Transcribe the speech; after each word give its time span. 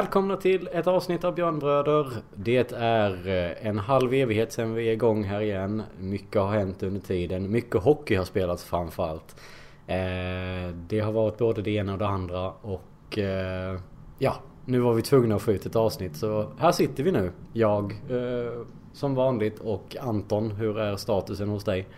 Välkomna 0.00 0.36
till 0.36 0.68
ett 0.72 0.86
avsnitt 0.86 1.24
av 1.24 1.34
Björnbröder. 1.34 2.12
Det 2.34 2.72
är 2.72 3.28
eh, 3.28 3.66
en 3.66 3.78
halv 3.78 4.14
evighet 4.14 4.52
sedan 4.52 4.74
vi 4.74 4.88
är 4.88 4.92
igång 4.92 5.24
här 5.24 5.40
igen. 5.40 5.82
Mycket 5.98 6.42
har 6.42 6.48
hänt 6.48 6.82
under 6.82 7.00
tiden. 7.00 7.50
Mycket 7.50 7.82
hockey 7.82 8.14
har 8.14 8.24
spelats 8.24 8.64
framförallt. 8.64 9.36
Eh, 9.86 10.74
det 10.88 11.00
har 11.00 11.12
varit 11.12 11.38
både 11.38 11.62
det 11.62 11.70
ena 11.70 11.92
och 11.92 11.98
det 11.98 12.06
andra 12.06 12.50
och 12.50 13.18
eh, 13.18 13.80
ja, 14.18 14.34
nu 14.64 14.80
var 14.80 14.94
vi 14.94 15.02
tvungna 15.02 15.34
att 15.34 15.42
få 15.42 15.52
ut 15.52 15.66
ett 15.66 15.76
avsnitt 15.76 16.16
så 16.16 16.52
här 16.58 16.72
sitter 16.72 17.02
vi 17.04 17.12
nu. 17.12 17.32
Jag 17.52 17.94
som 18.92 19.14
vanligt 19.14 19.58
och 19.58 19.96
Anton, 20.00 20.50
hur 20.50 20.78
är 20.78 20.96
statusen 20.96 21.48
hos 21.48 21.64
dig? 21.64 21.88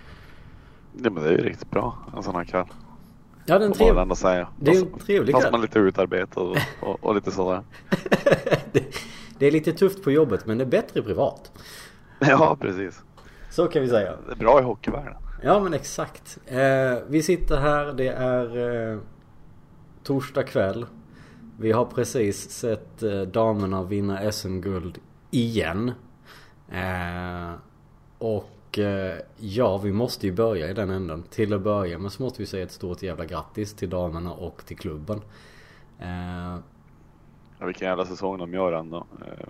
Ja 1.03 1.11
men 1.11 1.23
det 1.23 1.29
är 1.29 1.33
ju 1.33 1.45
riktigt 1.45 1.71
bra 1.71 1.97
en 2.17 2.23
sån 2.23 2.35
här 2.35 2.45
kväll. 2.45 2.67
Ja 3.47 3.59
det 3.59 3.65
är 3.65 3.67
en 3.67 3.73
trevlig, 3.73 4.17
säga. 4.17 4.49
Det 4.61 4.71
är 4.71 4.77
en 4.77 4.99
trevlig 4.99 5.35
kväll. 5.35 5.43
Fast 5.43 5.53
man 5.53 5.61
lite 5.61 5.79
utarbetad 5.79 6.41
och, 6.41 6.57
och, 6.81 7.05
och 7.05 7.15
lite 7.15 7.31
sådär. 7.31 7.63
det, 8.73 8.85
det, 9.39 9.47
är 9.47 9.51
lite 9.51 9.73
tufft 9.73 10.05
på 10.05 10.11
jobbet 10.11 10.47
men 10.47 10.59
det 10.59 10.65
är 10.65 10.69
bättre 10.69 11.03
privat. 11.03 11.53
Ja 12.19 12.57
precis. 12.61 13.03
Så 13.51 13.67
kan 13.67 13.83
vi 13.83 13.89
säga. 13.89 14.15
Det 14.27 14.33
är 14.33 14.37
bra 14.37 14.61
i 14.61 14.63
hockeyvärlden. 14.63 15.15
Ja 15.43 15.61
men 15.61 15.75
exakt. 15.75 16.39
Eh, 16.47 16.99
vi 17.09 17.23
sitter 17.23 17.57
här, 17.57 17.93
det 17.93 18.09
är 18.09 18.91
eh, 18.93 18.99
torsdag 20.03 20.43
kväll. 20.43 20.87
Vi 21.59 21.73
har 21.73 21.85
precis 21.85 22.51
sett 22.51 23.03
eh, 23.03 23.21
damerna 23.21 23.83
vinna 23.83 24.33
SM-guld 24.33 24.99
igen. 25.31 25.93
Eh, 26.73 27.53
och 28.73 28.79
Eh, 28.79 29.19
ja, 29.37 29.79
vi 29.79 29.93
måste 29.93 30.27
ju 30.27 30.33
börja 30.33 30.71
i 30.71 30.75
den 30.75 30.91
änden. 30.91 31.23
Till 31.23 31.53
att 31.53 31.61
börja 31.63 31.99
med 31.99 32.13
så 32.13 32.23
måste 32.23 32.43
vi 32.43 32.47
säga 32.47 32.65
ett 32.65 32.73
stort 32.73 33.03
jävla 33.03 33.25
grattis 33.25 33.75
till 33.75 33.91
damerna 33.91 34.33
och 34.33 34.67
till 34.67 34.77
klubben. 34.77 35.21
Eh, 35.99 36.59
ja, 37.59 37.67
vilken 37.67 37.89
jävla 37.89 38.07
säsong 38.07 38.39
de 38.39 38.55
gör 38.55 38.73
ändå. 38.73 39.07
Eh, 39.21 39.47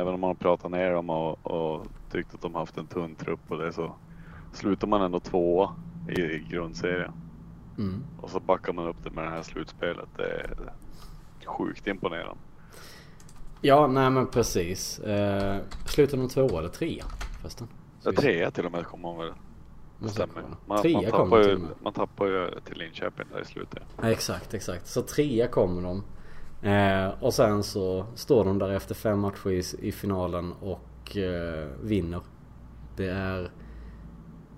även 0.00 0.14
om 0.14 0.20
man 0.20 0.28
har 0.28 0.34
pratat 0.34 0.70
ner 0.70 0.90
dem 0.90 1.10
och, 1.10 1.46
och 1.46 1.86
tyckt 2.10 2.34
att 2.34 2.40
de 2.40 2.54
haft 2.54 2.78
en 2.78 2.86
tunn 2.86 3.14
trupp 3.14 3.40
och 3.48 3.58
det 3.58 3.72
så 3.72 3.94
slutar 4.52 4.88
man 4.88 5.02
ändå 5.02 5.20
tvåa 5.20 5.74
i 6.08 6.38
grundserien. 6.50 7.12
Mm. 7.78 8.04
Och 8.20 8.30
så 8.30 8.40
backar 8.40 8.72
man 8.72 8.88
upp 8.88 9.04
det 9.04 9.10
med 9.10 9.24
det 9.24 9.30
här 9.30 9.42
slutspelet. 9.42 10.08
Det 10.16 10.24
är 10.24 10.72
sjukt 11.46 11.86
imponerande. 11.86 12.40
Ja, 13.60 13.86
nej 13.86 14.10
men 14.10 14.26
precis. 14.26 14.98
Eh, 14.98 15.60
slutar 15.86 16.18
de 16.18 16.28
tvåa 16.28 16.58
eller 16.58 16.68
trea 16.68 17.04
förresten? 17.40 17.68
Ja, 18.04 18.12
trea 18.12 18.50
till 18.50 18.66
och 18.66 18.72
med 18.72 18.86
kommer 18.86 19.08
man 19.08 19.18
väl. 19.18 19.32
Stämmer. 20.10 20.42
Man, 20.66 20.82
trea 20.82 21.00
man, 21.00 21.10
tappar 21.10 21.38
ju, 21.38 21.58
man 21.82 21.92
tappar 21.92 22.26
ju 22.26 22.50
till 22.64 22.78
Linköping 22.78 23.26
där 23.32 23.40
i 23.40 23.44
slutet. 23.44 23.82
Ja, 24.02 24.10
exakt, 24.10 24.54
exakt. 24.54 24.86
Så 24.86 25.02
trea 25.02 25.48
kommer 25.48 25.82
de. 25.82 26.02
Eh, 26.68 27.22
och 27.22 27.34
sen 27.34 27.62
så 27.62 28.06
står 28.14 28.44
de 28.44 28.58
där 28.58 28.70
efter 28.70 28.94
fem 28.94 29.18
matcher 29.18 29.50
i, 29.50 29.62
i 29.78 29.92
finalen 29.92 30.52
och 30.52 31.16
eh, 31.16 31.68
vinner. 31.82 32.20
Det 32.96 33.08
är 33.08 33.50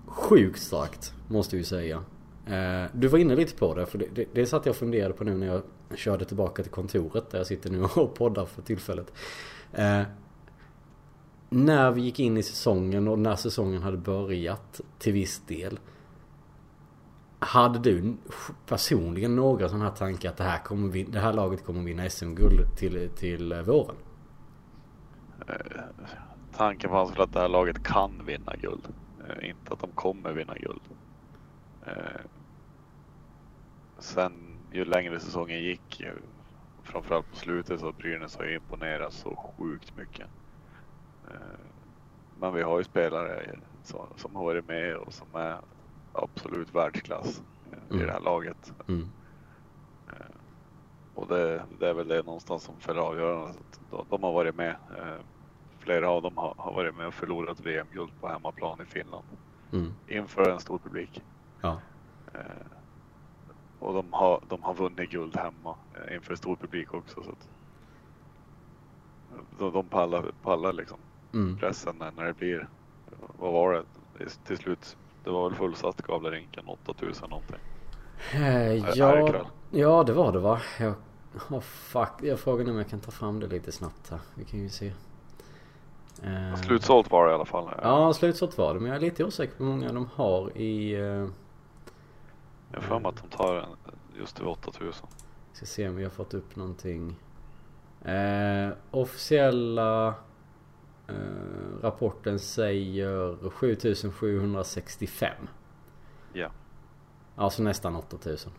sjukt 0.07 0.59
starkt 0.59 1.13
måste 1.27 1.55
vi 1.55 1.63
säga. 1.63 2.03
Eh, 2.45 2.91
du 2.93 3.07
var 3.07 3.19
inne 3.19 3.35
lite 3.35 3.55
på 3.55 3.73
det 3.73 3.85
för 3.85 3.97
det, 3.97 4.07
det, 4.13 4.25
det 4.33 4.45
satt 4.45 4.65
jag 4.65 4.73
och 4.73 4.77
funderade 4.77 5.13
på 5.13 5.23
nu 5.23 5.33
när 5.33 5.47
jag 5.47 5.61
körde 5.95 6.25
tillbaka 6.25 6.63
till 6.63 6.71
kontoret 6.71 7.31
där 7.31 7.37
jag 7.37 7.47
sitter 7.47 7.69
nu 7.69 7.83
och 7.83 8.15
poddar 8.15 8.45
för 8.45 8.61
tillfället. 8.61 9.13
När 11.55 11.91
vi 11.91 12.01
gick 12.01 12.19
in 12.19 12.37
i 12.37 12.43
säsongen 12.43 13.07
och 13.07 13.19
när 13.19 13.35
säsongen 13.35 13.81
hade 13.81 13.97
börjat 13.97 14.81
till 14.99 15.13
viss 15.13 15.41
del. 15.47 15.79
Hade 17.39 17.79
du 17.79 18.15
personligen 18.65 19.35
några 19.35 19.69
sådana 19.69 19.85
här 19.85 19.91
tankar 19.91 20.29
att 20.29 20.37
det 20.37 20.43
här, 20.43 20.63
kommer 20.63 20.89
vi, 20.89 21.03
det 21.03 21.19
här 21.19 21.33
laget 21.33 21.65
kommer 21.65 21.81
vinna 21.83 22.09
SM-guld 22.09 22.77
till, 22.77 23.09
till 23.15 23.51
eh, 23.51 23.61
våren? 23.61 23.95
Eh, 25.47 25.81
tanken 26.57 26.89
fanns 26.89 27.11
väl 27.11 27.21
att 27.21 27.33
det 27.33 27.39
här 27.39 27.49
laget 27.49 27.83
kan 27.83 28.25
vinna 28.25 28.53
guld. 28.61 28.87
Eh, 29.27 29.49
inte 29.49 29.73
att 29.73 29.79
de 29.79 29.89
kommer 29.91 30.33
vinna 30.33 30.53
guld. 30.57 30.81
Sen 33.99 34.33
ju 34.71 34.85
längre 34.85 35.19
säsongen 35.19 35.63
gick, 35.63 36.03
framförallt 36.83 37.29
på 37.29 37.35
slutet 37.35 37.79
så 37.79 37.91
Brynäs 37.91 38.37
har 38.37 38.45
ju 38.45 38.55
imponerat 38.55 39.13
så 39.13 39.35
sjukt 39.35 39.97
mycket. 39.97 40.27
Eh, 41.31 41.59
men 42.39 42.53
vi 42.53 42.61
har 42.61 42.77
ju 42.77 42.83
spelare 42.83 43.59
som 44.15 44.35
har 44.35 44.43
varit 44.43 44.67
med 44.67 44.95
och 44.95 45.13
som 45.13 45.27
är 45.33 45.57
absolut 46.13 46.75
världsklass 46.75 47.41
mm. 47.89 48.01
i 48.01 48.05
det 48.05 48.11
här 48.11 48.19
laget. 48.19 48.73
Mm. 48.87 49.09
Eh, 50.07 50.35
och 51.15 51.27
det, 51.27 51.63
det, 51.79 51.89
är 51.89 51.93
väl 51.93 52.07
det 52.07 52.25
någonstans 52.25 52.63
som 52.63 52.75
fäller 52.79 53.01
avgörandet. 53.01 53.79
De, 53.91 54.05
de 54.09 54.23
har 54.23 54.33
varit 54.33 54.55
med. 54.55 54.75
Eh, 54.97 55.19
flera 55.79 56.09
av 56.09 56.21
dem 56.21 56.37
har, 56.37 56.53
har 56.57 56.73
varit 56.73 56.95
med 56.95 57.07
och 57.07 57.13
förlorat 57.13 57.59
VM-guld 57.59 58.11
på 58.21 58.27
hemmaplan 58.27 58.81
i 58.81 58.85
Finland. 58.85 59.25
Mm. 59.73 59.93
Inför 60.07 60.49
en 60.49 60.59
stor 60.59 60.77
publik. 60.77 61.21
Ja. 61.61 61.79
Och 63.79 63.93
de 63.93 64.13
har, 64.13 64.41
de 64.49 64.63
har 64.63 64.73
vunnit 64.73 65.09
guld 65.09 65.37
hemma 65.37 65.75
inför 66.11 66.35
stor 66.35 66.55
publik 66.55 66.93
också. 66.93 67.23
Så 67.23 67.31
de, 69.59 69.71
de 69.71 69.85
pallar, 69.85 70.31
pallar 70.43 70.73
liksom 70.73 70.97
mm. 71.35 71.57
pressen 71.57 71.95
när 72.17 72.25
det 72.25 72.33
blir, 72.33 72.67
vad 73.39 73.53
var 73.53 73.73
det 73.73 74.29
till 74.45 74.57
slut? 74.57 74.97
Det 75.23 75.29
var 75.29 75.49
väl 75.49 75.57
fullsatt 75.57 76.01
Gavlerinken 76.01 76.65
8000 76.67 77.29
någonting. 77.29 77.55
Eh, 78.33 78.73
ja, 78.73 79.45
ja 79.71 80.03
det 80.03 80.13
var 80.13 80.31
det 80.31 80.39
va? 80.39 80.61
Jag, 80.79 80.93
oh, 81.49 81.59
fuck. 81.59 82.09
jag 82.21 82.39
frågar 82.39 82.69
om 82.69 82.77
jag 82.77 82.89
kan 82.89 82.99
ta 82.99 83.11
fram 83.11 83.39
det 83.39 83.47
lite 83.47 83.71
snabbt 83.71 84.09
här. 84.09 84.19
Vi 84.35 84.45
kan 84.45 84.59
ju 84.59 84.69
se. 84.69 84.93
Eh, 86.23 86.55
slutsålt 86.55 87.11
var 87.11 87.25
det 87.25 87.31
i 87.31 87.35
alla 87.35 87.45
fall. 87.45 87.69
Ja, 87.81 88.13
slutsålt 88.13 88.57
var 88.57 88.73
det. 88.73 88.79
Men 88.79 88.89
jag 88.89 88.95
är 88.95 89.01
lite 89.01 89.23
osäker 89.23 89.57
på 89.57 89.63
hur 89.63 89.71
många 89.71 89.91
de 89.93 90.09
har 90.15 90.57
i... 90.57 90.93
Eh, 90.93 91.27
jag 92.71 92.79
har 92.79 92.81
för 92.81 92.99
mig 92.99 93.09
att 93.09 93.29
de 93.29 93.37
tar 93.37 93.55
en 93.55 93.69
just 94.19 94.35
till 94.35 94.47
8000. 94.47 95.07
Ska 95.53 95.65
se 95.65 95.89
om 95.89 95.95
vi 95.95 96.03
har 96.03 96.11
fått 96.11 96.33
upp 96.33 96.55
någonting. 96.55 97.15
Eh, 98.05 98.69
officiella 98.91 100.13
Eh, 101.07 101.81
rapporten 101.81 102.39
säger 102.39 103.49
7765. 103.49 105.33
Ja. 106.33 106.51
Alltså 107.35 107.63
nästan 107.63 107.95
8000. 107.95 108.51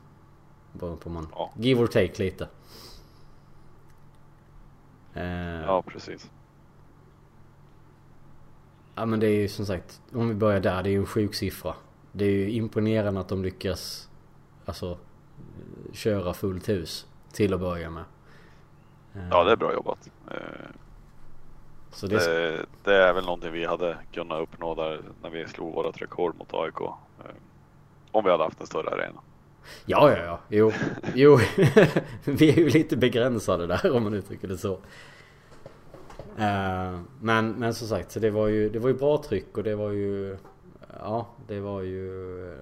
Beroende 0.73 1.03
på 1.03 1.11
man... 1.11 1.29
Ja. 1.33 1.53
Give 1.57 1.83
or 1.83 1.87
take 1.87 2.23
lite. 2.23 2.49
Eh, 5.15 5.61
ja, 5.61 5.83
precis. 5.83 6.31
Ja 8.95 9.07
men 9.07 9.21
det 9.21 9.27
är 9.27 9.41
ju 9.41 9.49
som 9.49 9.67
sagt, 9.67 10.03
om 10.13 10.29
vi 10.29 10.35
börjar 10.35 10.61
där, 10.61 10.83
det 10.83 10.89
är 10.89 10.93
ju 10.93 10.99
en 10.99 11.07
sjuk 11.07 11.35
siffra. 11.35 11.75
Det 12.13 12.25
är 12.25 12.31
ju 12.31 12.51
imponerande 12.51 13.21
att 13.21 13.29
de 13.29 13.43
lyckas 13.43 14.11
alltså 14.65 14.99
köra 15.93 16.35
fullt 16.35 16.69
hus 16.69 17.07
till 17.33 17.55
att 17.55 17.61
börja 17.61 17.91
med. 17.91 18.05
Ja 19.31 19.45
det 19.45 19.53
är 19.53 19.57
bra 19.57 19.73
jobbat. 19.73 20.11
Eh, 21.97 22.01
så 22.01 22.07
det... 22.07 22.17
Det, 22.17 22.67
det... 22.85 22.95
är 22.95 23.13
väl 23.13 23.25
någonting 23.25 23.53
vi 23.53 23.65
hade 23.65 23.97
kunnat 24.13 24.43
uppnå 24.43 24.75
där 24.75 25.01
när 25.23 25.31
vi 25.31 25.47
slog 25.47 25.75
vårat 25.75 26.03
rekord 26.03 26.37
mot 26.39 26.55
AIK. 26.55 26.81
Eh, 26.81 26.91
om 28.13 28.25
vi 28.25 28.31
hade 28.31 28.45
haft 28.45 28.61
en 28.61 28.67
större 28.67 28.91
arena. 28.91 29.21
Ja, 29.87 30.11
ja, 30.11 30.25
ja. 30.25 30.41
Jo, 30.49 30.73
jo. 31.15 31.37
vi 32.25 32.51
är 32.51 32.57
ju 32.57 32.69
lite 32.69 32.97
begränsade 32.97 33.67
där 33.67 33.97
om 33.97 34.03
man 34.03 34.15
uttrycker 34.15 34.49
det 34.49 34.59
så. 34.59 34.73
Uh, 36.39 37.01
men, 37.21 37.53
men 37.53 37.75
som 37.75 37.89
sagt, 37.89 38.13
så 38.13 38.21
det 38.21 38.31
var 38.31 38.47
ju, 38.47 38.69
det 38.69 38.79
var 38.79 38.89
ju 38.89 38.95
bra 38.95 39.23
tryck 39.23 39.59
och 39.59 39.65
det 39.65 39.75
var 39.75 39.91
ju, 39.91 40.37
ja, 41.01 41.27
det 41.47 41.61
var 41.61 41.81
ju 41.81 42.41
eh, 42.53 42.59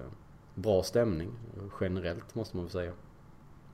bra 0.55 0.83
stämning 0.83 1.31
generellt 1.81 2.35
måste 2.35 2.57
man 2.57 2.65
väl 2.65 2.71
säga. 2.71 2.91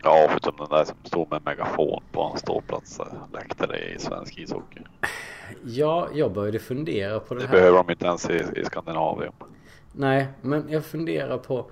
Ja, 0.04 0.28
förutom 0.30 0.56
den 0.58 0.70
där 0.70 0.86
som 0.86 0.96
stod 1.04 1.32
med 1.32 1.42
megafon 1.46 2.04
på 2.12 2.24
en 2.24 2.38
ståplats 2.38 3.02
läktare 3.34 3.80
i 3.80 4.00
svensk 4.00 4.38
ishockey. 4.38 4.82
Ja, 5.64 6.08
jag 6.14 6.34
började 6.34 6.60
fundera 6.60 7.20
på 7.20 7.34
det, 7.34 7.40
det 7.40 7.48
här. 7.48 7.54
Det 7.54 7.60
behöver 7.60 7.78
de 7.78 7.92
inte 7.92 8.06
ens 8.06 8.30
i, 8.30 8.44
i 8.56 8.66
Skandinavien. 8.66 9.34
Nej, 9.94 10.28
men 10.42 10.70
jag 10.70 10.86
funderar 10.86 11.38
på 11.38 11.72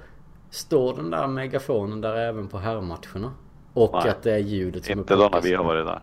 Står 0.49 0.95
den 0.95 1.09
där 1.09 1.27
megafonen 1.27 2.01
där 2.01 2.15
även 2.15 2.47
på 2.47 2.57
herrmatcherna? 2.57 3.33
Och 3.73 3.93
Nej, 3.93 4.09
att 4.09 4.23
det 4.23 4.31
är 4.31 4.37
ljudet 4.37 4.85
som 4.85 4.99
Inte 4.99 5.15
då 5.15 5.29
när 5.29 5.41
vi 5.41 5.53
har 5.53 5.63
varit 5.63 5.85
där. 5.85 6.01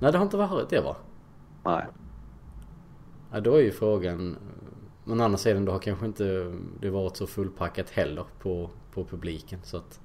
Nej, 0.00 0.12
det 0.12 0.18
har 0.18 0.24
inte 0.24 0.36
varit 0.36 0.70
det 0.70 0.80
va? 0.80 0.96
Nej. 1.64 1.84
Ja, 3.32 3.40
då 3.40 3.54
är 3.54 3.60
ju 3.60 3.72
frågan 3.72 4.36
Men 5.04 5.20
andra 5.20 5.38
sidan 5.38 5.64
då 5.64 5.72
har 5.72 5.78
kanske 5.78 6.06
inte 6.06 6.52
det 6.80 6.90
varit 6.90 7.16
så 7.16 7.26
fullpackat 7.26 7.90
heller 7.90 8.24
på, 8.38 8.70
på 8.94 9.04
publiken 9.04 9.60
så 9.62 9.76
att 9.76 10.00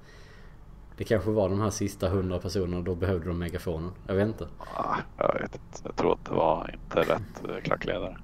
det 0.96 1.04
kanske 1.04 1.30
var 1.30 1.48
de 1.48 1.60
här 1.60 1.70
sista 1.70 2.08
hundra 2.08 2.38
personerna 2.38 2.82
då 2.82 2.94
behövde 2.94 3.26
de 3.26 3.38
megafonen. 3.38 3.90
Jag 4.06 4.14
vet 4.14 4.26
inte. 4.26 4.48
Ah, 4.74 4.96
jag 5.18 5.34
vet 5.34 5.42
inte. 5.54 5.80
Jag 5.84 5.96
tror 5.96 6.12
att 6.12 6.24
det 6.24 6.34
var 6.34 6.74
inte 6.74 7.12
rätt 7.12 7.48
eh, 7.48 7.62
klackledare. 7.62 8.16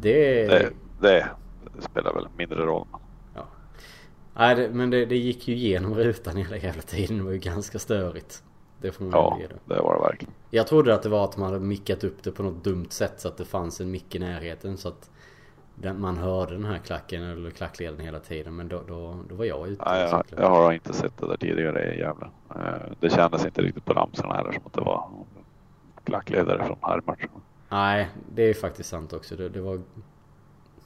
Det, 0.00 0.46
det, 0.48 0.72
det 1.00 1.28
spelar 1.80 2.14
väl 2.14 2.28
mindre 2.36 2.66
roll. 2.66 2.86
Ja. 3.34 3.46
Nej, 4.34 4.54
det, 4.54 4.68
men 4.70 4.90
det, 4.90 5.06
det, 5.06 5.16
gick 5.16 5.48
ju 5.48 5.54
igenom 5.54 5.94
rutan 5.94 6.36
hela 6.36 6.56
jävla 6.56 6.82
tiden. 6.82 7.18
Det 7.18 7.24
var 7.24 7.32
ju 7.32 7.38
ganska 7.38 7.78
störigt. 7.78 8.42
Det 8.80 8.92
får 8.92 9.04
man 9.04 9.12
Ja, 9.12 9.38
ge 9.40 9.46
det. 9.46 9.74
det 9.74 9.80
var 9.80 9.94
det 9.94 10.00
verkligen. 10.00 10.34
Jag 10.50 10.66
trodde 10.66 10.94
att 10.94 11.02
det 11.02 11.08
var 11.08 11.24
att 11.24 11.36
man 11.36 11.52
hade 11.52 11.64
mickat 11.64 12.04
upp 12.04 12.22
det 12.22 12.32
på 12.32 12.42
något 12.42 12.64
dumt 12.64 12.86
sätt 12.90 13.20
så 13.20 13.28
att 13.28 13.36
det 13.36 13.44
fanns 13.44 13.80
en 13.80 13.90
mick 13.90 14.14
i 14.14 14.18
närheten 14.18 14.76
så 14.76 14.88
att 14.88 15.10
den, 15.74 16.00
man 16.00 16.16
hörde 16.16 16.52
den 16.52 16.64
här 16.64 16.78
klacken 16.78 17.22
eller 17.22 17.50
klackleden 17.50 18.00
hela 18.00 18.20
tiden 18.20 18.56
men 18.56 18.68
då, 18.68 18.82
då, 18.88 19.16
då 19.28 19.34
var 19.34 19.44
jag 19.44 19.68
ute. 19.68 19.82
Och 19.82 19.88
jag, 19.96 20.24
cyklade. 20.24 20.42
jag 20.42 20.50
har 20.50 20.72
inte 20.72 20.92
sett 20.92 21.16
det 21.18 21.26
där 21.26 21.36
tidigare 21.36 21.94
i 21.94 21.98
Gävle. 21.98 22.26
Eh, 22.50 22.92
Det 23.00 23.10
kändes 23.10 23.44
inte 23.44 23.62
riktigt 23.62 23.84
på 23.84 23.92
ramsorna 23.92 24.34
heller 24.34 24.52
som 24.52 24.62
att 24.66 24.72
det 24.72 24.80
var 24.80 25.10
klackledare 26.04 26.64
från 26.66 26.76
herrmatchen. 26.80 27.30
Nej, 27.68 28.08
det 28.34 28.42
är 28.42 28.54
faktiskt 28.54 28.88
sant 28.88 29.12
också. 29.12 29.36
Det, 29.36 29.48
det 29.48 29.60
var... 29.60 29.76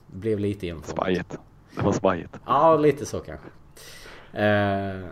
Det 0.06 0.17
blev 0.17 0.38
lite 0.38 0.69
enformigt. 0.69 0.99
Svajigt. 0.99 1.38
Det 1.76 1.82
var 1.82 1.93
svajigt. 1.93 2.40
Ja, 2.46 2.76
lite 2.76 3.06
så 3.06 3.20
kanske. 3.20 3.49
Eh, 4.32 5.06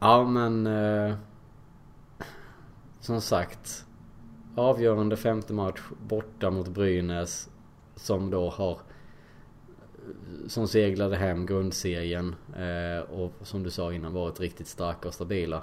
ja, 0.00 0.24
men... 0.24 0.66
Eh, 0.66 1.14
som 3.00 3.20
sagt. 3.20 3.84
Avgörande 4.56 5.16
femte 5.16 5.52
match 5.52 5.80
borta 6.08 6.50
mot 6.50 6.68
Brynäs. 6.68 7.50
Som 7.96 8.30
då 8.30 8.50
har... 8.50 8.78
Som 10.48 10.68
seglade 10.68 11.16
hem 11.16 11.46
grundserien. 11.46 12.34
Eh, 12.56 13.10
och 13.10 13.32
som 13.42 13.62
du 13.62 13.70
sa 13.70 13.92
innan 13.92 14.12
varit 14.12 14.40
riktigt 14.40 14.68
starka 14.68 15.08
och 15.08 15.14
stabila. 15.14 15.62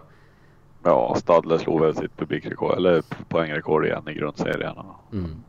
Ja, 0.84 1.16
Stadler 1.18 1.58
slog 1.58 1.82
väl 1.82 1.96
sitt 1.96 2.18
publikrekord, 2.18 2.78
eller 2.78 3.04
poängrekord 3.30 3.86
igen 3.86 4.10
i 4.10 4.14
grundserien. 4.14 4.76
Mm. 5.14 5.44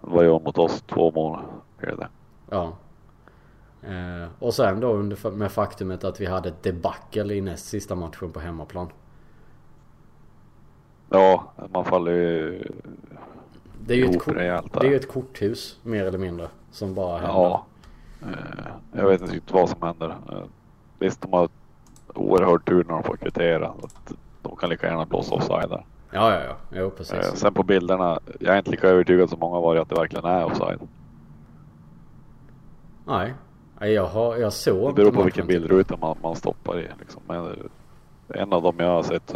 Det 0.00 0.10
var 0.10 0.22
ju 0.22 0.30
mot 0.30 0.58
oss 0.58 0.82
två 0.82 1.10
mål. 1.10 1.38
Det. 1.80 2.08
Ja. 2.50 2.72
Eh, 3.82 4.28
och 4.38 4.54
sen 4.54 4.80
då 4.80 4.92
under, 4.92 5.30
med 5.30 5.52
faktumet 5.52 6.04
att 6.04 6.20
vi 6.20 6.26
hade 6.26 6.48
ett 6.48 6.62
debacle 6.62 7.34
i 7.34 7.40
näst 7.40 7.66
sista 7.66 7.94
matchen 7.94 8.32
på 8.32 8.40
hemmaplan. 8.40 8.88
Ja, 11.08 11.52
man 11.72 11.84
faller 11.84 12.12
ju 12.12 12.62
Det 13.86 13.94
är 13.94 13.98
ju 13.98 14.04
ett, 14.04 14.22
kort, 14.22 14.34
det 14.34 14.86
är 14.86 14.90
ju 14.90 14.96
ett 14.96 15.08
korthus 15.08 15.78
mer 15.82 16.04
eller 16.04 16.18
mindre. 16.18 16.48
Som 16.70 16.94
bara 16.94 17.18
händer. 17.18 17.34
Ja. 17.34 17.64
Eh, 18.22 18.28
Jag 18.92 19.08
vet 19.08 19.20
inte 19.20 19.34
riktigt 19.34 19.52
vad 19.54 19.68
som 19.68 19.82
händer. 19.82 20.08
Eh, 20.08 20.42
Visst, 20.98 21.20
de 21.20 21.32
har 21.32 21.48
oerhört 22.14 22.68
tur 22.68 22.84
när 22.84 22.94
de 22.94 23.02
får 23.02 23.16
kvittera. 23.16 23.72
de 24.42 24.56
kan 24.56 24.70
lika 24.70 24.86
gärna 24.86 25.06
blåsa 25.06 25.34
offside 25.34 25.68
där. 25.70 25.84
Ja, 26.10 26.34
ja, 26.34 26.40
ja. 26.44 26.56
Jo, 26.80 26.90
precis. 26.90 27.14
Eh, 27.14 27.34
Sen 27.34 27.54
på 27.54 27.62
bilderna, 27.62 28.18
jag 28.40 28.54
är 28.54 28.58
inte 28.58 28.70
lika 28.70 28.88
övertygad 28.88 29.30
som 29.30 29.38
många 29.38 29.60
var 29.60 29.76
att 29.76 29.88
det 29.88 29.94
verkligen 29.94 30.24
är 30.24 30.44
offside. 30.44 30.80
Nej. 33.06 33.34
Jag, 33.80 34.06
har, 34.06 34.36
jag 34.36 34.52
såg 34.52 34.90
Det 34.90 34.94
beror 35.02 35.12
på 35.12 35.22
vilken 35.22 35.46
bildruta 35.46 35.96
man, 35.96 36.16
man 36.22 36.36
stoppar 36.36 36.80
i. 36.80 36.88
Liksom. 37.00 37.22
Men 37.26 37.56
en 38.28 38.52
av 38.52 38.62
dem 38.62 38.74
jag 38.78 38.86
har 38.86 39.02
sett 39.02 39.34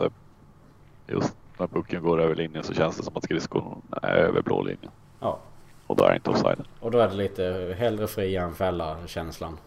just 1.07 1.37
när 1.59 1.67
pucken 1.67 2.03
går 2.03 2.21
över 2.21 2.35
linjen 2.35 2.65
så 2.65 2.75
känns 2.75 2.97
det 2.97 3.03
som 3.03 3.17
att 3.17 3.25
skridskon 3.25 3.83
är 4.03 4.15
över 4.15 4.43
blå 4.43 4.63
linjen. 4.63 4.93
Ja. 5.21 5.39
Och 5.87 5.97
då 5.97 6.05
är 6.05 6.09
det 6.09 6.17
inte 6.17 6.31
offside. 6.31 6.65
Och 6.81 6.91
då 6.91 6.99
är 6.99 7.09
det 7.09 7.15
lite 7.15 7.75
hellre 7.79 8.07
fria 8.07 8.43
än 8.43 8.55
fälla 8.55 8.97
känslan. 9.07 9.59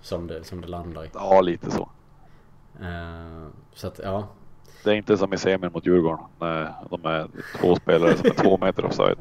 Som 0.00 0.26
det, 0.26 0.44
som 0.44 0.60
det 0.60 0.68
landar 0.68 1.04
i. 1.04 1.10
Ja, 1.14 1.40
lite 1.40 1.70
så. 1.70 1.88
Eh, 2.80 3.48
så 3.74 3.86
att 3.86 4.00
ja. 4.04 4.28
Det 4.84 4.90
är 4.90 4.94
inte 4.94 5.16
som 5.16 5.32
i 5.32 5.38
semin 5.38 5.70
mot 5.72 5.86
Djurgården 5.86 6.24
när 6.40 6.74
de 6.90 7.04
är 7.04 7.28
två 7.60 7.76
spelare 7.76 8.16
som 8.16 8.26
är 8.26 8.34
två 8.34 8.58
meter 8.58 8.84
offside. 8.84 9.18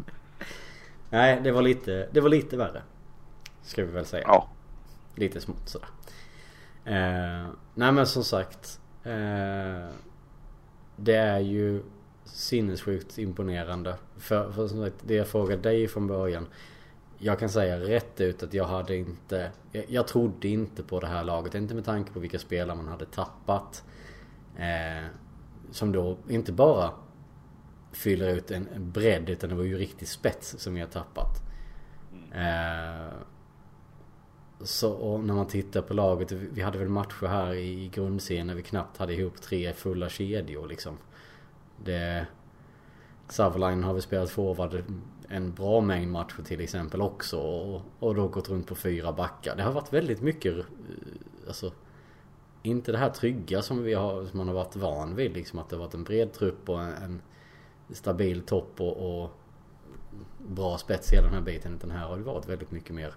Nej, 1.10 1.42
det 1.44 1.52
var 1.52 1.62
lite, 1.62 2.10
det 2.12 2.22
var 2.22 2.30
lite 2.30 2.58
värre. 2.58 2.82
Ska 3.62 3.86
vi 3.86 3.92
väl 3.92 4.06
säga. 4.06 4.24
Ja, 4.28 4.48
Lite 5.16 5.42
smått 5.42 5.70
sådär. 5.70 5.88
Eh, 6.86 7.48
nej 7.74 7.92
men 7.92 8.08
som 8.08 8.24
sagt. 8.24 8.80
Eh, 9.04 9.90
det 10.96 11.16
är 11.16 11.40
ju 11.40 11.84
sinnessjukt 12.26 13.18
imponerande. 13.18 13.96
För, 14.18 14.52
för 14.52 14.68
som 14.68 14.84
sagt, 14.84 14.96
det 15.02 15.14
jag 15.14 15.28
frågade 15.28 15.62
dig 15.62 15.88
från 15.88 16.08
början. 16.08 16.48
Jag 17.18 17.40
kan 17.40 17.50
säga 17.50 17.80
rätt 17.80 18.22
ut 18.22 18.44
att 18.44 18.54
jag 18.54 18.66
hade 18.66 18.96
inte... 18.96 19.52
Jag, 19.72 19.86
jag 19.88 20.08
trodde 20.08 20.48
inte 20.48 20.84
på 20.84 21.00
det 21.00 21.08
här 21.08 21.24
laget. 21.24 21.56
Inte 21.56 21.76
med 21.76 21.86
tanke 21.86 22.12
på 22.12 22.20
vilka 22.20 22.40
spelare 22.40 22.78
man 22.78 22.88
hade 22.88 23.06
tappat. 23.06 23.84
Eh, 24.58 25.08
som 25.72 25.92
då 25.92 26.18
inte 26.30 26.52
bara 26.52 26.92
fyller 27.92 28.30
ut 28.30 28.52
en, 28.52 28.92
bredd 28.92 29.30
utan 29.30 29.50
det 29.50 29.56
var 29.56 29.64
ju 29.64 29.78
riktig 29.78 30.08
spets 30.08 30.56
som 30.60 30.74
vi 30.74 30.82
har 30.82 30.88
tappat. 30.88 31.42
Eh, 32.32 33.14
så 34.62 34.92
och 34.92 35.20
när 35.20 35.34
man 35.34 35.48
tittar 35.48 35.82
på 35.82 35.94
laget. 35.94 36.32
Vi 36.32 36.62
hade 36.62 36.78
väl 36.78 36.90
matcher 36.90 37.28
här 37.28 37.54
i 37.54 37.88
grundserien 37.88 38.48
när 38.48 38.56
vi 38.56 38.64
knappt 38.64 38.98
hade 38.98 39.14
ihop 39.14 39.42
tre 39.42 39.74
fulla 39.74 40.10
kedjor 40.10 40.68
liksom. 40.68 40.98
Det... 41.84 42.28
Sutherland 43.30 43.84
har 43.84 43.94
väl 43.94 44.02
spelat 44.02 44.30
forward 44.30 44.84
en 45.30 45.54
bra 45.54 45.82
mängd 45.82 46.12
matcher 46.12 46.44
till 46.46 46.62
exempel 46.62 47.02
också. 47.02 47.40
Och, 47.40 47.82
och 48.00 48.16
då 48.16 48.28
gått 48.28 48.50
runt 48.50 48.68
på 48.68 48.76
fyra 48.76 49.12
backar. 49.14 49.56
Det 49.56 49.64
har 49.64 49.72
varit 49.72 49.94
väldigt 49.94 50.22
mycket... 50.22 50.58
Eh, 50.58 50.64
alltså... 51.48 51.72
Inte 52.64 52.92
det 52.92 52.98
här 52.98 53.10
trygga 53.10 53.62
som, 53.62 53.84
vi 53.84 53.94
har, 53.94 54.26
som 54.26 54.38
man 54.38 54.48
har 54.48 54.56
varit 54.56 54.76
van 54.76 55.16
vid. 55.16 55.34
Liksom 55.34 55.60
att 55.60 55.70
det 55.70 55.76
har 55.76 55.84
varit 55.84 55.94
en 55.94 56.04
bred 56.04 56.34
trupp 56.34 56.70
och 56.70 56.82
en, 56.82 56.94
en 56.94 57.22
stabil 57.96 58.42
topp 58.42 58.82
och, 58.82 59.22
och 59.22 59.32
bra 60.48 60.78
spets 60.78 61.14
i 61.14 61.16
hela 61.16 61.28
den 61.28 61.36
här 61.36 61.42
biten. 61.42 61.76
Utan 61.76 61.92
här 61.92 62.08
har 62.08 62.18
det 62.18 62.24
varit 62.24 62.50
väldigt 62.50 62.72
mycket 62.72 62.96
mer 62.96 63.14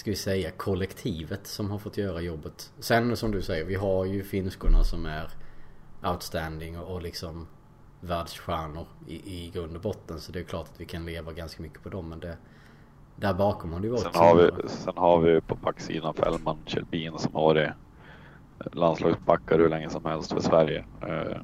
ska 0.00 0.10
vi 0.10 0.16
säga 0.16 0.50
kollektivet 0.50 1.46
som 1.46 1.70
har 1.70 1.78
fått 1.78 1.98
göra 1.98 2.20
jobbet. 2.20 2.72
Sen 2.78 3.16
som 3.16 3.30
du 3.30 3.42
säger, 3.42 3.64
vi 3.64 3.74
har 3.74 4.04
ju 4.04 4.22
finskorna 4.22 4.84
som 4.84 5.06
är 5.06 5.30
outstanding 6.02 6.78
och, 6.78 6.94
och 6.94 7.02
liksom 7.02 7.46
världsstjärnor 8.00 8.86
i, 9.06 9.14
i 9.14 9.50
grund 9.50 9.76
och 9.76 9.82
botten. 9.82 10.20
Så 10.20 10.32
det 10.32 10.38
är 10.40 10.44
klart 10.44 10.66
att 10.74 10.80
vi 10.80 10.84
kan 10.84 11.06
leva 11.06 11.32
ganska 11.32 11.62
mycket 11.62 11.82
på 11.82 11.88
dem. 11.88 12.08
Men 12.08 12.20
det, 12.20 12.36
där 13.16 13.34
bakom 13.34 13.72
har 13.72 13.80
det 13.80 13.88
varit 13.88 14.02
sen 14.02 14.10
har, 14.14 14.36
vi, 14.36 14.68
sen 14.68 14.96
har 14.96 15.20
vi 15.20 15.40
på 15.40 15.54
backsidan 15.54 16.14
Fällman, 16.14 16.58
Kjellbin 16.66 17.18
som 17.18 17.34
har 17.34 17.42
varit 17.42 17.70
landslagsbackar 18.72 19.58
hur 19.58 19.68
länge 19.68 19.90
som 19.90 20.04
helst 20.04 20.32
för 20.32 20.40
Sverige. 20.40 20.84
Eh, 21.02 21.36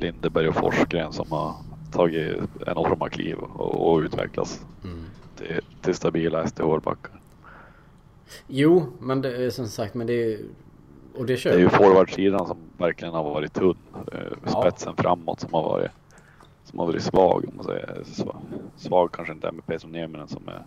Lindeberg 0.00 0.48
och 0.48 0.54
Forsgren 0.54 1.12
som 1.12 1.32
har 1.32 1.54
tagit 1.92 2.38
enorma 2.66 3.08
kliv 3.08 3.36
och, 3.36 3.92
och 3.92 3.98
utvecklats 3.98 4.66
Mm. 4.84 5.04
till, 5.36 5.60
till 5.80 5.94
stabila 5.94 6.46
SDH-backar. 6.46 7.20
Jo, 8.46 8.86
men 9.00 9.20
det 9.22 9.44
är 9.46 9.50
som 9.50 9.66
sagt, 9.66 9.94
men 9.94 10.06
det 10.06 10.12
är 10.12 10.40
Och 11.14 11.26
det 11.26 11.42
Det 11.42 11.50
är 11.50 11.58
ju 11.58 11.68
forwardsidan 11.68 12.46
som 12.46 12.56
verkligen 12.78 13.14
har 13.14 13.24
varit 13.24 13.52
tunn. 13.52 13.76
Eh, 14.12 14.18
Ja. 14.44 14.60
Spetsen 14.62 14.96
framåt 14.96 15.40
som 15.40 15.54
har 15.54 15.62
varit, 15.62 15.90
som 16.64 16.78
har 16.78 16.86
varit 16.86 17.02
svag. 17.02 17.44
Om 17.48 17.56
man 17.56 17.64
säger. 17.64 18.04
Svag, 18.04 18.36
svag 18.76 19.12
kanske 19.12 19.32
inte 19.34 19.48
är 19.48 19.52
med 19.52 19.66
Peso 19.66 19.88
Nieminen 19.88 20.28
som 20.28 20.48
är 20.48 20.64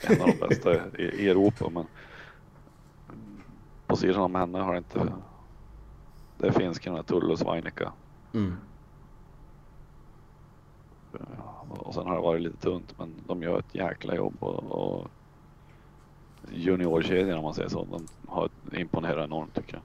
en 0.00 0.20
av 0.22 0.26
de 0.28 0.48
bästa 0.48 0.74
i, 0.74 1.02
i 1.02 1.28
Europa. 1.28 1.68
Men 1.70 1.86
på 3.86 3.96
sidan 3.96 4.22
om 4.22 4.34
henne 4.34 4.58
har 4.58 4.72
det 4.72 4.78
inte... 4.78 5.12
Det 6.38 6.46
är 6.48 6.52
finskarna 6.52 7.02
Tull 7.02 7.30
och 7.30 7.38
Svainika. 7.38 7.92
Mm. 8.34 8.56
Och 11.68 11.94
sen 11.94 12.06
har 12.06 12.14
det 12.14 12.20
varit 12.22 12.42
lite 12.42 12.56
tunt 12.56 12.98
men 12.98 13.14
de 13.26 13.42
gör 13.42 13.58
ett 13.58 13.74
jäkla 13.74 14.14
jobb. 14.14 14.34
Och, 14.40 14.54
och 14.64 15.08
juniorkedjan 16.50 17.38
om 17.38 17.44
man 17.44 17.54
säger 17.54 17.68
så. 17.68 17.86
De 17.90 18.06
har 18.26 18.48
imponerat 18.72 19.24
enormt 19.24 19.54
tycker 19.54 19.72
jag. 19.72 19.82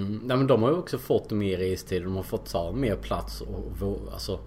Mm. 0.00 0.20
Nej, 0.24 0.36
men 0.36 0.46
de 0.46 0.62
har 0.62 0.70
ju 0.70 0.76
också 0.76 0.98
fått 0.98 1.30
mer 1.30 1.58
istid. 1.60 2.02
De 2.02 2.16
har 2.16 2.22
fått 2.22 2.50
ta 2.50 2.72
mer 2.72 2.96
plats 2.96 3.40
och 3.40 4.12
alltså 4.12 4.38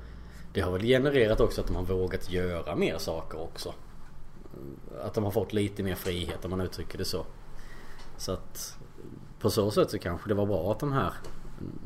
Det 0.54 0.62
har 0.62 0.72
väl 0.72 0.82
genererat 0.82 1.40
också 1.40 1.62
att 1.62 1.68
de 1.68 1.76
har 1.76 1.84
vågat 1.84 2.32
göra 2.32 2.76
mer 2.76 2.98
saker 2.98 3.42
också. 3.42 3.74
Att 5.04 5.14
de 5.14 5.24
har 5.24 5.32
fått 5.32 5.54
lite 5.54 5.84
mer 5.84 5.96
frihet 5.96 6.46
om 6.46 6.52
man 6.52 6.62
uttrycker 6.62 6.98
det 6.98 7.06
så. 7.06 7.26
Så 8.18 8.32
att 8.32 8.78
på 9.40 9.50
så 9.50 9.72
sätt 9.72 9.92
så 9.92 10.00
kanske 10.00 10.30
det 10.30 10.34
var 10.34 10.46
bra 10.46 10.72
att 10.72 10.80
de 10.80 10.92
här 10.92 11.14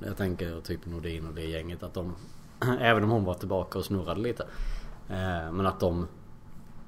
Jag 0.06 0.18
tänker 0.18 0.62
typ 0.62 0.86
Nordin 0.86 1.28
och 1.28 1.34
det 1.34 1.46
gänget 1.46 1.84
att 1.84 1.94
de 1.94 2.16
Även 2.80 3.04
om 3.04 3.10
hon 3.10 3.24
var 3.24 3.34
tillbaka 3.34 3.80
och 3.80 3.86
snurrade 3.86 4.22
lite 4.22 4.44
eh, 5.10 5.52
Men 5.52 5.66
att 5.66 5.80
de 5.80 6.08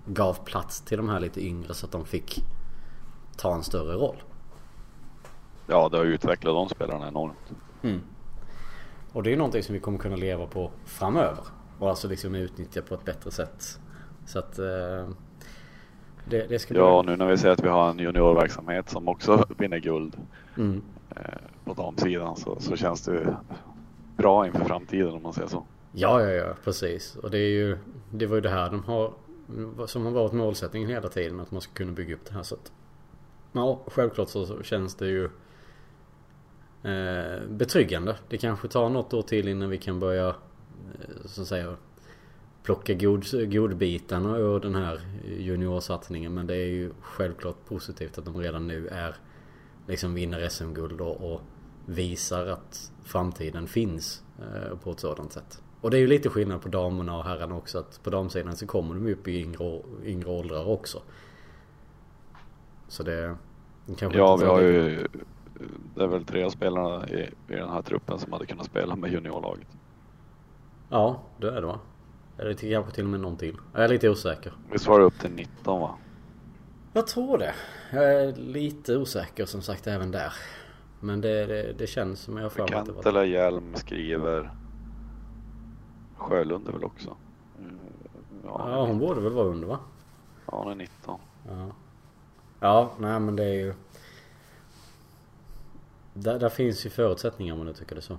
Gav 0.05 0.33
plats 0.33 0.81
till 0.81 0.97
de 0.97 1.09
här 1.09 1.19
lite 1.19 1.45
yngre 1.45 1.73
så 1.73 1.85
att 1.85 1.91
de 1.91 2.05
fick 2.05 2.43
Ta 3.39 3.55
en 3.55 3.63
större 3.63 3.93
roll. 3.93 4.15
Ja, 5.67 5.89
det 5.89 5.97
har 5.97 6.05
utvecklat 6.05 6.53
de 6.53 6.69
spelarna 6.69 7.07
enormt. 7.07 7.51
Mm. 7.81 8.01
Och 9.13 9.23
det 9.23 9.33
är 9.33 9.37
någonting 9.37 9.63
som 9.63 9.73
vi 9.73 9.79
kommer 9.79 9.97
kunna 9.97 10.15
leva 10.15 10.47
på 10.47 10.71
framöver. 10.85 11.43
Och 11.79 11.89
alltså 11.89 12.07
liksom 12.07 12.35
utnyttja 12.35 12.81
på 12.81 12.93
ett 12.95 13.05
bättre 13.05 13.31
sätt. 13.31 13.79
Så 14.25 14.39
att 14.39 14.59
eh, 14.59 15.07
det, 16.25 16.47
det 16.49 16.59
ska 16.59 16.73
bli... 16.73 16.81
Ja, 16.83 16.97
och 16.97 17.05
nu 17.05 17.15
när 17.15 17.27
vi 17.27 17.37
ser 17.37 17.49
att 17.49 17.63
vi 17.63 17.67
har 17.67 17.89
en 17.89 17.99
juniorverksamhet 17.99 18.89
som 18.89 19.07
också 19.07 19.45
vinner 19.57 19.77
guld 19.77 20.17
Mm. 20.57 20.81
eh, 21.15 21.23
på 21.65 21.73
damsidan 21.73 22.35
så, 22.35 22.59
så 22.59 22.75
känns 22.75 23.01
det 23.05 23.37
bra 24.17 24.47
inför 24.47 24.65
framtiden 24.65 25.13
om 25.13 25.23
man 25.23 25.33
säger 25.33 25.47
så. 25.47 25.65
Ja, 25.91 26.21
ja, 26.21 26.29
ja, 26.29 26.53
precis. 26.63 27.15
Och 27.15 27.31
det 27.31 27.37
är 27.37 27.49
ju 27.49 27.77
Det 28.11 28.25
var 28.25 28.35
ju 28.35 28.41
det 28.41 28.49
här 28.49 28.69
de 28.69 28.83
har 28.83 29.13
Som 29.87 30.05
har 30.05 30.11
varit 30.11 30.33
målsättningen 30.33 30.89
hela 30.89 31.07
tiden. 31.09 31.39
Att 31.39 31.51
man 31.51 31.61
ska 31.61 31.73
kunna 31.73 31.91
bygga 31.91 32.15
upp 32.15 32.25
det 32.25 32.33
här 32.33 32.43
så 32.43 32.55
att 32.55 32.71
Ja, 33.51 33.81
självklart 33.87 34.29
så, 34.29 34.63
känns 34.63 34.95
det 34.95 35.07
ju 35.07 35.29
eh, 36.83 37.47
betryggande. 37.49 38.15
Det 38.29 38.37
kanske 38.37 38.67
tar 38.67 38.89
något 38.89 39.13
år 39.13 39.21
till 39.21 39.47
innan 39.47 39.69
vi 39.69 39.77
kan 39.77 39.99
börja 39.99 40.27
eh, 40.27 41.25
så 41.25 41.41
att 41.41 41.47
säga 41.47 41.75
plocka 42.63 42.93
god, 42.93 43.51
godbitarna 43.51 44.37
ur 44.37 44.59
den 44.59 44.75
här 44.75 45.01
juniorsatsningen. 45.37 46.33
Men 46.33 46.47
det 46.47 46.55
är 46.55 46.67
ju 46.67 46.91
självklart 47.01 47.65
positivt 47.65 48.17
att 48.17 48.25
de 48.25 48.37
redan 48.37 48.67
nu 48.67 48.87
är 48.87 49.15
liksom 49.87 50.13
vinner 50.13 50.49
SM-guld 50.49 51.01
och, 51.01 51.33
och 51.33 51.41
visar 51.85 52.45
att 52.45 52.91
framtiden 53.03 53.67
finns 53.67 54.23
eh, 54.39 54.77
på 54.77 54.91
ett 54.91 54.99
sådant 54.99 55.33
sätt. 55.33 55.61
Och 55.81 55.91
det 55.91 55.97
är 55.97 55.99
ju 55.99 56.07
lite 56.07 56.29
skillnad 56.29 56.61
på 56.61 56.69
damerna 56.69 57.17
och 57.17 57.23
herrarna 57.23 57.55
också. 57.55 57.77
Att 57.77 58.03
på 58.03 58.09
damsidan 58.09 58.55
så 58.55 58.67
kommer 58.67 58.95
de 58.95 59.07
upp 59.07 59.27
i 59.27 59.41
yngre, 59.41 59.81
yngre 60.05 60.29
åldrar 60.29 60.67
också. 60.67 61.01
Så 62.89 63.03
det... 63.03 63.35
Kanske 63.97 64.17
ja, 64.17 64.35
vi 64.35 64.45
har 64.45 64.61
ju... 64.61 65.07
Det 65.95 66.03
är 66.03 66.07
väl 66.07 66.25
tre 66.25 66.51
spelarna 66.51 67.07
i, 67.07 67.29
i 67.47 67.55
den 67.55 67.69
här 67.69 67.81
truppen 67.81 68.19
som 68.19 68.33
hade 68.33 68.45
kunnat 68.45 68.65
spela 68.65 68.95
med 68.95 69.11
juniorlaget. 69.11 69.67
Ja, 70.89 71.21
det 71.37 71.47
är 71.47 71.61
det 71.61 71.67
va? 71.67 71.79
Eller 72.37 72.53
kanske 72.53 72.91
till 72.91 73.03
och 73.03 73.09
med 73.09 73.19
någon 73.19 73.37
till. 73.37 73.57
Jag 73.73 73.83
är 73.83 73.87
lite 73.87 74.09
osäker. 74.09 74.53
Vi 74.71 74.79
svarar 74.79 75.03
upp 75.03 75.19
till 75.19 75.31
19 75.31 75.81
va? 75.81 75.95
Jag 76.93 77.07
tror 77.07 77.37
det. 77.37 77.53
Jag 77.91 78.13
är 78.13 78.35
lite 78.35 78.97
osäker 78.97 79.45
som 79.45 79.61
sagt 79.61 79.87
även 79.87 80.11
där. 80.11 80.33
Men 80.99 81.21
det, 81.21 81.45
det, 81.45 81.73
det 81.77 81.87
känns 81.87 82.19
som 82.19 82.37
jag 82.37 82.43
har 82.43 82.49
att 82.49 82.55
det 82.55 82.75
var... 82.75 82.83
Kantela 82.83 83.25
Hjelm 83.25 83.75
skriver 83.75 84.51
Sjölund 86.17 86.67
är 86.67 86.71
väl 86.71 86.83
också? 86.83 87.17
Ja, 88.43 88.71
ja 88.71 88.85
hon 88.85 88.99
borde 88.99 89.21
väl 89.21 89.33
vara 89.33 89.47
under 89.47 89.67
va? 89.67 89.79
Ja 90.45 90.61
hon 90.63 90.71
är 90.71 90.75
19. 90.75 91.19
Ja. 91.47 91.71
Ja, 92.59 92.91
nej 92.99 93.19
men 93.19 93.35
det 93.35 93.43
är 93.43 93.53
ju... 93.53 93.73
Där, 96.13 96.39
där 96.39 96.49
finns 96.49 96.85
ju 96.85 96.89
förutsättningar 96.89 97.53
om 97.53 97.59
man 97.59 97.67
nu 97.67 97.73
tycker 97.73 97.95
det 97.95 98.01
så. 98.01 98.13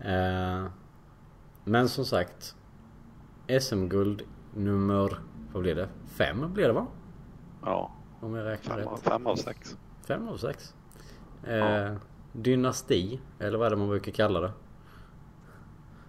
Eh, 0.00 0.66
men 1.64 1.88
som 1.88 2.04
sagt. 2.04 2.56
SM-guld 3.60 4.22
nummer, 4.54 5.18
vad 5.52 5.62
blir 5.62 5.74
det? 5.74 5.88
Fem 6.06 6.52
blir 6.54 6.66
det 6.66 6.72
va? 6.72 6.86
Ja. 7.64 7.92
Om 8.20 8.34
jag 8.34 8.46
räknar 8.46 8.76
fem, 8.76 8.88
rätt. 8.88 9.00
Fem 9.02 9.26
av 9.26 9.36
sex. 9.36 9.76
Fem 10.06 10.28
av 10.28 10.36
sex. 10.36 10.74
Eh, 11.44 11.56
ja. 11.56 11.96
Dynasti, 12.32 13.20
eller 13.38 13.58
vad 13.58 13.66
är 13.66 13.70
det 13.70 13.76
man 13.76 13.88
brukar 13.88 14.12
kalla 14.12 14.40
det? 14.40 14.52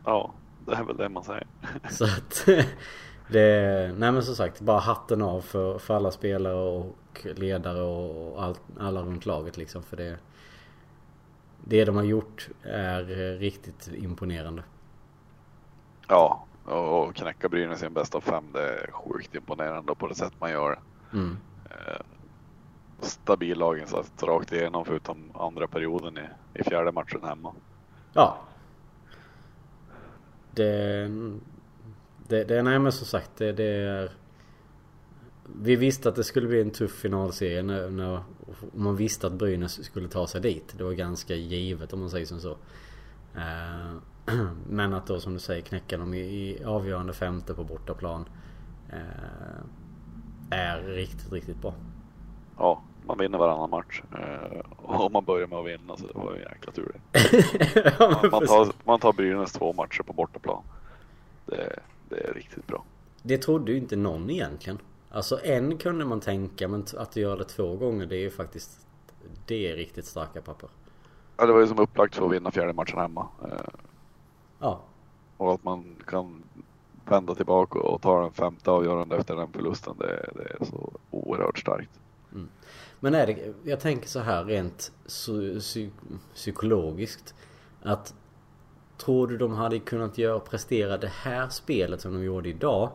Ja, 0.06 0.34
det 0.66 0.76
är 0.76 0.84
väl 0.84 0.98
det 0.98 1.10
man 1.10 1.24
säger. 1.24 1.48
Så 1.90 2.04
att 2.04 2.46
det, 3.28 3.94
nej 3.98 4.12
men 4.12 4.24
som 4.24 4.36
sagt, 4.36 4.62
bara 4.62 4.80
hatten 4.80 5.22
av 5.22 5.42
för, 5.42 5.80
för 5.80 5.96
alla 5.96 6.12
spelare 6.12 6.54
och 6.54 6.98
ledare 7.36 7.82
och 7.82 8.44
all, 8.44 8.56
alla 8.80 9.02
runt 9.02 9.26
laget 9.26 9.58
liksom. 9.58 9.84
För 9.84 9.98
det, 9.98 10.18
det 11.64 11.86
de 11.86 11.96
har 11.96 12.04
gjort 12.04 12.50
är 12.64 13.04
riktigt 13.40 13.90
imponerande. 13.94 14.64
Ja, 16.08 16.46
och 16.66 17.16
knäcka 17.16 17.50
Brynäs 17.50 17.84
i 17.84 17.86
en 17.86 17.94
bästa 17.94 18.22
fem, 18.22 18.44
det 18.54 18.62
är 18.62 18.92
sjukt 18.92 19.36
imponerande 19.36 19.96
på 19.96 20.08
det 20.08 20.16
sätt 20.16 20.34
man 20.40 20.52
gör 20.52 20.80
mm. 21.14 21.38
Eh, 21.70 22.02
stabil 23.00 23.58
laginsats 23.58 24.24
rakt 24.24 24.52
igenom 24.52 24.86
förutom 24.86 25.32
andra 25.34 25.68
perioden 25.68 26.18
i, 26.18 26.60
i 26.60 26.64
fjärde 26.64 26.92
matchen 26.92 27.24
hemma. 27.24 27.54
Ja. 28.14 28.38
Det, 30.52 31.08
det, 32.28 32.44
det 32.44 32.64
nej 32.64 32.80
men 32.80 32.92
som 32.92 33.08
sagt 33.08 33.32
det, 33.38 33.52
det 33.52 33.64
är 33.64 34.12
Vi 35.62 35.76
visste 35.76 36.10
att 36.10 36.16
det 36.16 36.24
skulle 36.24 36.48
bli 36.48 36.62
en 36.62 36.72
tuff 36.72 36.92
finalserie 36.92 37.64
när, 37.64 37.90
när 37.90 38.24
man 38.74 38.96
visste 38.96 39.28
att 39.28 39.34
Brynäs 39.34 39.84
skulle 39.84 40.08
ta 40.08 40.28
sig 40.28 40.42
dit. 40.42 40.74
Det 40.78 40.84
var 40.84 40.92
ganska 40.92 41.36
givet 41.36 41.94
om 41.94 42.00
man 42.00 42.10
säger 42.10 42.26
som 42.26 42.40
så. 42.40 42.58
Eh, 43.36 44.36
men 44.70 44.94
att 44.94 45.08
då 45.08 45.20
som 45.20 45.34
du 45.34 45.40
säger 45.40 45.62
knäcka 45.62 45.98
dem 45.98 46.14
i, 46.14 46.20
i 46.20 46.64
avgörande 46.64 47.14
femte 47.14 47.54
på 47.54 47.64
bortaplan. 47.64 48.26
Eh, 48.90 49.64
är 50.50 50.82
riktigt, 50.82 51.34
riktigt 51.34 51.62
bra. 51.62 51.74
Ja, 52.58 52.84
man 53.06 53.18
vinner 53.18 53.38
varannan 53.38 53.70
match. 53.70 54.02
Eh, 54.12 54.60
och 54.78 55.12
man 55.12 55.26
börjar 55.26 55.48
med 55.48 55.60
att 55.60 55.66
vinna 55.66 55.98
så 55.98 56.08
det 56.08 56.14
var 56.14 56.34
ju 56.34 56.40
jäkla 56.40 56.72
tur 56.72 56.92
det. 57.12 57.96
ja, 58.00 58.20
man, 58.22 58.32
man, 58.32 58.48
tar, 58.48 58.74
man 58.84 59.00
tar 59.00 59.14
Brynäs 59.14 59.52
två 59.52 59.74
matcher 59.74 60.04
på 60.04 60.14
bortaplan. 60.14 60.64
Det, 61.46 61.80
det 62.10 62.30
är 62.30 62.34
riktigt 62.34 62.68
bra. 62.68 62.84
Det 63.22 63.38
trodde 63.38 63.72
ju 63.72 63.78
inte 63.78 63.96
någon 63.96 64.30
egentligen. 64.30 64.80
Alltså 65.14 65.40
en 65.44 65.78
kunde 65.78 66.06
man 66.06 66.20
tänka 66.20 66.68
men 66.68 66.86
att 66.98 67.16
göra 67.16 67.36
det 67.36 67.44
två 67.44 67.76
gånger 67.76 68.06
det 68.06 68.16
är 68.16 68.20
ju 68.20 68.30
faktiskt 68.30 68.88
Det 69.46 69.72
är 69.72 69.76
riktigt 69.76 70.06
starka 70.06 70.42
papper. 70.42 70.70
Ja 71.38 71.46
det 71.46 71.54
var 71.54 71.60
ju 71.60 71.68
som 71.68 71.80
upplagt 71.80 72.16
för 72.16 72.26
att 72.26 72.32
vinna 72.32 72.52
fjärde 72.52 72.74
matchen 72.74 73.00
hemma. 73.00 73.28
Eh, 73.44 73.74
ja. 74.60 74.82
Och 75.38 75.54
att 75.54 75.64
man 75.64 75.96
kan 76.06 76.44
vända 77.06 77.36
tillbaka 77.36 77.80
och 77.80 78.02
ta 78.02 78.22
den 78.22 78.32
femte 78.32 78.72
avgörande 78.72 79.18
efter 79.18 79.36
den 79.36 79.52
förlusten. 79.52 79.96
Det, 79.98 80.30
det 80.36 80.58
är 80.60 80.66
så 80.66 80.92
oerhört 81.12 81.60
starkt. 81.60 82.00
Mm. 82.32 82.50
Men 83.00 83.16
är 83.16 83.28
det, 83.28 83.54
jag 83.64 83.80
tänker 83.80 84.08
så 84.08 84.20
här 84.20 84.44
rent 84.44 84.92
psykologiskt. 86.34 87.36
Att 87.82 88.14
Tror 88.98 89.28
du 89.28 89.38
de 89.38 89.54
hade 89.54 89.80
kunnat 89.80 90.18
göra, 90.18 90.40
prestera 90.40 90.98
det 90.98 91.12
här 91.14 91.50
spelet 91.50 92.02
som 92.02 92.14
de 92.14 92.24
gjorde 92.24 92.50
idag? 92.50 92.92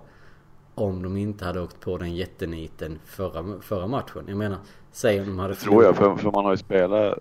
Om 0.79 1.03
de 1.03 1.17
inte 1.17 1.45
hade 1.45 1.61
åkt 1.61 1.81
på 1.81 1.99
den 1.99 2.17
jätteniten 2.17 2.99
förra, 3.05 3.61
förra 3.61 3.87
matchen. 3.87 4.25
Jag 4.29 4.37
menar, 4.37 4.59
säg 4.93 5.21
om 5.21 5.27
de 5.27 5.39
hade... 5.39 5.55
Det 5.55 5.61
tror 5.61 5.85
jag, 5.85 5.97
för, 5.97 6.17
för 6.17 6.31
man 6.31 6.45
har 6.45 6.53
ju 6.53 6.57
spelat, 6.57 7.19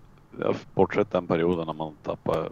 bortsett 0.74 1.10
den 1.10 1.26
perioden 1.26 1.66
när 1.66 1.74
man 1.74 1.94
tappar 2.02 2.50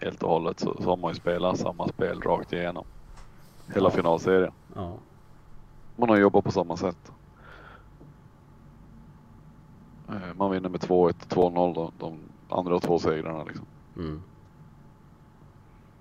helt 0.00 0.22
och 0.22 0.30
hållet 0.30 0.60
så, 0.60 0.76
så 0.82 0.88
har 0.88 0.96
man 0.96 1.10
ju 1.10 1.14
spelat 1.14 1.58
samma 1.58 1.88
spel 1.88 2.20
rakt 2.20 2.52
igenom. 2.52 2.84
Hela 3.74 3.88
ja. 3.88 3.90
finalserien. 3.90 4.52
Ja. 4.74 4.92
Man 5.96 6.08
har 6.08 6.16
jobbat 6.16 6.44
på 6.44 6.50
samma 6.50 6.76
sätt. 6.76 7.12
Eh, 10.08 10.34
man 10.36 10.50
vinner 10.50 10.68
med 10.68 10.80
2-1 10.80 11.14
2-0 11.28 11.74
de, 11.74 11.92
de 11.98 12.18
andra 12.48 12.80
två 12.80 12.98
segrarna 12.98 13.44
liksom. 13.44 13.66
Mm. 13.96 14.22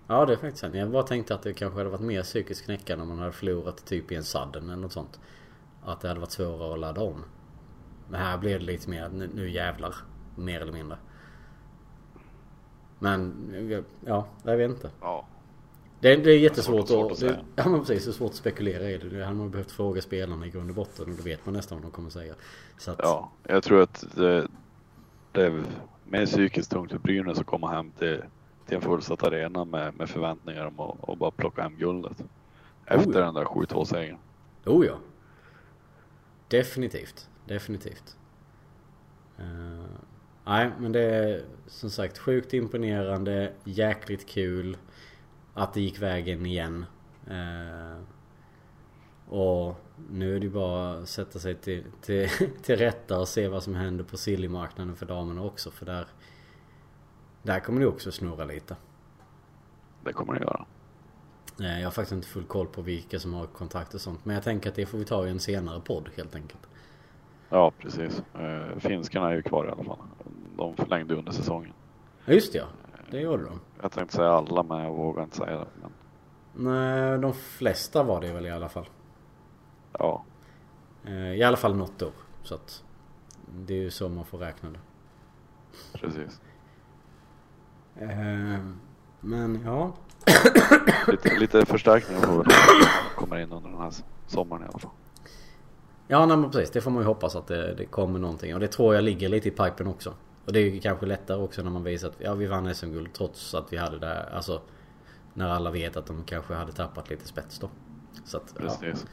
Ja 0.08 0.26
det 0.26 0.34
är 0.34 0.38
faktiskt 0.38 0.58
sant. 0.58 0.76
Jag 0.76 0.92
bara 0.92 1.04
tänkte 1.04 1.36
att 1.36 1.42
det 1.42 1.54
kanske 1.54 1.80
hade 1.80 1.90
varit 1.90 2.02
mer 2.02 2.24
psykiskt 2.24 2.66
knäckande 2.66 3.02
om 3.02 3.08
man 3.08 3.20
hade 3.20 3.32
förlorat 3.32 3.86
typ 3.86 4.12
i 4.12 4.16
en 4.16 4.24
sudden 4.24 4.64
eller 4.64 4.82
något 4.82 4.92
sånt. 4.92 5.20
Att 5.84 6.02
det 6.02 6.08
hade 6.08 6.20
varit 6.20 6.32
svårare 6.32 6.74
att 6.74 6.80
ladda 6.80 7.02
om. 7.02 7.24
Men 8.10 8.22
här 8.22 8.38
blev 8.38 8.60
det 8.60 8.66
lite 8.66 8.90
mer 8.90 9.10
nu, 9.10 9.30
nu 9.36 9.50
jävlar. 9.50 9.96
Mer 10.36 10.62
eller 10.62 10.74
mindre. 10.74 10.98
Men 13.00 13.84
ja, 14.06 14.28
jag 14.44 14.58
vet 14.58 14.70
inte. 14.72 14.90
Ja. 15.02 15.26
Det 16.00 16.14
är, 16.14 16.18
det 16.18 16.32
är 16.32 16.40
jättesvårt 16.40 16.88
det 16.88 16.94
är 16.94 17.12
att, 17.12 17.20
det, 17.20 17.40
ja 17.56 17.70
men 17.70 17.80
precis, 17.80 18.06
det 18.06 18.12
är 18.12 18.14
svårt 18.14 18.32
att 18.32 18.36
spekulera 18.36 18.90
i 18.90 18.98
det. 18.98 19.10
Det 19.10 19.26
hade 19.26 19.38
man 19.38 19.52
behövt 19.52 19.72
fråga 19.72 20.02
spelarna 20.02 20.46
i 20.46 20.50
grund 20.50 20.70
och 20.70 20.76
botten 20.76 21.06
och 21.12 21.18
då 21.18 21.24
vet 21.24 21.46
man 21.46 21.54
nästan 21.54 21.78
vad 21.78 21.86
de 21.86 21.92
kommer 21.92 22.10
säga. 22.10 22.34
Så 22.78 22.92
att... 22.92 23.00
Ja, 23.04 23.32
jag 23.44 23.64
tror 23.64 23.82
att 23.82 24.06
det, 24.16 24.48
det 25.32 25.46
är 25.46 25.64
mer 26.04 26.26
psykiskt 26.26 26.72
tungt 26.72 26.92
för 26.92 27.00
Brynäs 27.00 27.40
att 27.40 27.46
komma 27.46 27.70
hem 27.70 27.92
till 27.92 28.24
till 28.66 28.76
en 28.76 28.82
fullsatt 28.82 29.24
arena 29.24 29.66
med, 29.66 29.96
med 29.98 30.10
förväntningar 30.10 30.66
om 30.66 30.80
att, 30.80 31.10
att 31.10 31.18
bara 31.18 31.32
plocka 31.32 31.62
hem 31.62 31.78
guldet. 31.78 32.24
Efter 32.86 33.12
oh 33.12 33.16
ja. 33.16 33.26
den 33.26 33.34
där 33.34 33.46
7-2 33.46 33.86
segern. 33.86 34.18
Oh 34.66 34.86
ja. 34.86 34.98
Definitivt. 36.48 37.30
Definitivt. 37.46 38.18
Uh, 39.40 39.86
nej 40.46 40.72
men 40.80 40.92
det 40.92 41.02
är 41.02 41.44
som 41.68 41.90
sagt 41.90 42.18
sjukt 42.18 42.54
imponerande. 42.54 43.54
Jäkligt 43.64 44.30
kul. 44.30 44.78
Att 45.54 45.74
det 45.74 45.82
gick 45.82 46.02
vägen 46.02 46.46
igen. 46.46 46.86
Uh, 47.32 48.02
och 49.28 49.76
nu 50.10 50.36
är 50.36 50.40
det 50.40 50.50
bara 50.50 50.94
att 50.94 51.10
sätta 51.10 51.40
sig 51.40 51.56
till, 51.56 51.84
till, 52.02 52.30
till 52.62 52.76
rätta 52.76 53.20
och 53.20 53.28
se 53.28 53.48
vad 53.48 53.64
som 53.64 53.76
händer 53.76 54.04
på 54.04 54.18
sillymarknaden 54.18 54.96
för 54.96 55.06
damerna 55.06 55.44
också. 55.44 55.72
För 55.72 55.86
där 55.86 56.08
där 57.46 57.60
kommer 57.60 57.82
det 57.82 57.88
också 57.88 58.12
snurra 58.12 58.46
lite. 58.46 58.76
Det 60.04 60.14
kommer 60.14 60.34
det 60.34 60.40
göra. 60.40 60.66
Jag 61.58 61.84
har 61.88 61.92
faktiskt 61.92 62.12
inte 62.12 62.28
full 62.28 62.44
koll 62.44 62.68
på 62.68 62.82
vilka 62.82 63.20
som 63.20 63.34
har 63.34 63.46
kontakt 63.46 63.94
och 63.94 64.02
sånt. 64.02 64.26
Men 64.26 64.36
jag 64.36 64.44
tänker 64.44 64.70
att 64.70 64.76
det 64.76 64.86
får 64.86 64.98
vi 64.98 65.06
ta 65.06 65.28
i 65.28 65.30
en 65.30 65.40
senare 65.40 65.82
podd 65.82 66.10
helt 66.16 66.36
enkelt. 66.36 66.68
Ja 67.50 67.72
precis. 67.80 68.24
Eh, 68.34 68.80
finskarna 68.80 69.30
är 69.30 69.36
ju 69.36 69.42
kvar 69.42 69.66
i 69.66 69.70
alla 69.70 69.84
fall. 69.84 69.98
De 70.58 70.76
förlängde 70.76 71.16
under 71.16 71.32
säsongen. 71.32 71.74
Ja 72.26 72.34
just 72.34 72.54
det 72.54 72.60
ja. 72.60 72.66
Det 73.12 73.20
gjorde 73.20 73.44
de. 73.44 73.60
Jag 73.82 73.92
tänkte 73.92 74.16
säga 74.16 74.32
alla 74.32 74.64
men 74.64 74.84
jag 74.84 74.94
vågar 74.94 75.24
inte 75.24 75.38
säga 75.38 75.58
det. 75.58 75.68
Men... 75.82 75.92
Nej, 76.54 77.20
de 77.20 77.34
flesta 77.34 78.04
var 78.04 78.22
det 78.22 78.34
väl 78.34 78.46
i 78.46 78.52
alla 78.52 78.70
fall. 78.70 78.86
Ja. 79.92 80.24
Eh, 81.06 81.34
I 81.34 81.44
alla 81.44 81.58
fall 81.58 81.76
något 81.76 82.02
år. 82.02 82.12
Så 82.44 82.56
att 82.56 82.84
det 83.52 83.74
är 83.74 83.82
ju 83.82 83.92
så 83.92 84.10
man 84.10 84.26
får 84.26 84.38
räkna 84.38 84.70
det. 84.70 84.80
Precis. 85.94 86.42
Eh, 88.00 88.60
men 89.22 89.62
ja. 89.66 89.94
lite, 91.08 91.40
lite 91.40 91.66
förstärkningar 91.66 92.22
får 92.22 92.48
komma 93.16 93.42
in 93.42 93.52
under 93.52 93.70
den 93.70 93.80
här 93.80 93.94
sommaren 94.28 94.64
i 94.64 94.66
alla 94.66 94.80
fall. 94.80 94.92
Ja 96.08 96.26
nej, 96.26 96.38
men 96.38 96.52
precis. 96.52 96.72
Det 96.72 96.82
får 96.82 96.92
man 96.92 97.02
ju 97.02 97.08
hoppas 97.08 97.36
att 97.36 97.48
det, 97.48 97.76
det 97.76 97.86
kommer 97.86 98.20
någonting. 98.20 98.54
Och 98.54 98.60
det 98.60 98.68
tror 98.68 98.96
jag 98.96 99.04
ligger 99.04 99.30
lite 99.30 99.48
i 99.48 99.52
pipen 99.52 99.88
också. 99.88 100.14
Och 100.46 100.54
det 100.54 100.60
är 100.60 100.64
ju 100.64 100.80
kanske 100.80 101.06
lättare 101.06 101.42
också 101.42 101.64
när 101.64 101.72
man 101.72 101.84
visar 101.84 102.08
att 102.08 102.16
ja, 102.20 102.34
vi 102.34 102.48
vann 102.48 102.76
SM-guld 102.76 103.14
trots 103.14 103.54
att 103.54 103.74
vi 103.74 103.78
hade 103.78 104.00
det 104.00 104.30
Alltså 104.30 104.62
när 105.34 105.50
alla 105.50 105.72
vet 105.72 105.98
att 105.98 106.06
de 106.06 106.24
kanske 106.24 106.54
hade 106.54 106.72
tappat 106.72 107.10
lite 107.10 107.28
spets 107.28 107.60
då. 107.60 107.70
Så 108.26 108.38
att, 108.38 108.56
Precis. 108.58 109.06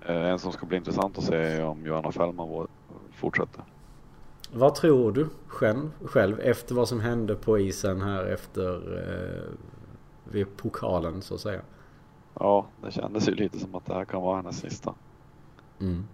Ja. 0.00 0.12
Eh, 0.12 0.30
en 0.30 0.38
som 0.38 0.52
ska 0.52 0.66
bli 0.66 0.76
intressant 0.76 1.18
att 1.18 1.24
se 1.24 1.36
är 1.36 1.64
om 1.64 1.86
Johanna 1.86 2.12
Fällman 2.12 2.66
fortsätter. 3.12 3.64
Vad 4.52 4.74
tror 4.74 5.12
du 5.12 5.28
själv, 5.46 5.90
själv 6.04 6.40
efter 6.40 6.74
vad 6.74 6.88
som 6.88 7.00
hände 7.00 7.34
på 7.34 7.58
isen 7.58 8.02
här 8.02 8.24
efter 8.24 8.98
eh, 8.98 9.52
vid 10.24 10.56
pokalen 10.56 11.22
så 11.22 11.34
att 11.34 11.40
säga? 11.40 11.60
Ja, 12.34 12.66
det 12.82 12.90
kändes 12.90 13.28
ju 13.28 13.34
lite 13.34 13.58
som 13.58 13.74
att 13.74 13.86
det 13.86 13.94
här 13.94 14.04
kan 14.04 14.22
vara 14.22 14.36
hennes 14.36 14.60
sista. 14.60 14.94
Mm. 15.80 16.06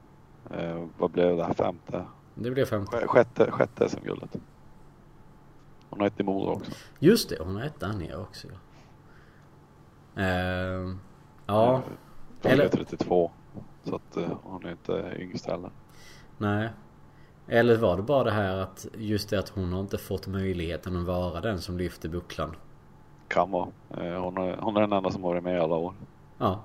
Eh, 0.50 0.84
vad 0.98 1.10
blev 1.10 1.36
det? 1.36 1.54
Femte? 1.54 2.04
Det 2.34 2.50
blev 2.50 2.64
femte. 2.64 3.06
Sjätte, 3.06 3.50
sjätte 3.50 3.88
SM-guldet. 3.88 4.36
Hon 5.90 6.00
har 6.00 6.06
ett 6.06 6.20
i 6.20 6.22
Modo 6.22 6.50
också. 6.50 6.72
Just 6.98 7.28
det, 7.28 7.36
hon 7.40 7.56
har 7.56 7.62
ett 7.62 7.80
där 7.80 7.92
nere 7.92 8.16
också. 8.16 8.48
Eh, 10.16 10.94
ja. 11.46 11.82
Hon 12.42 12.60
är 12.60 12.68
32. 12.68 13.30
Så 13.84 13.96
att 13.96 14.16
uh, 14.16 14.24
hon 14.42 14.64
är 14.64 14.70
inte 14.70 15.16
yngst 15.18 15.46
heller. 15.46 15.70
Nej. 16.38 16.70
Eller 17.48 17.76
var 17.76 17.96
det 17.96 18.02
bara 18.02 18.24
det 18.24 18.30
här 18.30 18.56
att 18.56 18.86
just 18.98 19.30
det 19.30 19.38
att 19.38 19.48
hon 19.48 19.72
har 19.72 19.80
inte 19.80 19.98
fått 19.98 20.26
möjligheten 20.26 20.96
att 20.96 21.06
vara 21.06 21.40
den 21.40 21.60
som 21.60 21.78
lyfter 21.78 22.08
bucklan? 22.08 22.56
Kan 23.28 23.50
vara. 23.50 23.68
Uh, 23.98 24.20
hon, 24.20 24.38
är, 24.38 24.56
hon 24.56 24.76
är 24.76 24.80
den 24.80 24.92
enda 24.92 25.10
som 25.10 25.22
varit 25.22 25.42
med 25.42 25.56
i 25.56 25.60
alla 25.60 25.74
år. 25.74 25.94
Ja. 26.38 26.60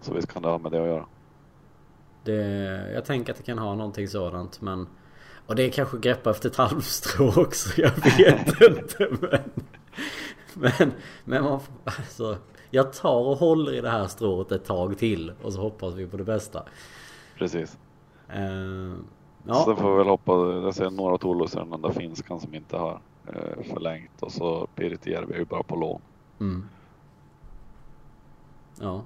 Så 0.00 0.14
visst 0.14 0.32
kan 0.32 0.42
det 0.42 0.48
ha 0.48 0.58
med 0.58 0.72
det 0.72 0.80
att 0.80 0.86
göra. 0.86 1.06
Det, 2.24 2.92
jag 2.94 3.04
tänker 3.04 3.32
att 3.32 3.38
det 3.38 3.44
kan 3.44 3.58
ha 3.58 3.74
någonting 3.74 4.08
sådant 4.08 4.60
men 4.60 4.86
Och 5.46 5.54
det 5.56 5.62
är 5.62 5.70
kanske 5.70 5.98
greppa 5.98 6.30
efter 6.30 6.48
ett 6.48 6.56
halmstrå 6.56 7.28
också, 7.28 7.80
jag 7.80 7.90
vet 7.90 8.60
inte 8.78 9.08
men 9.20 9.50
Men, 10.54 10.92
men 11.24 11.44
man 11.44 11.60
alltså 11.84 12.36
Jag 12.70 12.92
tar 12.92 13.20
och 13.20 13.36
håller 13.36 13.74
i 13.74 13.80
det 13.80 13.90
här 13.90 14.06
strået 14.06 14.52
ett 14.52 14.64
tag 14.64 14.98
till 14.98 15.32
och 15.42 15.52
så 15.52 15.60
hoppas 15.60 15.94
vi 15.94 16.06
på 16.06 16.16
det 16.16 16.24
bästa 16.24 16.62
Precis 17.38 17.78
uh, 18.36 18.94
ja. 19.46 19.54
Så 19.54 19.76
får 19.76 19.90
vi 19.90 19.96
väl 19.96 20.06
hoppas, 20.06 20.64
jag 20.64 20.74
ser 20.74 20.90
några 20.90 21.18
Tolos 21.18 21.54
är 21.54 21.60
den 21.60 21.72
enda 21.72 21.92
finskan 21.92 22.40
som 22.40 22.54
inte 22.54 22.76
har 22.76 23.00
uh, 23.28 23.62
förlängt 23.72 24.22
och 24.22 24.32
så 24.32 24.66
Pirita 24.74 25.10
Järvi 25.10 25.34
är 25.34 25.38
ju 25.38 25.44
bara 25.44 25.62
på 25.62 25.76
lån 25.76 26.00
mm. 26.40 26.68
Ja 28.80 29.02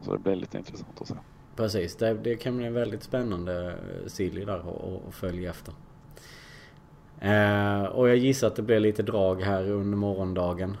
Så 0.00 0.12
det 0.12 0.18
blir 0.18 0.36
lite 0.36 0.58
intressant 0.58 1.00
att 1.00 1.08
se 1.08 1.14
Precis, 1.56 1.96
det, 1.96 2.14
det 2.14 2.36
kan 2.36 2.56
bli 2.56 2.66
en 2.66 2.74
väldigt 2.74 3.02
spännande 3.02 3.66
eh, 3.66 4.06
silly 4.06 4.44
där 4.44 4.58
att 5.08 5.14
följa 5.14 5.50
efter. 5.50 5.74
Eh, 7.20 7.84
och 7.84 8.08
jag 8.08 8.16
gissar 8.16 8.46
att 8.46 8.56
det 8.56 8.62
blir 8.62 8.80
lite 8.80 9.02
drag 9.02 9.42
här 9.42 9.70
under 9.70 9.96
morgondagen. 9.98 10.76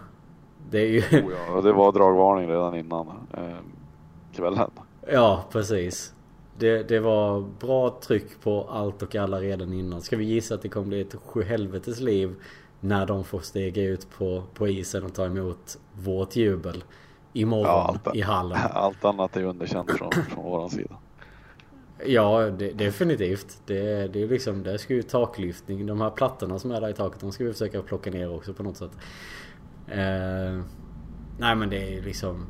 Det 0.70 0.78
är 0.78 0.86
ju... 0.86 0.98
oh 1.26 1.32
ja, 1.48 1.60
det 1.60 1.72
var 1.72 1.92
dragvarning 1.92 2.50
redan 2.50 2.74
innan 2.74 3.08
eh, 3.32 3.56
kvällen. 4.34 4.70
Ja, 5.12 5.44
precis. 5.50 6.14
Det, 6.58 6.82
det 6.82 7.00
var 7.00 7.40
bra 7.60 7.98
tryck 8.00 8.40
på 8.42 8.68
allt 8.70 9.02
och 9.02 9.16
alla 9.16 9.40
redan 9.40 9.72
innan. 9.72 10.02
Ska 10.02 10.16
vi 10.16 10.24
gissa 10.24 10.54
att 10.54 10.62
det 10.62 10.68
kommer 10.68 10.86
bli 10.86 11.00
ett 11.00 11.14
sjuhelvetes 11.14 12.00
liv 12.00 12.34
när 12.80 13.06
de 13.06 13.24
får 13.24 13.40
stega 13.40 13.82
ut 13.82 14.10
på, 14.10 14.42
på 14.54 14.68
isen 14.68 15.04
och 15.04 15.14
ta 15.14 15.26
emot 15.26 15.78
vårt 15.92 16.36
jubel 16.36 16.84
imorgon 17.32 17.66
ja, 17.66 17.98
allt, 18.04 18.16
i 18.16 18.20
hallen. 18.20 18.58
Allt 18.72 19.04
annat 19.04 19.36
är 19.36 19.44
underkänt 19.44 19.90
från, 19.90 20.12
från 20.12 20.44
våran 20.44 20.70
sida. 20.70 20.96
Ja, 22.06 22.50
det, 22.50 22.72
definitivt. 22.72 23.60
Det, 23.66 24.12
det 24.12 24.22
är 24.22 24.28
liksom, 24.28 24.62
det 24.62 24.78
ska 24.78 24.94
ju 24.94 25.02
taklyftning. 25.02 25.86
De 25.86 26.00
här 26.00 26.10
plattorna 26.10 26.58
som 26.58 26.70
är 26.70 26.80
där 26.80 26.88
i 26.88 26.92
taket, 26.92 27.20
de 27.20 27.32
ska 27.32 27.44
vi 27.44 27.52
försöka 27.52 27.82
plocka 27.82 28.10
ner 28.10 28.34
också 28.34 28.54
på 28.54 28.62
något 28.62 28.76
sätt. 28.76 28.90
Eh, 29.88 30.60
nej 31.38 31.54
men 31.56 31.70
det 31.70 31.96
är 31.96 32.02
liksom... 32.02 32.46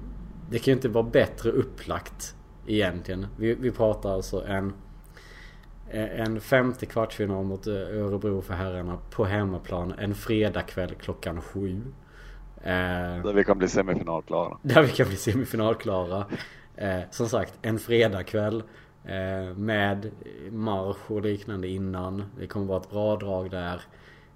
Det 0.50 0.58
kan 0.58 0.72
ju 0.72 0.72
inte 0.72 0.88
vara 0.88 1.04
bättre 1.04 1.50
upplagt 1.50 2.34
egentligen. 2.66 3.26
Vi, 3.36 3.54
vi 3.54 3.70
pratar 3.70 4.10
alltså 4.10 4.46
en... 4.46 4.72
En 5.90 6.40
femte 6.40 6.86
kvartsfinal 6.86 7.44
mot 7.44 7.66
Örebro 7.66 8.40
för 8.42 8.54
herrarna 8.54 8.98
på 9.10 9.24
hemmaplan 9.24 9.94
en 9.98 10.14
fredagkväll 10.14 10.94
klockan 10.94 11.42
sju. 11.42 11.82
Eh, 12.56 13.22
där 13.22 13.32
vi 13.32 13.44
kan 13.44 13.58
bli 13.58 13.68
semifinalklara. 13.68 14.58
Där 14.62 14.82
vi 14.82 14.88
kan 14.88 15.08
bli 15.08 15.16
semifinalklara. 15.16 16.24
Eh, 16.76 17.00
som 17.10 17.28
sagt, 17.28 17.58
en 17.62 17.78
fredagkväll. 17.78 18.62
Eh, 19.04 19.54
med 19.56 20.10
marsch 20.50 21.10
och 21.10 21.22
liknande 21.22 21.68
innan. 21.68 22.24
Det 22.38 22.46
kommer 22.46 22.66
vara 22.66 22.80
ett 22.80 22.90
bra 22.90 23.16
drag 23.16 23.50
där. 23.50 23.80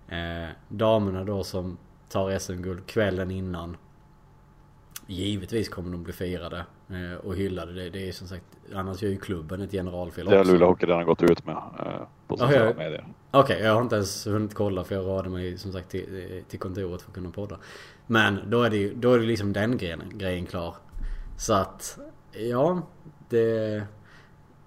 Eh, 0.08 0.48
damerna 0.68 1.24
då 1.24 1.44
som 1.44 1.78
tar 2.08 2.38
SM-guld 2.38 2.86
kvällen 2.86 3.30
innan. 3.30 3.76
Givetvis 5.10 5.68
kommer 5.68 5.92
de 5.92 6.02
bli 6.02 6.12
firade 6.12 6.64
eh, 6.88 7.26
och 7.26 7.36
hyllade. 7.36 7.72
Det, 7.72 7.90
det 7.90 8.08
är 8.08 8.12
som 8.12 8.28
sagt, 8.28 8.44
annars 8.74 9.02
gör 9.02 9.10
ju 9.10 9.16
klubben 9.16 9.60
ett 9.60 9.72
generalfel 9.72 10.26
också. 10.26 10.30
Det 10.30 10.36
har 10.36 10.44
Luleå 10.44 10.68
Hockey 10.68 10.86
redan 10.86 11.04
gått 11.04 11.22
ut 11.22 11.46
med 11.46 11.56
eh, 11.56 11.92
på 12.26 12.36
sociala 12.36 12.74
medier. 12.74 13.06
Okej, 13.30 13.56
okay, 13.56 13.66
jag 13.66 13.74
har 13.74 13.82
inte 13.82 13.94
ens 13.94 14.26
hunnit 14.26 14.54
kolla 14.54 14.84
för 14.84 14.94
jag 14.94 15.04
rörde 15.04 15.28
mig 15.28 15.58
som 15.58 15.72
sagt 15.72 15.90
till, 15.90 16.42
till 16.48 16.58
kontoret 16.58 17.02
för 17.02 17.10
att 17.10 17.14
kunna 17.14 17.30
podda. 17.30 17.58
Men 18.06 18.38
då 18.46 18.62
är 18.62 18.70
det 18.70 18.76
ju 18.76 18.94
då 18.94 19.12
är 19.12 19.18
det 19.18 19.26
liksom 19.26 19.52
den 19.52 19.76
grejen, 19.76 20.02
grejen 20.14 20.46
klar. 20.46 20.74
Så 21.36 21.54
att, 21.54 21.98
ja, 22.32 22.82
det... 23.28 23.82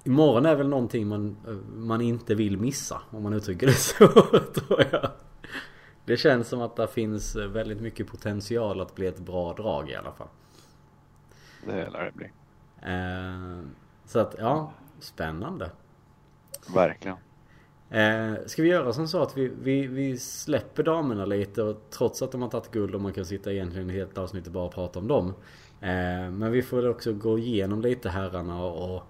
Imorgon 0.03 0.45
är 0.45 0.56
väl 0.56 0.69
någonting 0.69 1.08
man, 1.08 1.38
man 1.75 2.01
inte 2.01 2.36
vill 2.36 2.58
missa 2.58 3.01
om 3.10 3.23
man 3.23 3.34
uttrycker 3.34 3.67
det 3.67 3.73
så 3.77 4.08
tror 4.53 4.84
jag. 4.91 5.10
Det 6.05 6.17
känns 6.17 6.47
som 6.47 6.61
att 6.61 6.75
det 6.75 6.87
finns 6.87 7.35
väldigt 7.35 7.81
mycket 7.81 8.07
potential 8.07 8.81
att 8.81 8.95
bli 8.95 9.07
ett 9.07 9.19
bra 9.19 9.53
drag 9.53 9.89
i 9.89 9.95
alla 9.95 10.11
fall. 10.11 10.27
Det 11.65 11.89
lär 11.89 12.05
det 12.05 12.11
bli. 12.11 12.31
Eh, 12.81 13.67
så 14.05 14.19
att 14.19 14.35
ja, 14.39 14.71
spännande. 14.99 15.71
Verkligen. 16.75 17.17
Eh, 17.89 18.33
ska 18.45 18.61
vi 18.61 18.69
göra 18.69 18.93
som 18.93 19.07
så 19.07 19.21
att 19.21 19.37
vi, 19.37 19.51
vi, 19.61 19.87
vi 19.87 20.17
släpper 20.17 20.83
damerna 20.83 21.25
lite 21.25 21.63
och 21.63 21.81
trots 21.89 22.21
att 22.21 22.31
de 22.31 22.41
har 22.41 22.49
tagit 22.49 22.71
guld 22.71 22.95
och 22.95 23.01
man 23.01 23.13
kan 23.13 23.25
sitta 23.25 23.53
egentligen 23.53 23.89
ett 23.89 23.95
helt 23.95 24.17
avsnitt 24.17 24.47
och 24.47 24.53
bara 24.53 24.69
prata 24.69 24.99
om 24.99 25.07
dem. 25.07 25.33
Eh, 25.81 26.31
men 26.31 26.51
vi 26.51 26.61
får 26.61 26.89
också 26.89 27.13
gå 27.13 27.39
igenom 27.39 27.81
lite 27.81 28.09
herrarna 28.09 28.63
och, 28.63 28.95
och 28.95 29.03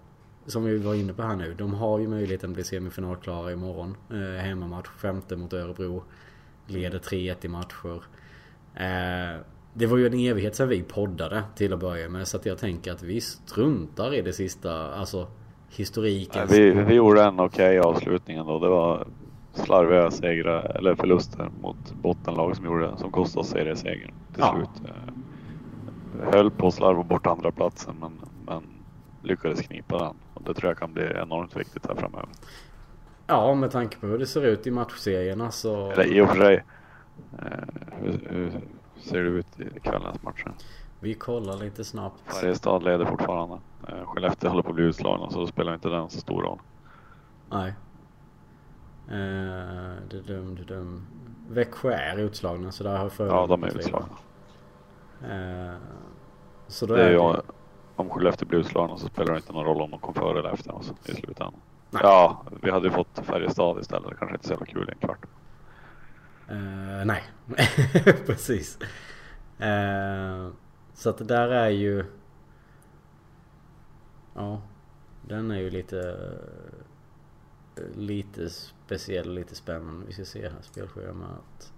som 0.45 0.63
vi 0.63 0.77
var 0.77 0.95
inne 0.95 1.13
på 1.13 1.21
här 1.21 1.35
nu. 1.35 1.53
De 1.53 1.73
har 1.73 1.99
ju 1.99 2.07
möjligheten 2.07 2.49
att 2.49 2.55
bli 2.55 2.63
semifinalklara 2.63 3.51
imorgon. 3.51 3.97
Eh, 4.09 4.43
hemmamatch, 4.43 4.89
femte 4.97 5.35
mot 5.35 5.53
Örebro. 5.53 6.03
Leder 6.67 6.99
3-1 6.99 7.35
i 7.41 7.47
matcher. 7.47 8.03
Eh, 8.75 9.41
det 9.73 9.85
var 9.85 9.97
ju 9.97 10.07
en 10.07 10.13
evighet 10.13 10.55
sedan 10.55 10.69
vi 10.69 10.83
poddade 10.83 11.43
till 11.55 11.73
att 11.73 11.79
börja 11.79 12.09
med 12.09 12.27
så 12.27 12.37
att 12.37 12.45
jag 12.45 12.57
tänker 12.57 12.91
att 12.91 13.03
vi 13.03 13.21
struntar 13.21 14.13
i 14.13 14.21
det 14.21 14.33
sista. 14.33 14.93
Alltså 14.93 15.27
historiken. 15.69 16.47
Vi, 16.49 16.71
vi 16.71 16.93
gjorde 16.93 17.23
en 17.23 17.39
okej 17.39 17.79
okay 17.79 17.91
avslutning 17.91 18.37
ändå. 18.37 18.59
Det 18.59 18.69
var 18.69 19.07
slarviga 19.53 20.11
segrar 20.11 20.77
eller 20.77 20.95
förluster 20.95 21.49
mot 21.61 21.93
bottenlag 22.01 22.55
som 22.55 22.65
gjorde 22.65 22.97
som 22.97 23.11
kostade 23.11 23.41
oss 23.41 23.49
seriesegern 23.49 24.11
till 24.33 24.43
ja. 24.43 24.55
slut. 24.55 24.89
Eh, 24.89 26.33
höll 26.33 26.51
på 26.51 26.67
att 26.67 26.73
slarva 26.73 27.03
bort 27.03 27.27
andra 27.27 27.51
platsen 27.51 27.95
men, 27.99 28.11
men 28.45 28.63
lyckades 29.21 29.61
knipa 29.61 29.97
den. 29.97 30.15
Och 30.33 30.43
det 30.43 30.53
tror 30.53 30.69
jag 30.69 30.77
kan 30.77 30.93
bli 30.93 31.03
enormt 31.15 31.55
viktigt 31.55 31.87
här 31.87 31.95
framöver. 31.95 32.29
Ja, 33.33 33.53
med 33.53 33.71
tanke 33.71 33.97
på 33.97 34.07
hur 34.07 34.17
det 34.17 34.25
ser 34.25 34.41
ut 34.41 34.67
i 34.67 34.71
matchserierna 34.71 35.51
så... 35.51 35.91
Eller 35.91 36.05
i 36.05 36.21
och 36.21 36.29
för 36.29 36.35
sig. 36.35 36.63
Eh, 37.39 37.45
hur, 38.01 38.19
hur, 38.29 38.51
ser 39.01 39.23
det 39.23 39.29
ut 39.29 39.59
i 39.59 39.79
kvällens 39.79 40.23
matcher? 40.23 40.51
Vi 40.99 41.13
kollar 41.13 41.57
lite 41.57 41.83
snabbt. 41.83 42.21
Färjestad 42.25 42.83
leder 42.83 43.05
fortfarande. 43.05 43.59
Eh, 43.87 44.05
Skellefteå 44.05 44.49
håller 44.49 44.63
på 44.63 44.69
att 44.69 44.75
bli 44.75 44.83
utslagna 44.83 45.29
så 45.29 45.39
då 45.39 45.47
spelar 45.47 45.73
inte 45.73 45.89
den 45.89 46.09
så 46.09 46.19
stor 46.19 46.41
roll. 46.41 46.59
Nej. 47.49 47.73
Eh, 49.07 49.95
det 50.09 50.21
dum, 50.27 50.55
det 50.55 50.63
dum. 50.63 51.07
Växjö 51.49 51.91
är 51.91 52.17
utslagna 52.17 52.71
så 52.71 52.83
där 52.83 52.97
har 52.97 53.09
för 53.09 53.27
Ja, 53.27 53.47
de 53.47 53.63
är 53.63 53.67
utslagna. 53.67 54.17
Eh, 55.21 55.77
så 56.67 56.85
då 56.85 56.95
det 56.95 57.03
är, 57.03 57.07
är 57.07 57.33
det... 57.33 57.41
Om 57.95 58.09
Skellefteå 58.09 58.47
blir 58.47 58.59
utslagna 58.59 58.97
så 58.97 59.07
spelar 59.07 59.33
det 59.33 59.37
inte 59.37 59.53
någon 59.53 59.65
roll 59.65 59.81
om 59.81 59.91
de 59.91 59.99
kom 59.99 60.13
före 60.13 60.39
eller 60.39 60.53
efter 60.53 60.75
oss 60.75 60.93
i 61.05 61.15
slutändan. 61.15 61.61
Nej. 61.93 62.01
Ja, 62.03 62.45
vi 62.61 62.71
hade 62.71 62.87
ju 62.87 62.93
fått 62.93 63.19
Färjestad 63.23 63.79
istället. 63.79 64.09
Det 64.09 64.15
kanske 64.15 64.35
inte 64.35 64.47
så 64.47 64.53
jävla 64.53 64.65
kul 64.65 64.89
i 64.89 64.91
en 64.91 64.97
kvart. 64.97 65.25
Uh, 66.51 67.05
nej, 67.05 67.23
precis. 68.25 68.79
Uh, 69.61 70.49
så 70.93 71.09
att 71.09 71.17
det 71.17 71.23
där 71.23 71.47
är 71.47 71.69
ju... 71.69 72.05
Ja. 74.35 74.61
Den 75.21 75.51
är 75.51 75.59
ju 75.59 75.69
lite... 75.69 76.29
Lite 77.95 78.49
speciell, 78.49 79.33
lite 79.33 79.55
spännande. 79.55 80.05
Vi 80.05 80.13
ska 80.13 80.25
se 80.25 80.49
här 80.49 80.61
spelschemat. 80.61 81.73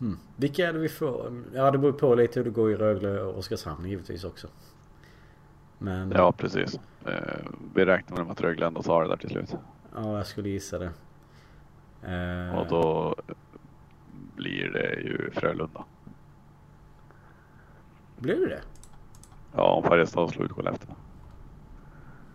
Hmm. 0.00 0.18
Vilka 0.36 0.68
är 0.68 0.72
det 0.72 0.78
vi 0.78 0.88
får? 0.88 1.42
Ja 1.54 1.70
det 1.70 1.78
beror 1.78 1.92
på 1.92 2.14
lite 2.14 2.40
hur 2.40 2.44
det 2.44 2.50
går 2.50 2.70
i 2.72 2.76
Rögle 2.76 3.20
och 3.20 3.38
Oskarshamn 3.38 3.88
givetvis 3.88 4.24
också. 4.24 4.48
Men 5.78 6.10
Ja, 6.10 6.32
precis. 6.32 6.80
Eh, 7.06 7.46
vi 7.74 7.84
räknar 7.84 8.24
med 8.24 8.32
att 8.32 8.40
Rögle 8.40 8.66
ändå 8.66 8.82
tar 8.82 9.02
det 9.02 9.08
där 9.08 9.16
till 9.16 9.30
slut. 9.30 9.54
ja, 9.94 10.16
jag 10.16 10.26
skulle 10.26 10.48
gissa 10.48 10.78
det. 10.78 10.90
Eh, 12.02 12.58
Och 12.58 12.66
då 12.68 13.14
blir 14.36 14.70
det 14.70 14.94
ju 15.00 15.30
Frölunda. 15.30 15.84
Blir 18.18 18.36
det 18.40 18.46
det? 18.48 18.62
Ja, 19.54 19.72
om 19.72 19.82
Färjestad 19.82 20.30
slår 20.30 20.44
ut 20.46 20.52
Skellefteå. 20.52 20.94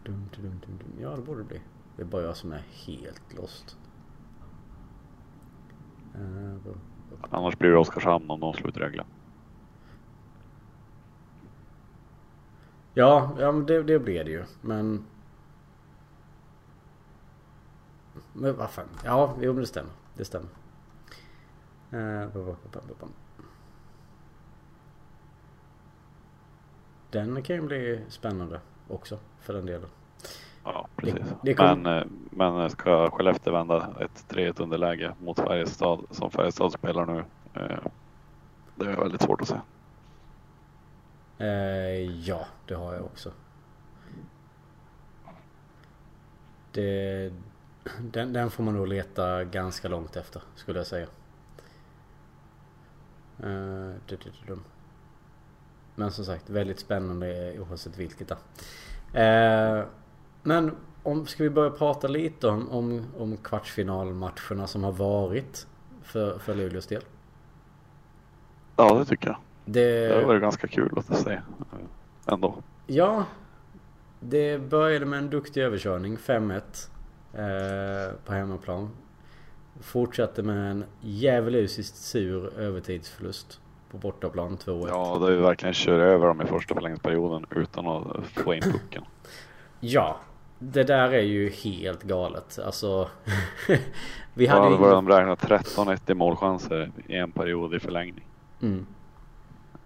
Dum, 0.04 0.30
dum, 0.36 0.44
dum, 0.44 0.60
dum. 0.78 1.02
Ja, 1.02 1.10
det 1.16 1.22
borde 1.22 1.40
det 1.40 1.46
bli. 1.48 1.62
Det 1.96 2.02
är 2.02 2.06
bara 2.06 2.22
jag 2.22 2.36
som 2.38 2.52
är 2.52 2.64
helt 2.88 3.34
lost. 3.38 3.78
Eh, 6.16 6.72
Annars 7.30 7.58
blir 7.58 7.70
det 7.70 7.78
Oskarshamn 7.78 8.30
om 8.30 8.40
de 8.40 8.54
slår 8.54 8.70
ut 8.70 8.78
Rögle. 8.78 9.06
Ja, 12.94 13.30
ja 13.40 13.52
men 13.52 13.66
det, 13.66 13.84
det 13.84 14.00
blir 14.00 14.24
det 14.24 14.32
ju. 14.32 14.44
Men... 14.62 15.06
Men 18.34 18.58
vad 18.58 18.70
fan. 18.70 18.86
Ja, 19.04 19.36
jo 19.42 19.54
men 19.54 19.62
det 19.62 19.68
stämmer. 19.68 19.92
Det 20.14 20.26
stämmer. 20.26 20.50
Eh, 21.92 22.28
den 27.12 27.44
kan 27.44 27.56
ju 27.56 27.62
bli 27.62 28.02
spännande 28.10 28.62
också 28.88 29.20
för 29.40 29.54
den 29.54 29.66
delen. 29.66 29.90
Ja, 30.66 30.88
precis. 30.96 31.20
Det- 31.20 31.36
det 31.44 31.54
kom- 31.54 31.82
Men, 31.82 31.98
eh, 31.98 32.08
men 32.30 32.70
ska 32.70 33.10
Skellefteå 33.12 33.54
vända 33.54 33.90
ett 34.00 34.26
3-1 34.28 34.60
underläge 34.60 35.14
mot 35.20 35.40
Färjestad 35.40 36.00
som 36.12 36.32
Färjestad 36.32 36.72
spelar 36.72 37.06
nu. 37.06 37.20
eh, 37.54 37.78
Det 38.76 38.86
är 38.92 38.96
väldigt 38.98 39.22
svårt 39.22 39.42
att 39.42 39.48
se. 39.48 39.56
Eh, 41.38 42.20
ja, 42.20 42.46
det 42.68 42.74
har 42.76 42.94
jag 42.94 43.04
också. 43.06 43.32
Det, 46.72 47.32
den, 48.00 48.34
den 48.34 48.52
får 48.52 48.64
man 48.64 48.74
nog 48.76 48.88
leta 48.88 49.44
ganska 49.44 49.88
långt 49.88 50.16
efter 50.16 50.42
skulle 50.56 50.80
jag 50.80 50.88
säga. 50.88 51.08
Men 55.96 56.12
som 56.12 56.26
sagt 56.26 56.50
väldigt 56.50 56.80
spännande 56.80 57.60
oavsett 57.60 57.98
vilket. 57.98 58.28
Då. 58.28 58.36
Men 60.48 60.76
om, 61.04 61.26
ska 61.28 61.44
vi 61.44 61.50
börja 61.50 61.70
prata 61.70 62.08
lite 62.08 62.48
om, 62.48 62.70
om, 62.72 63.06
om 63.18 63.38
kvartsfinalmatcherna 63.38 64.68
som 64.68 64.84
har 64.84 64.92
varit 64.92 65.68
för, 66.04 66.38
för 66.40 66.56
Luleås 66.56 66.88
del? 66.88 67.02
Ja, 68.76 68.94
det 68.96 69.06
tycker 69.06 69.28
jag. 69.28 69.38
Det, 69.66 70.08
Det 70.08 70.26
varit 70.26 70.42
ganska 70.42 70.68
kul 70.68 70.92
att 70.98 71.18
se. 71.20 71.32
eh, 71.34 71.40
Ändå. 72.26 72.56
Ja, 72.88 73.26
det 74.20 74.58
började 74.70 75.06
med 75.06 75.20
en 75.20 75.30
duktig 75.30 75.62
överkörning, 75.62 76.18
5-1 76.18 76.62
eh, 77.34 78.14
på 78.26 78.34
hemmaplan. 78.34 78.90
Fortsatte 79.82 80.44
med 80.44 80.72
en 80.72 80.84
djävulusiskt 81.02 81.96
sur 81.98 82.60
övertidsförlust 82.60 83.60
på 83.92 83.98
bortaplan, 83.98 84.58
2-1. 84.58 84.88
Ja, 84.88 85.28
är 85.28 85.32
ju 85.32 85.38
verkligen 85.42 85.74
kör 85.74 86.00
över 86.00 86.28
dem 86.28 86.42
i 86.42 86.46
första 86.46 86.74
förlängningsperioden 86.76 87.46
utan 87.50 87.88
att 87.88 88.26
få 88.28 88.54
in 88.54 88.62
pucken. 88.62 89.04
Ja, 89.80 90.18
det 90.60 90.84
där 90.84 91.12
är 91.12 91.22
ju 91.22 91.50
helt 91.50 92.04
galet. 92.04 92.60
Alltså, 92.66 93.10
vi 94.34 94.46
Ja, 94.46 94.52
hade 94.54 94.66
då 94.66 94.72
ju... 94.72 94.78
var 94.78 94.92
de 94.92 95.10
räknat 95.10 95.40
13-1 95.44 96.12
i 96.12 96.14
målchanser 96.14 96.92
i 97.08 97.16
en 97.18 97.32
period 97.32 97.74
i 97.76 97.80
förlängning. 97.80 98.28
Mm, 98.62 98.86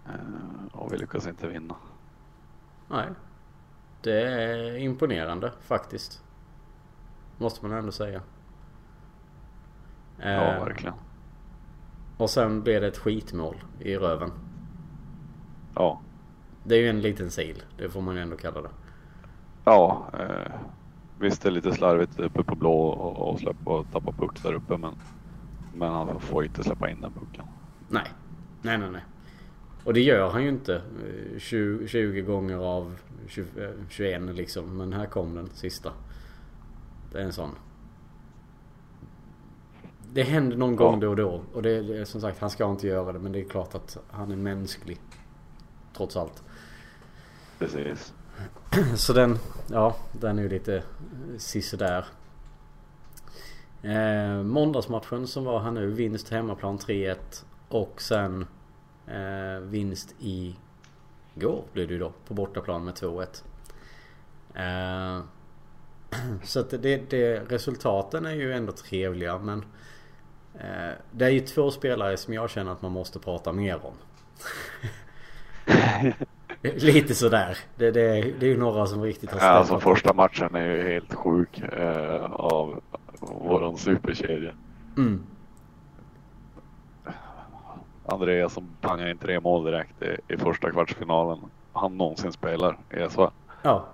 Eh, 0.06 0.76
Och 0.78 0.92
vi 0.92 0.98
lyckas 0.98 1.26
inte 1.26 1.46
vinna. 1.48 1.74
nej. 2.88 3.06
Det 4.02 4.22
är 4.22 4.76
imponerande 4.76 5.52
faktiskt. 5.60 6.22
Måste 7.38 7.66
man 7.66 7.78
ändå 7.78 7.92
säga. 7.92 8.20
Ja, 10.18 10.26
Eh, 10.28 10.64
verkligen. 10.64 10.94
Och 12.16 12.30
sen 12.30 12.62
blev 12.62 12.80
det 12.80 12.86
ett 12.86 12.98
skitmål 12.98 13.56
i 13.78 13.96
röven. 13.96 14.32
Ja, 15.74 16.00
Det 16.64 16.74
är 16.74 16.78
ju 16.78 16.88
en 16.88 17.00
liten 17.00 17.30
sil. 17.36 17.58
Det 17.76 17.88
får 17.90 18.00
man 18.00 18.14
ju 18.16 18.22
ändå 18.22 18.36
kalla 18.36 18.62
det. 18.62 18.70
Ja. 19.64 20.10
Eh, 20.18 20.52
visst 21.18 21.42
det 21.42 21.48
är 21.48 21.50
lite 21.50 21.72
slarvigt 21.72 22.18
uppe 22.20 22.42
på 22.42 22.54
blå 22.54 22.72
och, 22.82 23.30
och 23.30 23.38
släppa 23.38 23.70
och 23.70 23.86
tappa 23.92 24.12
puck 24.12 24.42
där 24.42 24.52
uppe 24.52 24.76
men, 24.76 24.94
men 25.74 25.92
han 25.92 26.20
får 26.20 26.44
inte 26.44 26.62
släppa 26.64 26.90
in 26.90 27.00
den 27.00 27.12
pucken. 27.12 27.44
Nej. 27.88 28.06
Nej, 28.62 28.78
nej, 28.78 28.90
nej. 28.90 29.04
Och 29.84 29.94
det 29.94 30.00
gör 30.00 30.30
han 30.30 30.42
ju 30.42 30.48
inte 30.48 30.74
eh, 30.74 31.38
20, 31.38 31.88
20 31.88 32.20
gånger 32.20 32.56
av 32.56 32.96
20, 33.26 33.64
eh, 33.64 33.70
21 33.88 34.22
liksom. 34.22 34.76
Men 34.76 34.92
här 34.92 35.06
kom 35.06 35.34
den 35.34 35.50
sista. 35.54 35.92
Det 37.12 37.18
är 37.18 37.24
en 37.24 37.32
sån. 37.32 37.50
Det 40.12 40.22
händer 40.22 40.56
någon 40.56 40.76
gång 40.76 40.94
Ja. 40.94 41.00
då 41.00 41.08
och 41.08 41.16
då. 41.16 41.42
Och 41.54 41.62
det, 41.62 41.82
det 41.82 41.98
är 41.98 42.04
som 42.04 42.20
sagt, 42.20 42.40
han 42.40 42.50
ska 42.50 42.70
inte 42.70 42.86
göra 42.86 43.12
det. 43.12 43.18
Men 43.18 43.32
det 43.32 43.40
är 43.40 43.48
klart 43.48 43.74
att 43.74 43.98
han 44.10 44.32
är 44.32 44.36
mänsklig. 44.36 45.00
Trots 45.96 46.16
allt. 46.16 46.42
Precis. 47.58 48.14
Så 48.96 49.12
den, 49.12 49.38
ja, 49.70 49.96
den 50.12 50.38
är 50.38 50.42
ju 50.42 50.48
lite 50.48 50.82
sisådär. 51.38 52.04
Eh, 53.82 54.42
måndagsmatchen 54.42 55.26
som 55.26 55.44
var 55.44 55.60
här 55.60 55.70
nu, 55.70 55.86
vinst 55.90 56.28
hemmaplan 56.28 56.78
3-1 56.78 57.16
och 57.68 58.02
sen 58.02 58.46
eh, 59.06 59.60
vinst 59.62 60.14
i 60.18 60.56
går 61.34 61.64
blev 61.72 61.88
det 61.88 61.94
ju 61.94 62.00
då 62.00 62.12
på 62.28 62.34
bortaplan 62.34 62.84
med 62.84 62.94
2-1. 62.94 63.42
Eh, 64.54 65.24
så 66.44 66.60
att 66.60 66.70
det, 66.70 67.10
det, 67.10 67.40
resultaten 67.48 68.26
är 68.26 68.34
ju 68.34 68.52
ändå 68.52 68.72
trevliga 68.72 69.38
men 69.38 69.64
eh, 70.54 70.94
det 71.10 71.24
är 71.24 71.30
ju 71.30 71.40
två 71.40 71.70
spelare 71.70 72.16
som 72.16 72.34
jag 72.34 72.50
känner 72.50 72.72
att 72.72 72.82
man 72.82 72.92
måste 72.92 73.18
prata 73.18 73.52
mer 73.52 73.80
om. 73.86 73.94
Lite 76.74 77.14
sådär. 77.14 77.58
Det, 77.76 77.90
det, 77.90 78.00
det 78.40 78.46
är 78.46 78.50
ju 78.50 78.56
några 78.58 78.86
som 78.86 79.02
riktigt 79.02 79.30
har 79.30 79.40
Ja, 79.40 79.46
alltså 79.46 79.76
upp. 79.76 79.82
första 79.82 80.12
matchen 80.14 80.54
är 80.54 80.64
ju 80.66 80.82
helt 80.92 81.14
sjuk 81.14 81.58
eh, 81.60 82.24
av 82.32 82.80
våran 83.20 83.76
superkedja. 83.76 84.52
Mm. 84.96 85.22
Andreas 88.06 88.52
som 88.52 88.68
pangar 88.80 89.08
in 89.08 89.18
tre 89.18 89.40
mål 89.40 89.64
direkt 89.64 90.02
i, 90.02 90.16
i 90.34 90.36
första 90.36 90.70
kvartsfinalen 90.70 91.38
han 91.72 91.96
någonsin 91.96 92.32
spelar 92.32 92.76
i 92.90 93.08
SHL. 93.08 93.22
Ja. 93.62 93.84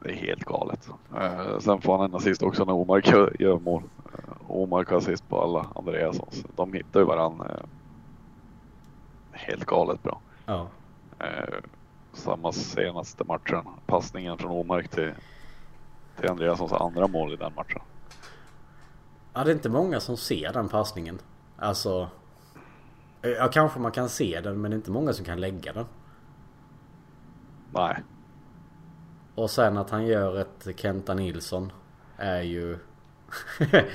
Det 0.00 0.10
är 0.10 0.14
helt 0.14 0.44
galet. 0.44 0.88
Eh, 1.20 1.58
sen 1.58 1.80
får 1.80 1.96
han 1.98 2.04
en 2.10 2.14
assist 2.14 2.42
också 2.42 2.64
när 2.64 2.72
Omark 2.72 3.06
gör 3.40 3.58
mål. 3.58 3.82
Eh, 4.14 4.34
Omark 4.50 4.90
har 4.90 4.96
assist 4.96 5.28
på 5.28 5.40
alla 5.42 5.66
Andreassons. 5.74 6.44
De 6.56 6.72
hittar 6.72 7.00
ju 7.00 7.06
varandra. 7.06 7.46
Eh, 7.50 7.64
helt 9.32 9.64
galet 9.64 10.02
bra. 10.02 10.20
Ja. 10.46 10.66
Eh, 11.22 11.58
samma 12.12 12.52
senaste 12.52 13.24
matchen. 13.24 13.64
Passningen 13.86 14.38
från 14.38 14.50
Omark 14.50 14.88
till, 14.88 15.12
till 16.20 16.30
Andreassons 16.30 16.72
andra 16.72 17.06
mål 17.06 17.32
i 17.32 17.36
den 17.36 17.54
matchen. 17.54 17.80
Ja, 19.32 19.44
det 19.44 19.50
är 19.50 19.54
inte 19.54 19.68
många 19.68 20.00
som 20.00 20.16
ser 20.16 20.52
den 20.52 20.68
passningen. 20.68 21.18
Alltså. 21.56 22.08
Ja, 23.20 23.48
kanske 23.52 23.80
man 23.80 23.92
kan 23.92 24.08
se 24.08 24.40
den 24.40 24.60
men 24.60 24.70
det 24.70 24.74
är 24.74 24.78
inte 24.78 24.90
många 24.90 25.12
som 25.12 25.24
kan 25.24 25.40
lägga 25.40 25.72
den. 25.72 25.86
Nej, 27.74 28.02
Och 29.34 29.50
sen 29.50 29.78
att 29.78 29.90
han 29.90 30.06
gör 30.06 30.40
ett 30.40 30.68
Kenta 30.76 31.14
Nilsson 31.14 31.72
är 32.16 32.42
ju... 32.42 32.78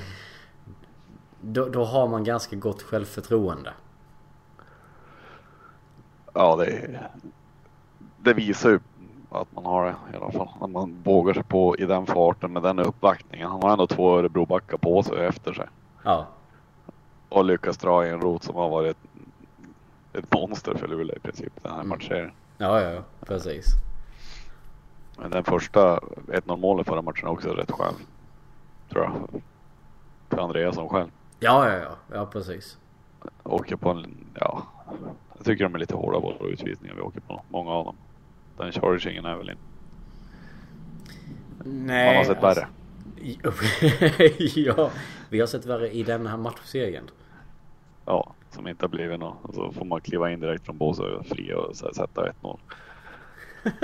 då, 1.40 1.68
då 1.68 1.84
har 1.84 2.08
man 2.08 2.24
ganska 2.24 2.56
gott 2.56 2.82
självförtroende. 2.82 3.72
Ja 6.38 6.56
det, 6.56 7.00
det 8.18 8.34
visar 8.34 8.70
ju 8.70 8.80
att 9.30 9.52
man 9.54 9.66
har 9.66 9.84
det 9.84 9.94
i 10.12 10.16
alla 10.16 10.32
fall. 10.32 10.48
Att 10.60 10.70
man 10.70 11.02
vågar 11.04 11.34
sig 11.34 11.42
på 11.42 11.76
i 11.76 11.86
den 11.86 12.06
farten 12.06 12.52
med 12.52 12.62
den 12.62 12.78
uppbackningen. 12.78 13.50
Han 13.50 13.62
har 13.62 13.70
ändå 13.72 13.86
två 13.86 14.18
Örebrobackar 14.18 14.76
på 14.76 15.02
sig 15.02 15.26
efter 15.26 15.52
sig. 15.52 15.66
Ja. 16.04 16.26
Och 17.28 17.44
lyckas 17.44 17.76
dra 17.76 18.06
i 18.06 18.10
en 18.10 18.20
rot 18.20 18.42
som 18.42 18.54
har 18.56 18.68
varit 18.68 18.90
ett, 18.90 20.24
ett 20.24 20.32
monster 20.34 20.74
för 20.74 20.88
Luleå 20.88 21.16
i 21.16 21.20
princip 21.20 21.52
den 21.62 21.72
här 21.72 21.78
Mm. 21.78 21.88
matchserien. 21.88 22.30
Ja, 22.58 22.80
ja, 22.80 22.90
ja. 22.90 23.02
Precis. 23.26 23.66
Men 25.18 25.30
den 25.30 25.44
första 25.44 25.98
1-0 26.26 26.56
målet 26.56 26.86
förra 26.86 27.02
matchen 27.02 27.28
också 27.28 27.48
rätt 27.48 27.70
skön. 27.70 27.94
Tror 28.90 29.04
jag. 29.04 29.40
För 30.28 30.38
Andreasson 30.38 30.88
själv. 30.88 31.08
Ja, 31.40 31.68
ja, 31.70 31.76
ja. 31.76 32.16
Ja, 32.16 32.26
precis. 32.26 32.78
Åker 33.42 33.76
på 33.76 33.90
en, 33.90 34.16
ja. 34.34 34.62
Jag 35.38 35.46
tycker 35.46 35.64
de 35.64 35.74
är 35.74 35.78
lite 35.78 35.94
hårda 35.94 36.18
våra 36.18 36.48
utvisningar 36.48 36.94
vi 36.94 37.00
åker 37.00 37.20
på. 37.20 37.42
Många 37.48 37.70
av 37.70 37.84
dem. 37.84 37.96
Den 38.56 38.72
chargingen 38.72 39.24
är 39.24 39.36
väl 39.36 39.50
in. 39.50 39.56
Nej. 41.64 42.06
Man 42.06 42.16
har 42.16 42.24
sett 42.24 42.42
värre. 42.42 42.68
ja, 44.54 44.90
vi 45.30 45.40
har 45.40 45.46
sett 45.46 45.66
värre 45.66 45.90
i 45.90 46.02
den 46.02 46.26
här 46.26 46.36
matchserien. 46.36 47.04
Ja, 48.04 48.34
som 48.50 48.68
inte 48.68 48.84
har 48.84 48.88
blivit 48.88 49.20
något. 49.20 49.54
Så 49.54 49.72
får 49.72 49.84
man 49.84 50.00
kliva 50.00 50.30
in 50.30 50.40
direkt 50.40 50.64
från 50.64 50.78
båset 50.78 51.04
och 51.04 51.26
fria 51.26 51.58
och 51.58 51.76
här 51.82 51.92
sätta 51.92 52.32
1-0. 52.42 52.58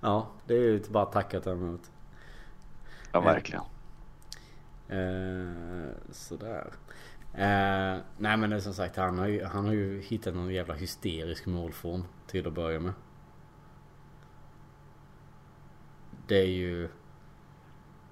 ja, 0.00 0.28
det 0.46 0.54
är 0.54 0.60
ju 0.60 0.82
bara 0.88 1.02
att 1.02 1.12
tacka 1.12 1.40
ta 1.40 1.52
emot. 1.52 1.90
Ja, 3.12 3.20
verkligen. 3.20 3.62
Eh, 4.88 5.92
sådär. 6.10 6.66
Eh, 7.34 7.96
nej 8.16 8.36
men 8.36 8.50
det 8.50 8.56
är 8.56 8.60
som 8.60 8.74
sagt 8.74 8.96
han 8.96 9.18
har, 9.18 9.26
ju, 9.26 9.44
han 9.44 9.64
har 9.64 9.72
ju 9.72 10.00
hittat 10.00 10.34
någon 10.34 10.54
jävla 10.54 10.74
hysterisk 10.74 11.46
målform 11.46 12.04
till 12.26 12.46
att 12.46 12.52
börja 12.52 12.80
med. 12.80 12.92
Det 16.26 16.38
är 16.38 16.46
ju... 16.46 16.88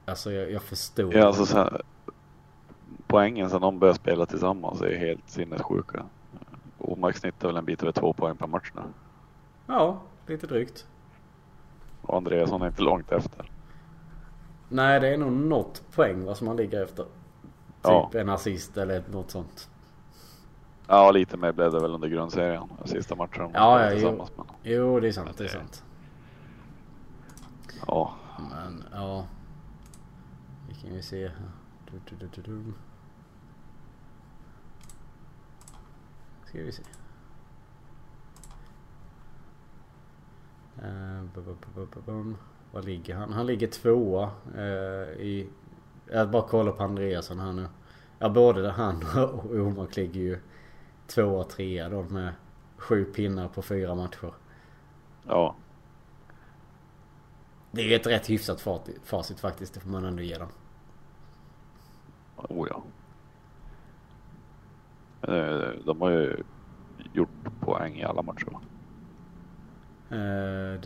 Alltså 0.05 0.33
jag, 0.33 0.51
jag 0.51 0.63
förstår. 0.63 1.15
Ja, 1.15 1.27
alltså 1.27 1.47
så 1.47 1.59
här, 1.59 1.83
poängen 3.07 3.51
sen 3.51 3.61
de 3.61 3.79
började 3.79 3.99
spela 3.99 4.27
tillsammans 4.27 4.83
är 4.83 4.97
helt 4.97 5.31
sinnessjuka. 5.31 6.05
Omark 6.79 7.17
snittar 7.17 7.49
väl 7.49 7.57
en 7.57 7.65
bit 7.65 7.83
över 7.83 7.93
två 7.93 8.13
poäng 8.13 8.37
per 8.37 8.47
match 8.47 8.73
nu. 8.75 8.83
Ja, 9.67 10.01
lite 10.27 10.47
drygt. 10.47 10.87
Och 12.03 12.17
Andreasson 12.17 12.63
är 12.63 12.67
inte 12.67 12.83
långt 12.83 13.13
efter. 13.13 13.51
Nej 14.69 15.01
det 15.01 15.09
är 15.09 15.19
nog 15.19 15.33
något 15.33 15.83
poäng 15.95 16.25
vad 16.25 16.37
som 16.37 16.47
han 16.47 16.57
ligger 16.57 16.83
efter. 16.83 17.07
Typ 17.87 18.15
Ja. 18.15 18.21
en 18.21 18.29
assist 18.29 18.77
eller 18.77 19.03
något 19.11 19.31
sånt. 19.31 19.71
Ja, 20.89 21.11
lite 21.11 21.37
mer 21.37 21.53
blev 21.53 21.73
det 21.73 21.81
väl 21.81 21.95
under 21.95 22.09
grundserien. 22.09 22.63
Sista 22.85 23.15
matchen 23.15 23.51
Ja, 23.55 23.83
ja, 23.85 23.93
jo. 23.93 24.11
Men, 24.37 24.47
Jo 24.63 25.01
det 25.01 25.09
är 25.09 25.13
sant, 25.13 25.37
det 25.39 25.45
är 25.45 25.49
sant. 25.49 25.85
ja, 27.87 28.15
Men 28.51 28.85
ja. 28.93 29.27
Vi 30.69 30.75
kan 30.75 30.95
ju 30.95 31.03
se 31.03 31.29
här. 31.29 31.51
Du, 31.91 32.01
du, 32.11 32.27
du, 32.27 32.43
du, 32.43 32.43
du. 32.43 32.73
Ska 36.45 36.59
vi 36.59 36.73
se. 36.73 36.83
Uh, 40.83 41.23
bu, 41.35 41.41
bu, 41.43 41.55
bu, 41.61 41.69
bu, 41.75 41.87
bu, 41.95 42.01
bum. 42.07 42.37
Var 42.73 42.83
ligger 42.83 43.15
han? 43.15 43.33
Han 43.33 43.47
ligger 43.47 43.67
tvåa 43.67 44.31
eh, 44.57 45.21
i... 45.21 45.49
Jag 46.13 46.31
bara 46.31 46.43
kollar 46.49 46.73
på 46.73 46.83
Andreasson 46.83 47.39
här 47.39 47.53
nu. 47.53 47.67
Ja 48.19 48.29
både 48.29 48.63
det 48.63 48.71
han 48.71 49.03
och 49.17 49.45
Omark 49.45 49.97
ligger 49.97 50.21
ju 50.21 50.39
tvåa 51.07 51.45
trea 51.45 51.89
då 51.89 52.03
med 52.03 52.33
sju 52.77 53.05
pinnar 53.05 53.49
på 53.49 53.63
fyra 53.63 53.95
matcher. 53.95 54.33
ja, 55.27 55.57
Det 57.71 57.83
är 57.83 57.87
ju 57.87 57.95
ett 57.95 58.07
rätt 58.07 58.31
hyfsat 58.31 58.61
facit, 59.05 59.41
faktiskt. 59.41 59.75
Det 59.75 59.81
får 59.81 59.91
man 59.91 60.05
ändå 60.05 60.23
ge 60.23 60.39
dem. 60.39 60.49
oh 62.37 62.69
ja. 62.71 62.83
Eh, 65.33 65.71
De 65.85 66.01
har 66.01 66.11
ju 66.11 66.43
gjort 67.13 67.29
poäng 67.61 67.97
i 67.97 68.05
alla 68.05 68.23
matcher 68.23 68.47
va? 68.51 68.61
Eh. 70.11 70.81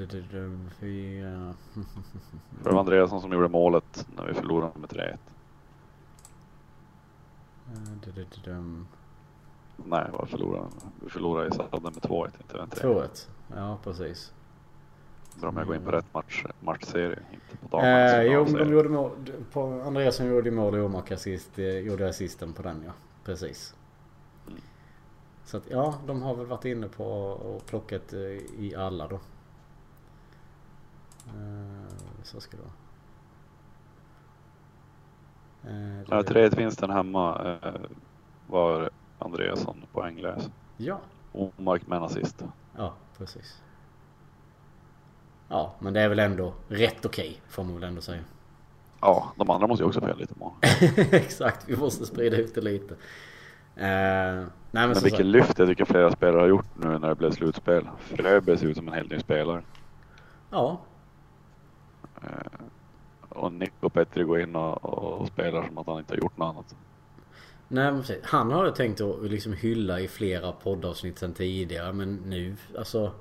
Det 2.62 2.70
var 2.70 2.74
Andreasson 2.80 3.20
som 3.20 3.32
gjorde 3.32 3.48
målet 3.48 4.06
när 4.16 4.26
vi 4.26 4.34
förlorade 4.34 4.78
med 4.78 4.90
3-1. 4.90 5.00
Eh, 5.00 5.04
du, 5.04 5.06
du, 5.06 5.12
du, 5.12 5.18
dum. 5.18 5.18
Nej, 9.76 10.10
vad 10.12 10.28
förlorade 10.28 10.66
vi? 11.02 11.08
förlorade 11.10 11.48
i 11.48 11.50
sadden 11.50 11.82
med 11.82 11.92
2-1, 11.92 12.30
inte 12.42 12.56
med 12.56 12.70
3 12.70 12.88
2-1. 12.88 13.28
Ja, 13.56 13.78
precis. 13.84 14.32
Bra 15.40 15.48
om 15.48 15.56
jag 15.56 15.66
går 15.66 15.76
in 15.76 15.84
på 15.84 15.90
rätt 15.90 16.14
match, 16.14 16.44
matchserie, 16.60 17.18
inte 17.32 17.56
på 17.56 17.76
Eh, 17.76 17.82
damernas 17.82 18.50
jo, 18.50 18.58
de 18.58 18.72
gjorde 18.72 18.88
mål. 18.88 19.10
På 19.52 19.82
Andreasson 19.86 20.26
gjorde 20.26 20.50
mål 20.50 20.76
i 20.76 20.80
Omark 20.80 21.10
assist. 21.10 21.58
eh, 21.58 21.78
Gjorde 21.78 22.08
assisten 22.08 22.52
på 22.52 22.62
den 22.62 22.82
ja. 22.86 22.92
Precis. 23.24 23.74
Mm. 24.48 24.60
Så 25.44 25.56
att 25.56 25.70
ja, 25.70 25.94
de 26.06 26.22
har 26.22 26.34
väl 26.34 26.46
varit 26.46 26.64
inne 26.64 26.88
på 26.88 27.04
och 27.30 27.66
plockat 27.66 28.12
eh, 28.12 28.20
i 28.58 28.74
alla 28.78 29.08
då. 29.08 29.20
Eh, 31.26 31.94
så 32.22 32.40
ska 32.40 32.56
det 32.56 32.62
vara. 32.62 32.72
Eh, 35.66 36.00
Ja, 36.08 36.22
det- 36.22 36.34
3-1 36.34 36.56
vinsten 36.56 36.90
hemma 36.90 37.56
eh, 37.62 37.72
var 38.46 38.90
Andreasson 39.18 39.82
poänglös. 39.92 40.50
Ja, 40.76 41.00
Omark 41.32 41.86
med 41.86 41.96
en 41.96 42.02
assist. 42.02 42.44
Ja, 42.76 42.92
precis. 43.18 43.62
Ja, 45.48 45.74
men 45.78 45.92
det 45.92 46.00
är 46.00 46.08
väl 46.08 46.18
ändå 46.18 46.52
rätt 46.68 47.04
okej 47.04 47.40
får 47.48 47.64
man 47.64 47.74
väl 47.74 47.84
ändå 47.84 48.00
säga. 48.00 48.22
Ja, 49.00 49.32
de 49.36 49.50
andra 49.50 49.66
måste 49.66 49.82
ju 49.82 49.88
också 49.88 50.00
få 50.00 50.14
lite 50.14 50.34
mål. 50.38 50.52
Exakt, 51.12 51.68
vi 51.68 51.76
måste 51.76 52.06
sprida 52.06 52.36
ut 52.36 52.54
det 52.54 52.60
lite. 52.60 52.94
Eh, 52.94 53.84
nej 53.84 54.46
men, 54.70 54.88
Men 54.88 55.02
vilket 55.02 55.26
lyft 55.26 55.58
jag 55.58 55.68
tycker 55.68 55.84
flera 55.84 56.10
spelare 56.10 56.40
har 56.40 56.46
gjort 56.48 56.66
nu 56.76 56.98
när 56.98 57.08
det 57.08 57.14
blev 57.14 57.30
slutspel. 57.30 57.88
Fröberg 57.98 58.58
ser 58.58 58.66
ut 58.66 58.76
som 58.76 58.88
en 58.88 58.94
helt 58.94 59.10
ny 59.10 59.18
spelare. 59.18 59.62
Ja, 60.50 60.80
Eh, 62.22 62.28
och 63.30 63.52
Nico 63.52 63.88
Petri 63.88 64.24
går 64.24 64.40
in 64.40 64.56
och, 64.56 64.84
och 64.84 65.26
spelar 65.28 65.66
som 65.66 65.78
att 65.78 65.86
han 65.86 65.98
inte 65.98 66.14
har 66.14 66.18
gjort 66.18 66.36
något 66.36 66.54
annat. 66.54 66.76
nej 67.68 67.92
precis. 67.92 68.18
Han 68.24 68.50
har 68.52 68.64
jag 68.64 68.74
tänkt 68.74 69.00
att 69.00 69.22
liksom 69.22 69.52
hylla 69.52 70.00
i 70.00 70.08
flera 70.08 70.52
poddavsnitt 70.52 71.18
sen 71.18 71.32
tidigare 71.34 71.92
men 71.92 72.14
nu 72.16 72.56
alltså... 72.78 73.12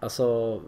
Alltså... 0.00 0.60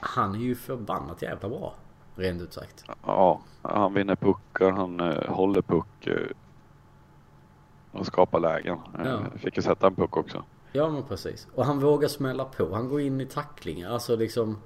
Han 0.00 0.34
är 0.34 0.38
ju 0.38 0.54
förbannat 0.54 1.22
jävla 1.22 1.48
bra. 1.48 1.74
Rent 2.14 2.42
ut 2.42 2.52
sagt. 2.52 2.84
Ja, 3.06 3.40
han 3.62 3.94
vinner 3.94 4.16
puckar, 4.16 4.70
han 4.70 5.00
eh, 5.00 5.30
håller 5.34 5.62
puck 5.62 6.06
eh, 6.06 6.16
och 7.92 8.06
skapar 8.06 8.40
lägen. 8.40 8.78
Eh, 8.98 9.06
Ja. 9.06 9.20
Fick 9.36 9.56
ju 9.56 9.62
sätta 9.62 9.86
en 9.86 9.94
puck 9.94 10.16
också. 10.16 10.44
Ja 10.72 10.88
men 10.90 11.02
precis. 11.02 11.48
Och 11.54 11.64
han 11.64 11.80
vågar 11.80 12.08
smälla 12.08 12.44
på. 12.44 12.74
Han 12.74 12.88
går 12.88 13.00
in 13.00 13.20
i 13.20 13.26
tacklingar. 13.26 13.90
Alltså 13.90 14.16
liksom... 14.16 14.58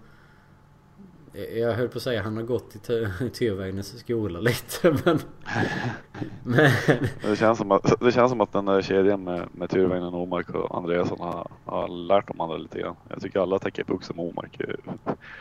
Jag 1.57 1.73
höll 1.73 1.89
på 1.89 1.99
att 1.99 2.03
säga 2.03 2.23
han 2.23 2.37
har 2.37 2.43
gått 2.43 2.77
i 2.77 2.79
Ty- 2.79 3.31
Tyrväinens 3.33 3.99
skola 3.99 4.41
lite 4.41 4.91
men... 5.05 5.19
Men... 6.43 6.71
Det 7.23 7.37
känns 7.37 7.59
som 7.59 7.73
att, 7.73 8.01
det 8.01 8.13
känns 8.13 8.31
som 8.31 8.41
att 8.41 8.53
den 8.53 8.65
där 8.65 8.83
kedjan 8.83 9.25
med, 9.25 9.49
med 9.53 9.71
Tyrväinen, 9.71 10.15
Omark 10.15 10.51
och 10.51 10.77
Andreasson 10.79 11.21
har, 11.21 11.49
har 11.65 11.89
lärt 11.89 12.29
de 12.29 12.41
andra 12.41 12.57
lite 12.57 12.79
grann. 12.81 12.97
Jag 13.09 13.21
tycker 13.21 13.41
alla 13.41 13.59
täcker 13.59 13.85
puck 13.85 14.03
som 14.03 14.21
Omark. 14.21 14.61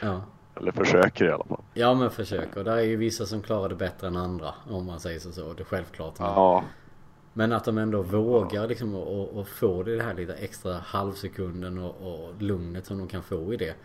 Ja. 0.02 0.22
Eller 0.58 0.72
försöker 0.72 1.26
i 1.26 1.32
alla 1.32 1.44
fall. 1.44 1.62
Ja 1.74 1.94
men 1.94 2.10
försök. 2.12 2.56
Och 2.56 2.64
där 2.64 2.78
är 2.78 2.82
ju 2.82 2.96
vissa 2.96 3.26
som 3.26 3.42
klarar 3.42 3.70
det 3.70 3.76
bättre 3.76 4.08
än 4.08 4.16
andra. 4.18 4.54
Om 4.70 4.86
man 4.86 5.00
säger 5.00 5.20
så. 5.20 5.32
så. 5.32 5.54
Det 5.54 5.64
är 5.64 5.66
självklart. 5.66 6.20
Men, 6.20 6.28
Ja, 6.28 6.64
men 7.34 7.52
att 7.52 7.66
de 7.66 7.78
ändå 7.78 8.02
vågar 8.02 8.68
liksom 8.68 8.96
och, 8.96 9.40
och 9.40 9.48
få 9.48 9.84
det 9.84 10.04
här 10.04 10.14
lite 10.14 10.34
extra 10.34 10.74
halvsekunden 10.74 11.78
och, 11.78 11.96
och 12.02 12.42
lugnet 12.42 12.86
som 12.86 12.98
de 12.98 13.08
kan 13.08 13.24
få 13.24 13.54
i 13.54 13.58
det. 13.58 13.76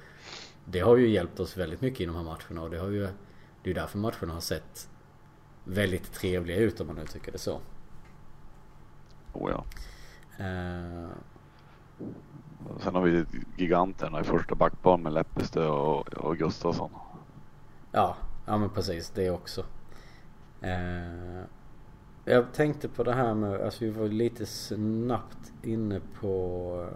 Det 0.70 0.80
har 0.80 0.96
ju 0.96 1.08
hjälpt 1.08 1.40
oss 1.40 1.56
väldigt 1.56 1.80
mycket 1.80 2.00
i 2.00 2.06
de 2.06 2.16
här 2.16 2.22
matcherna 2.22 2.62
och 2.62 2.70
det 2.70 2.78
har 2.78 2.88
ju... 2.88 3.00
Det 3.00 3.64
är 3.64 3.68
ju 3.68 3.74
därför 3.74 3.98
matcherna 3.98 4.32
har 4.32 4.40
sett 4.40 4.88
väldigt 5.64 6.12
trevliga 6.12 6.56
ut 6.56 6.80
om 6.80 6.86
man 6.86 6.96
nu 6.96 7.06
tycker 7.06 7.32
det 7.32 7.38
så. 7.38 7.60
oh 9.32 9.50
ja. 9.50 9.64
Eh, 10.44 11.08
Sen 12.78 12.94
har 12.94 13.02
vi 13.02 13.24
giganterna 13.56 14.20
i 14.20 14.24
första 14.24 14.54
backpar 14.54 14.96
med 14.96 15.12
Leppestö 15.12 15.66
och, 15.66 16.08
och 16.14 16.36
Gustafsson. 16.36 16.90
ja, 17.92 18.16
ja 18.46 18.58
men 18.58 18.70
precis 18.70 19.10
det 19.10 19.30
också. 19.30 19.64
Eh, 20.60 21.44
jag 22.24 22.52
tänkte 22.52 22.88
på 22.88 23.02
det 23.04 23.14
här 23.14 23.34
med, 23.34 23.60
alltså 23.60 23.84
vi 23.84 23.90
var 23.90 24.08
lite 24.08 24.46
snabbt 24.46 25.52
inne 25.62 26.00
på 26.20 26.86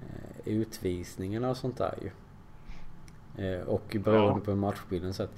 eh, 0.00 0.48
utvisningarna 0.48 1.50
och 1.50 1.56
sånt 1.56 1.76
där 1.78 1.98
ju. 2.02 2.10
Eh, 3.38 3.68
och 3.68 3.96
beroende 4.04 4.40
Ja. 4.40 4.44
på 4.44 4.54
matchbilden 4.54 5.14
så 5.14 5.22
att 5.22 5.30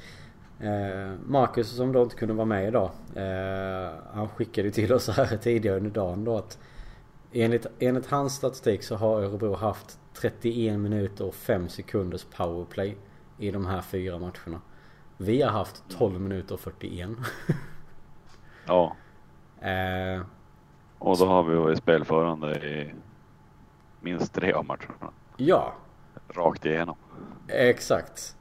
eh, 0.61 1.13
Marcus 1.27 1.77
som 1.77 1.93
då 1.93 2.03
inte 2.03 2.17
kunde 2.17 2.35
vara 2.35 2.45
med 2.45 2.69
idag. 2.69 2.91
Eh, 3.15 3.91
han 4.13 4.29
skickade 4.29 4.71
till 4.71 4.93
oss 4.93 5.09
här 5.09 5.37
tidigare 5.37 5.77
under 5.77 5.91
dagen 5.91 6.25
då 6.25 6.37
att 6.37 6.59
enligt, 7.33 7.67
enligt 7.79 8.07
hans 8.07 8.35
statistik 8.35 8.83
så 8.83 8.97
har 8.97 9.21
Örebro 9.23 9.55
haft 9.55 9.99
31 10.15 10.79
minuter 10.81 11.27
och 11.27 11.35
5 11.35 11.69
sekunders 11.69 12.25
powerplay 12.25 12.97
i 13.39 13.51
de 13.51 13.67
här 13.67 13.81
fyra 13.81 14.19
matcherna. 14.19 14.61
Vi 15.17 15.43
har 15.43 15.51
haft 15.51 15.85
12 15.89 16.21
minuter 16.21 16.55
och 16.55 16.61
41. 16.61 17.09
Ja, 18.67 18.97
eh, 19.61 20.23
och 20.99 21.19
då 21.19 21.27
har 21.27 21.43
vi 21.45 21.57
varit 21.57 21.79
spelförande 21.79 22.57
i 22.67 22.95
minst 24.01 24.35
tre 24.35 24.53
av 24.53 24.65
matcherna. 24.67 25.13
ja, 25.37 25.73
Rakt 26.29 26.67
igenom. 26.67 26.97
Exakt. 27.49 28.37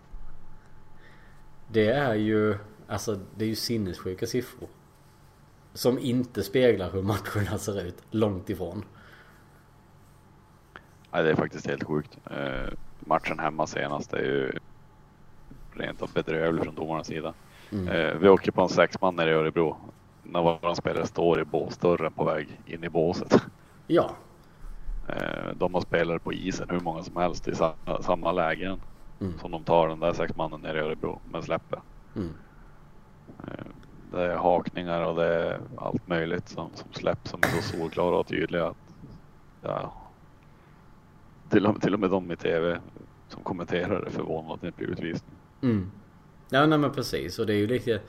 Det 1.67 1.88
är 1.88 2.13
ju, 2.13 2.57
alltså 2.88 3.19
det 3.35 3.45
är 3.45 3.49
ju 3.49 3.55
sinnessjuka 3.55 4.27
siffror. 4.27 4.69
Som 5.73 5.99
inte 5.99 6.43
speglar 6.43 6.91
hur 6.91 7.01
matcherna 7.01 7.57
ser 7.57 7.81
ut, 7.81 7.97
långt 8.11 8.49
ifrån. 8.49 8.85
Nej, 11.11 11.23
det 11.23 11.29
är 11.31 11.35
faktiskt 11.35 11.67
helt 11.67 11.83
sjukt. 11.83 12.17
Eh, 12.31 12.73
matchen 12.99 13.39
hemma 13.39 13.67
senast 13.67 14.13
är 14.13 14.23
ju 14.23 14.51
rent 15.73 16.01
av 16.01 16.13
bedrövlig 16.13 16.63
från 16.63 16.75
domarnas 16.75 17.07
sida. 17.07 17.33
Mm. 17.71 17.88
Eh, 17.88 18.15
vi 18.15 18.29
åker 18.29 18.51
på 18.51 18.61
en 18.61 18.69
sexman 18.69 19.15
nere 19.15 19.29
i 19.29 19.33
Örebro. 19.33 19.77
När 20.23 20.41
våran 20.41 20.75
spelare 20.75 21.07
står 21.07 21.41
i 21.41 21.45
båsdörren 21.45 22.13
på 22.13 22.23
väg 22.23 22.59
in 22.65 22.83
i 22.83 22.89
båset. 22.89 23.41
Ja. 23.88 24.15
Eh, 25.07 25.55
de 25.55 25.73
har 25.73 25.81
spelare 25.81 26.19
på 26.19 26.33
isen 26.33 26.67
hur 26.69 26.79
många 26.79 27.03
som 27.03 27.15
helst 27.17 27.47
i 27.47 27.55
samma, 28.01 28.31
lägen 28.31 28.79
Mm. 29.21 29.39
som 29.39 29.51
de 29.51 29.63
tar 29.63 29.87
den 29.87 29.99
där 29.99 30.13
sex 30.13 30.35
mannen 30.35 30.61
nere 30.61 30.77
i 30.77 30.81
Örebro 30.81 31.19
men 31.31 31.43
släpper. 31.43 31.79
Mm. 32.15 32.29
Eh, 33.47 33.65
Det 34.11 34.21
är 34.21 34.35
hakningar 34.35 35.01
och 35.01 35.15
det 35.15 35.25
är 35.35 35.59
allt 35.77 36.07
möjligt 36.07 36.49
som, 36.49 36.69
som 36.73 36.93
släpps 36.93 37.29
som 37.31 37.39
är 37.43 37.47
så 37.47 37.61
solklara 37.77 38.17
och 38.17 38.27
tydliga 38.27 38.65
att 38.67 38.77
ja, 39.61 39.93
till, 41.49 41.65
och, 41.67 41.81
till 41.81 41.93
och 41.93 41.99
med 41.99 42.09
de 42.09 42.31
i 42.31 42.35
tv 42.35 42.79
som 43.27 43.43
kommenterar 43.43 44.01
är 44.01 44.09
förvånade 44.09 44.53
att 44.53 44.61
det 44.61 44.67
inte 44.67 44.77
blir 44.77 44.87
utvisning. 44.89 45.35
Mm. 45.61 45.91
Ja 46.49 46.65
nej 46.65 46.77
men 46.77 46.91
precis 46.91 47.39
och 47.39 47.45
det 47.45 47.53
är 47.53 47.57
ju 47.57 47.67
lite 47.67 48.01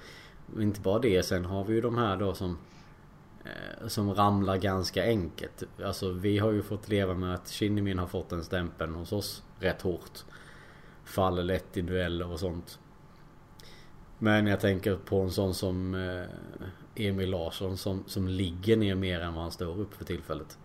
Inte 0.59 0.81
bara 0.81 0.99
det 0.99 1.23
sen 1.23 1.45
har 1.45 1.65
vi 1.65 1.75
ju 1.75 1.81
de 1.81 1.99
här 1.99 2.17
då 2.17 2.35
som 2.35 2.59
Som 3.87 4.15
ramlar 4.15 4.57
ganska 4.57 5.05
enkelt. 5.05 5.63
Alltså 5.85 6.13
vi 6.13 6.39
har 6.39 6.53
ju 6.53 6.63
fått 6.63 6.89
leva 6.89 7.15
med 7.15 7.35
att 7.35 7.49
Kinnimin 7.49 7.99
har 7.99 8.07
fått 8.07 8.29
den 8.29 8.45
stämpeln 8.45 8.95
hos 8.95 9.13
oss 9.13 9.43
rätt 9.59 9.83
hårt. 9.83 10.25
Faller 11.05 11.43
lätt 11.43 11.77
i 11.77 11.83
dueller 11.83 12.33
och 12.33 12.41
sånt. 12.41 12.79
Men 14.19 14.47
jag 14.47 14.61
tänker 14.61 14.97
på 14.97 15.21
en 15.21 15.31
sån 15.31 15.55
som 15.55 15.95
eh, 15.95 17.07
Emil 17.07 17.31
Larsson 17.31 17.77
som, 17.77 18.05
som 18.07 18.29
ligger 18.29 18.77
ner 18.77 18.95
mer 18.95 19.21
än 19.21 19.35
vad 19.35 19.43
han 19.43 19.53
står 19.53 19.81
upp 19.81 19.95
för 19.95 20.05
tillfället. 20.05 20.59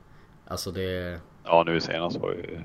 Alltså 0.48 0.72
det... 0.72 1.20
Ja 1.44 1.64
nu 1.66 1.80
senast 1.80 2.18
var 2.18 2.32
ju, 2.32 2.62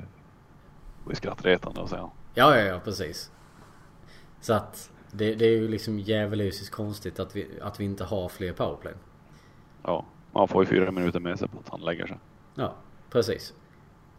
ju 1.09 1.15
skrattretande 1.15 1.83
att 1.83 1.91
säga. 1.91 2.11
Ja, 2.35 2.57
ja, 2.57 2.65
ja 2.65 2.81
precis. 2.85 3.31
Så 4.41 4.53
att 4.53 4.91
det, 5.11 5.35
det 5.35 5.45
är 5.45 5.51
ju 5.51 5.69
liksom 5.69 5.99
djävulusiskt 5.99 6.75
konstigt 6.75 7.21
att 7.21 7.37
vi, 7.37 7.49
att 7.63 7.81
vi 7.81 7.85
inte 7.85 8.05
har 8.05 8.29
fler 8.29 8.53
powerplay. 8.53 8.95
Ja, 9.87 10.05
man 10.33 10.49
får 10.49 10.65
ju 10.65 10.69
fyra 10.71 10.91
minuter 10.91 11.21
med 11.21 11.39
sig 11.39 11.49
på 11.49 11.59
att 11.59 11.69
han 11.69 11.81
lägger 11.81 12.07
sig. 12.07 12.19
Ja, 12.55 12.75
precis. 13.11 13.55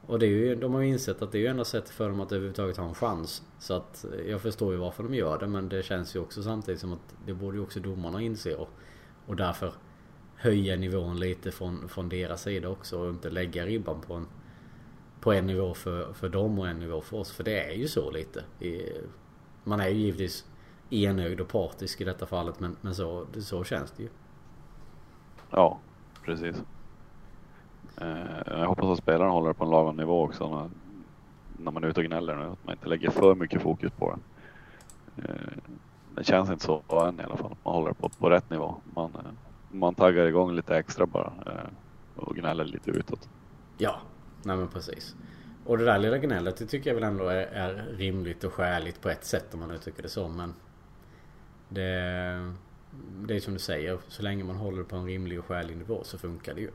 Och 0.05 0.19
det 0.19 0.25
är 0.25 0.29
ju, 0.29 0.55
de 0.55 0.73
har 0.73 0.81
ju 0.81 0.87
insett 0.87 1.21
att 1.21 1.31
det 1.31 1.37
är 1.37 1.39
ju 1.39 1.47
enda 1.47 1.65
sättet 1.65 1.89
för 1.89 2.09
dem 2.09 2.19
att 2.19 2.31
överhuvudtaget 2.31 2.77
ha 2.77 2.87
en 2.87 2.95
chans. 2.95 3.43
Så 3.59 3.73
att 3.73 4.05
eh, 4.05 4.29
jag 4.29 4.41
förstår 4.41 4.73
ju 4.73 4.79
varför 4.79 5.03
de 5.03 5.13
gör 5.13 5.39
det 5.39 5.47
men 5.47 5.69
det 5.69 5.83
känns 5.83 6.15
ju 6.15 6.19
också 6.19 6.43
samtidigt 6.43 6.81
som 6.81 6.93
att 6.93 7.15
det 7.25 7.33
borde 7.33 7.57
ju 7.57 7.63
också 7.63 7.79
domarna 7.79 8.21
inse 8.21 8.55
och, 8.55 8.69
och 9.25 9.35
därför 9.35 9.73
höja 10.35 10.75
nivån 10.75 11.19
lite 11.19 11.51
från, 11.51 11.89
från 11.89 12.09
deras 12.09 12.41
sida 12.41 12.69
också 12.69 12.99
och 12.99 13.09
inte 13.09 13.29
lägga 13.29 13.65
ribban 13.65 14.01
på 14.01 14.13
en 14.13 14.27
på 15.21 15.33
en 15.33 15.47
nivå 15.47 15.73
för, 15.73 16.13
för 16.13 16.29
dem 16.29 16.59
och 16.59 16.67
en 16.67 16.79
nivå 16.79 17.01
för 17.01 17.17
oss. 17.17 17.31
För 17.31 17.43
det 17.43 17.59
är 17.59 17.73
ju 17.73 17.87
så 17.87 18.11
lite. 18.11 18.43
I, 18.59 18.81
man 19.63 19.79
är 19.79 19.87
ju 19.87 19.95
givetvis 19.95 20.45
enögd 20.89 21.41
och 21.41 21.47
partisk 21.47 22.01
i 22.01 22.03
detta 22.03 22.25
fallet 22.25 22.59
men, 22.59 22.75
men 22.81 22.95
så, 22.95 23.27
så 23.41 23.63
känns 23.63 23.91
det 23.91 24.03
ju. 24.03 24.09
Ja, 25.51 25.77
precis. 26.25 26.63
Eh, 28.01 28.59
jag 28.59 28.67
hoppas 28.67 28.85
att 28.85 28.97
spelaren 28.97 29.31
håller 29.31 29.53
på 29.53 29.63
en 29.63 29.69
lagom 29.69 29.95
nivå 29.95 30.23
också 30.23 30.49
när, 30.49 30.69
när 31.63 31.71
man 31.71 31.83
är 31.83 31.87
ute 31.87 31.99
och 31.99 32.05
gnäller 32.05 32.35
nu. 32.35 32.43
Att 32.43 32.65
man 32.65 32.75
inte 32.75 32.87
lägger 32.87 33.09
för 33.09 33.35
mycket 33.35 33.61
fokus 33.61 33.91
på 33.91 34.15
det. 34.15 34.19
Eh, 35.27 35.73
det 36.15 36.23
känns 36.23 36.49
inte 36.49 36.65
så 36.65 37.05
än 37.07 37.19
i 37.19 37.23
alla 37.23 37.37
fall. 37.37 37.55
Man 37.63 37.73
håller 37.73 37.93
på, 37.93 38.09
på 38.09 38.29
rätt 38.29 38.49
nivå. 38.49 38.75
Man, 38.93 39.11
eh, 39.15 39.31
man 39.71 39.95
taggar 39.95 40.25
igång 40.25 40.55
lite 40.55 40.77
extra 40.77 41.05
bara 41.05 41.33
eh, 41.45 41.69
och 42.15 42.35
gnäller 42.35 42.65
lite 42.65 42.91
utåt. 42.91 43.29
Ja, 43.77 43.95
nej 44.43 44.57
men 44.57 44.67
precis. 44.67 45.15
Och 45.65 45.77
det 45.77 45.85
där 45.85 45.99
lilla 45.99 46.17
gnället 46.17 46.57
det 46.57 46.65
tycker 46.65 46.89
jag 46.89 46.95
väl 46.95 47.03
ändå 47.03 47.27
är, 47.27 47.45
är 47.45 47.85
rimligt 47.97 48.43
och 48.43 48.53
skäligt 48.53 49.01
på 49.01 49.09
ett 49.09 49.25
sätt 49.25 49.53
om 49.53 49.59
man 49.59 49.71
uttrycker 49.71 50.03
det 50.03 50.09
så 50.09 50.27
men 50.27 50.53
det, 51.69 52.53
det 53.27 53.35
är 53.35 53.39
som 53.39 53.53
du 53.53 53.59
säger, 53.59 53.99
så 54.07 54.23
länge 54.23 54.43
man 54.43 54.55
håller 54.55 54.83
på 54.83 54.95
en 54.95 55.05
rimlig 55.05 55.39
och 55.39 55.45
skälig 55.45 55.77
nivå 55.77 56.03
så 56.03 56.17
funkar 56.17 56.53
det 56.53 56.61
ju. 56.61 56.71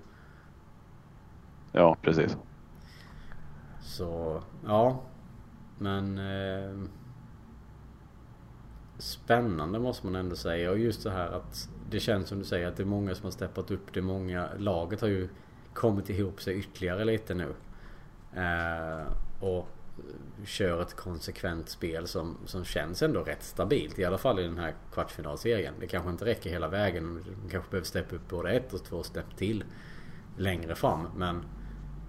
Ja, 1.73 1.97
precis. 2.03 2.37
Så 3.81 4.43
ja, 4.67 5.01
men 5.79 6.19
eh, 6.19 6.89
Spännande 9.03 9.79
måste 9.79 10.07
man 10.07 10.15
ändå 10.15 10.37
säga 10.37 10.71
och 10.71 10.79
just 10.79 11.05
det 11.05 11.11
här 11.11 11.29
att 11.29 11.69
det 11.91 12.01
känns 12.01 12.29
som 12.29 12.39
du 12.39 12.45
säger 12.45 12.69
att 12.69 12.77
det 12.77 12.83
är 12.83 12.87
många 12.87 13.15
som 13.15 13.25
har 13.25 13.31
steppat 13.31 13.71
upp. 13.71 13.95
Det 13.95 14.03
många, 14.03 14.49
laget 14.59 15.01
har 15.01 15.09
ju 15.09 15.29
kommit 15.73 16.11
ihop 16.11 16.43
sig 16.43 16.59
ytterligare 16.59 17.05
lite 17.05 17.35
nu. 17.35 17.55
Eh, 18.35 19.07
och 19.41 19.69
kör 20.45 20.83
ett 20.83 20.97
konsekvent 20.97 21.69
spel 21.69 22.07
som, 22.07 22.37
som 22.47 22.65
känns 22.65 23.03
ändå 23.03 23.23
rätt 23.23 23.43
stabilt. 23.43 23.99
I 23.99 24.05
alla 24.05 24.19
fall 24.19 24.39
i 24.39 24.43
den 24.43 24.59
här 24.59 24.75
kvartsfinalserien. 24.93 25.75
Det 25.81 25.87
kanske 25.87 26.11
inte 26.11 26.25
räcker 26.25 26.51
hela 26.51 26.69
vägen. 26.69 27.25
De 27.43 27.51
kanske 27.51 27.71
behöver 27.71 27.87
steppa 27.87 28.17
upp 28.17 28.29
både 28.29 28.51
ett 28.53 28.73
och 28.73 28.85
två 28.85 29.03
stepp 29.03 29.37
till 29.37 29.65
längre 30.37 30.75
fram. 30.75 31.09
Men 31.17 31.45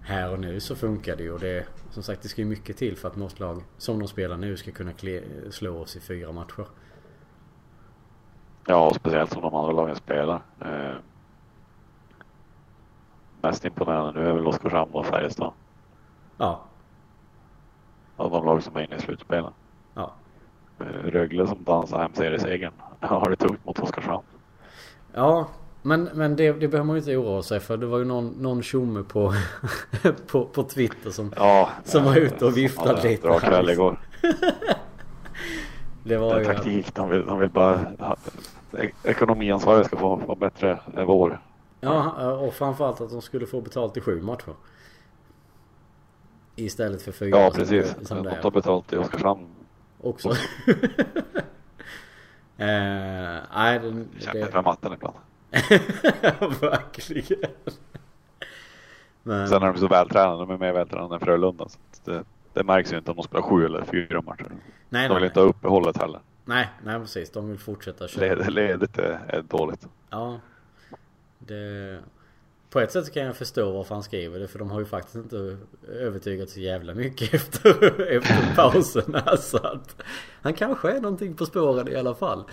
här 0.02 0.32
och 0.32 0.40
nu 0.40 0.60
så 0.60 0.76
funkar 0.76 1.16
det 1.16 1.22
ju. 1.22 1.32
Och 1.32 1.40
det, 1.40 1.66
som 1.90 2.02
sagt 2.02 2.22
det 2.22 2.28
ska 2.28 2.40
ju 2.40 2.48
mycket 2.48 2.76
till 2.76 2.96
för 2.96 3.08
att 3.08 3.16
något 3.16 3.40
lag 3.40 3.62
som 3.78 3.98
de 3.98 4.08
spelar 4.08 4.36
nu 4.36 4.56
ska 4.56 4.70
kunna 4.70 4.92
slå 5.50 5.78
oss 5.78 5.96
i 5.96 6.00
fyra 6.00 6.32
matcher. 6.32 6.66
Ja, 8.66 8.92
speciellt 8.94 9.32
som 9.32 9.42
de 9.42 9.54
andra 9.54 9.72
lagen 9.72 9.96
spelar. 9.96 10.42
Eh, 10.60 10.96
mest 13.42 13.64
imponerande 13.64 14.20
nu 14.20 14.28
är 14.28 14.32
väl 14.32 14.46
Oskarshamn 14.46 14.92
och 14.92 15.06
Färjestad. 15.06 15.52
Ja, 16.36 16.64
Av 18.16 18.30
de 18.30 18.44
lag 18.44 18.62
som 18.62 18.76
är 18.76 18.80
inne 18.80 18.96
i 18.96 19.00
slutspelet. 19.00 19.50
ja. 19.94 20.12
Eh, 20.80 20.84
Rögle 21.10 21.46
som 21.46 21.64
dansar 21.64 21.98
hem 21.98 22.10
seriesegern 22.14 22.72
har 23.00 23.30
det 23.30 23.36
tungt 23.36 23.64
mot 23.66 23.78
Oskarshamn. 23.78 24.22
Ja, 25.14 25.48
men, 25.82 26.04
men 26.14 26.36
det, 26.36 26.52
det 26.52 26.68
behöver 26.68 26.84
man 26.86 26.96
ju 26.96 27.00
inte 27.00 27.16
oroa 27.16 27.42
sig 27.42 27.60
för. 27.60 27.76
Det 27.76 27.86
var 27.86 27.98
ju 27.98 28.04
någon, 28.04 28.28
någon 28.28 28.62
tjomme 28.62 29.02
på, 29.02 29.34
på, 30.30 30.44
på 30.44 30.62
Twitter 30.62 31.10
som, 31.10 31.32
Ja, 31.36 31.68
Som 31.84 32.04
var 32.04 32.10
eh, 32.16 32.22
ute 32.22 32.44
och 32.46 32.56
viftade 32.56 33.02
lite 33.08 33.22
Bra 33.22 33.38
kväll 33.38 33.70
igår. 33.70 33.98
det 36.04 36.16
var 36.16 36.34
Det 36.34 36.34
är 36.34 36.38
ju... 36.40 36.44
taktik. 36.54 36.94
De 36.94 37.08
vill, 37.08 37.26
de 37.26 37.38
vill 37.38 37.50
bara... 37.50 37.78
ha- 37.98 38.16
Ekonomiansvariga 39.04 39.84
ska 39.84 39.96
få 39.96 40.16
vara 40.16 40.38
bättre 40.38 40.78
än 40.96 41.06
vår. 41.06 41.40
Ja, 41.80 42.32
och 42.32 42.54
framförallt 42.54 43.00
att 43.00 43.10
de 43.10 43.22
skulle 43.22 43.46
få 43.46 43.60
betalt 43.60 43.96
i 43.96 44.00
sju 44.00 44.22
matcher. 44.22 44.52
Istället 46.56 47.02
för 47.02 47.12
fyra 47.12 47.38
Ja, 47.38 47.50
precis. 47.54 47.94
som 48.02 48.22
De 48.22 48.36
tar 48.42 48.50
betalt 48.50 48.92
i 48.92 48.96
Oskarshamn. 48.96 49.46
Också. 50.00 50.28
eh, 52.56 52.66
nej, 53.54 53.80
Kämpigt 54.18 54.32
det, 54.32 54.50
med 54.54 54.64
matten 54.64 54.92
ibland. 54.92 55.16
verkligen. 56.60 57.50
Men, 59.22 59.48
Sen 59.48 59.62
är 59.62 59.66
de 59.72 59.78
så 59.78 59.88
vältränade. 59.88 60.38
De 60.38 60.50
är 60.50 60.58
mer 60.58 60.72
vältränade 60.72 61.14
än 61.14 61.20
Frölunda. 61.20 61.68
Så 61.68 61.78
det, 62.04 62.24
det 62.52 62.64
märks 62.64 62.92
ju 62.92 62.96
inte 62.98 63.10
om 63.10 63.16
de 63.16 63.22
spelar 63.22 63.42
sju 63.42 63.64
eller 63.64 63.84
fyra 63.84 64.22
matcher. 64.22 64.46
nej, 64.88 65.08
De 65.08 65.14
vill 65.14 65.20
nej, 65.20 65.26
inte 65.28 65.40
ha 65.40 65.46
uppehållet 65.46 65.96
heller. 65.96 66.20
nej, 66.44 66.68
nej, 66.84 67.00
precis. 67.00 67.30
De 67.30 67.48
vill 67.48 67.58
fortsätta 67.58 68.08
köra. 68.08 68.34
Led, 68.34 68.52
ledigt 68.52 68.98
är, 68.98 69.20
är 69.28 69.42
dåligt. 69.42 69.86
Ja. 70.10 70.40
Det... 71.38 71.98
På 72.74 72.80
ett 72.80 72.92
sätt 72.92 73.12
kan 73.14 73.22
jag 73.22 73.36
förstå 73.36 73.72
varför 73.72 73.94
han 73.94 74.02
skriver 74.02 74.38
det 74.38 74.48
för 74.48 74.58
de 74.58 74.70
har 74.70 74.78
ju 74.78 74.84
faktiskt 74.86 75.14
inte 75.14 75.56
övertygat 75.88 76.50
så 76.50 76.60
jävla 76.60 76.94
mycket 76.94 77.34
efter, 77.34 78.00
efter 78.00 78.54
pausen 78.56 79.14
här, 79.14 79.36
så 79.40 79.56
att 79.56 80.02
Han 80.42 80.54
kanske 80.54 80.90
är 80.90 81.00
någonting 81.00 81.34
på 81.34 81.46
spåren 81.46 81.88
i 81.88 81.96
alla 81.96 82.14
fall. 82.14 82.44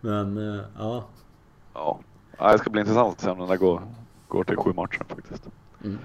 Men 0.00 0.36
eh, 0.54 0.64
ja. 0.78 1.04
Ja. 1.74 2.00
det 2.38 2.58
ska 2.58 2.70
bli 2.70 2.80
intressant 2.80 3.14
att 3.14 3.20
se 3.20 3.30
om 3.30 3.38
den 3.38 3.48
där 3.48 3.56
går, 3.56 3.82
går 4.28 4.44
till 4.44 4.56
sju 4.56 4.72
matcher 4.72 5.04
faktiskt. 5.08 5.48
Mm. 5.84 5.98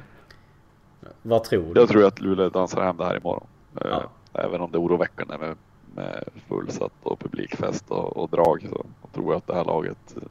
Vad 1.22 1.44
tror 1.44 1.74
du? 1.74 1.80
Jag 1.80 1.90
tror 1.90 2.06
att 2.06 2.22
Luleå 2.22 2.50
dansar 2.50 2.82
hem 2.82 2.98
det 2.98 3.06
här 3.06 3.18
imorgon. 3.18 3.48
Eh, 3.82 3.88
Ja. 3.88 4.04
Även 4.34 4.62
om 4.62 4.72
det 4.72 4.78
är 4.78 4.82
oroväckande 4.82 5.38
med, 5.38 5.58
med 5.96 6.24
fullsatt 6.48 6.94
och 7.04 7.20
publikfest 7.20 7.92
och, 7.92 8.18
och 8.18 8.30
drag 8.30 8.68
så 8.70 8.86
tror 9.14 9.34
jag 9.34 9.38
att 9.38 9.48
det 9.48 9.56
här 9.56 9.66
laget 9.66 10.18
eh, 10.18 10.24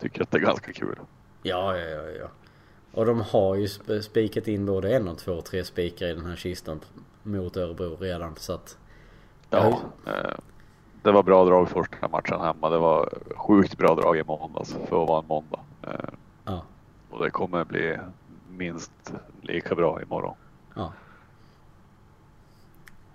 tycker 0.00 0.22
att 0.22 0.30
det 0.30 0.38
är 0.38 0.42
ganska 0.42 0.72
kul. 0.72 0.98
Ja, 1.42 1.76
ja, 1.76 1.88
ja, 1.88 2.02
ja. 2.20 2.28
Och 2.96 3.06
de 3.06 3.20
har 3.20 3.54
ju 3.54 3.66
sp- 3.66 4.00
spikat 4.00 4.48
in 4.48 4.66
både 4.66 4.96
en 4.96 5.08
och 5.08 5.18
två 5.18 5.32
och 5.32 5.44
tre 5.44 5.64
spikar 5.64 6.06
i 6.06 6.14
den 6.14 6.26
här 6.26 6.36
kistan 6.36 6.80
mot 7.22 7.56
Örebro 7.56 7.96
redan 8.00 8.34
så 8.36 8.52
att 8.52 8.78
Ja, 9.50 9.80
eh, 10.06 10.34
det 11.02 11.12
var 11.12 11.22
bra 11.22 11.44
drag 11.44 11.68
första 11.68 12.08
matchen 12.08 12.40
hemma. 12.40 12.70
Det 12.70 12.78
var 12.78 13.08
sjukt 13.36 13.78
bra 13.78 13.94
drag 13.94 14.18
i 14.18 14.24
måndags 14.24 14.72
för 14.72 15.02
att 15.02 15.08
vara 15.08 15.18
en 15.20 15.26
måndag. 15.26 15.60
Eh, 15.82 15.90
Ja, 16.44 16.62
och 17.10 17.24
det 17.24 17.30
kommer 17.30 17.64
bli 17.64 17.98
minst 18.50 19.12
lika 19.42 19.74
bra 19.74 20.02
imorgon. 20.02 20.36
ja. 20.74 20.92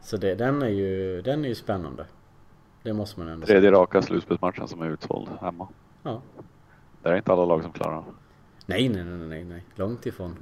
Så 0.01 0.17
det, 0.17 0.35
den 0.35 0.61
är 0.61 0.67
ju, 0.69 1.21
den 1.21 1.45
är 1.45 1.49
ju 1.49 1.55
spännande. 1.55 2.05
Det 2.83 2.93
måste 2.93 3.19
man 3.19 3.29
ändå 3.29 3.47
säga. 3.47 3.53
Tredje 3.59 3.71
raka 3.79 4.01
slutspelsmatchen 4.01 4.67
som 4.67 4.81
är 4.81 4.85
utsåld 4.89 5.29
hemma. 5.41 5.67
Ja. 6.03 6.21
Det 7.01 7.09
är 7.09 7.15
inte 7.15 7.31
alla 7.33 7.45
lag 7.45 7.63
som 7.63 7.71
klarar. 7.71 8.03
Nej, 8.65 8.89
nej, 8.89 9.03
nej, 9.03 9.27
nej, 9.27 9.43
nej. 9.43 9.63
Långt 9.75 10.05
ifrån. 10.05 10.37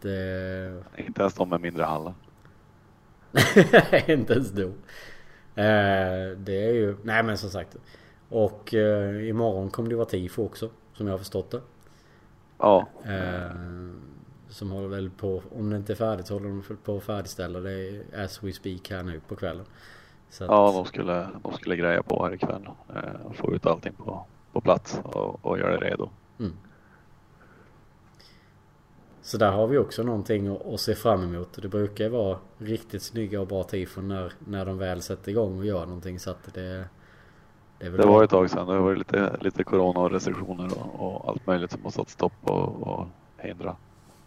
Det... 0.00 0.84
Inte 0.96 1.20
ens 1.22 1.34
de 1.34 1.48
med 1.48 1.60
mindre 1.60 1.82
hallar. 1.84 2.14
inte 4.06 4.32
ens 4.32 4.50
då. 4.50 4.66
Eh, 5.62 6.30
det 6.36 6.66
är 6.66 6.72
ju... 6.72 6.96
Nej 7.02 7.22
men 7.22 7.38
som 7.38 7.50
sagt. 7.50 7.76
Och 8.28 8.74
eh, 8.74 9.28
imorgon 9.28 9.70
kommer 9.70 9.90
det 9.90 9.96
vara 9.96 10.06
tifo 10.06 10.44
också. 10.44 10.70
Som 10.92 11.06
jag 11.06 11.14
har 11.14 11.18
förstått 11.18 11.50
det. 11.50 11.60
Ja, 12.58 12.88
Eh, 13.04 13.50
som 14.48 14.70
håller 14.70 14.88
väl 14.88 15.10
på, 15.10 15.42
om 15.56 15.70
det 15.70 15.76
inte 15.76 15.92
är 15.92 15.94
färdigt 15.94 16.26
så 16.26 16.34
håller 16.34 16.48
de 16.48 16.76
på 16.84 16.96
att 16.96 17.02
färdigställa 17.02 17.60
det 17.60 18.02
as 18.16 18.42
we 18.42 18.52
speak 18.52 18.90
här 18.90 19.02
nu 19.02 19.20
på 19.28 19.36
kvällen. 19.36 19.64
Att... 20.28 20.40
Ja, 20.40 20.72
de 20.72 20.84
skulle, 20.84 21.28
de 21.42 21.52
skulle 21.52 21.76
greja 21.76 22.02
på 22.02 22.24
här 22.24 22.34
ikväll. 22.34 22.68
Eh, 22.94 23.32
få 23.34 23.54
ut 23.54 23.66
allting 23.66 23.92
på, 23.92 24.26
på 24.52 24.60
plats 24.60 25.00
och, 25.04 25.46
och 25.46 25.58
göra 25.58 25.80
det 25.80 25.86
redo. 25.90 26.08
Mm. 26.38 26.52
Så 29.26 29.38
där 29.38 29.52
har 29.52 29.66
vi 29.66 29.78
också 29.78 30.02
någonting 30.02 30.48
att, 30.48 30.66
att 30.66 30.80
se 30.80 30.94
fram 30.94 31.22
emot. 31.22 31.62
Det 31.62 31.68
brukar 31.68 32.08
vara 32.08 32.38
riktigt 32.58 33.02
snygga 33.02 33.40
och 33.40 33.46
bra 33.46 33.62
tifon 33.62 34.08
när, 34.08 34.32
när 34.38 34.64
de 34.64 34.78
väl 34.78 35.02
sätter 35.02 35.30
igång 35.30 35.58
och 35.58 35.66
gör 35.66 35.86
någonting. 35.86 36.18
Så 36.18 36.30
att 36.30 36.54
det, 36.54 36.88
det, 37.78 37.88
det 37.88 38.06
var 38.06 38.24
ett 38.24 38.30
tag 38.30 38.50
sedan. 38.50 38.66
Det 38.66 38.78
var 38.78 38.96
lite, 38.96 39.36
lite 39.40 39.64
corona 39.64 40.00
och 40.00 40.10
restriktioner 40.10 40.70
och, 40.78 41.00
och 41.00 41.28
allt 41.28 41.46
möjligt 41.46 41.70
som 41.70 41.84
har 41.84 41.90
satt 41.90 42.08
stopp 42.08 42.32
och, 42.42 42.82
och 42.82 43.06
hindra. 43.38 43.76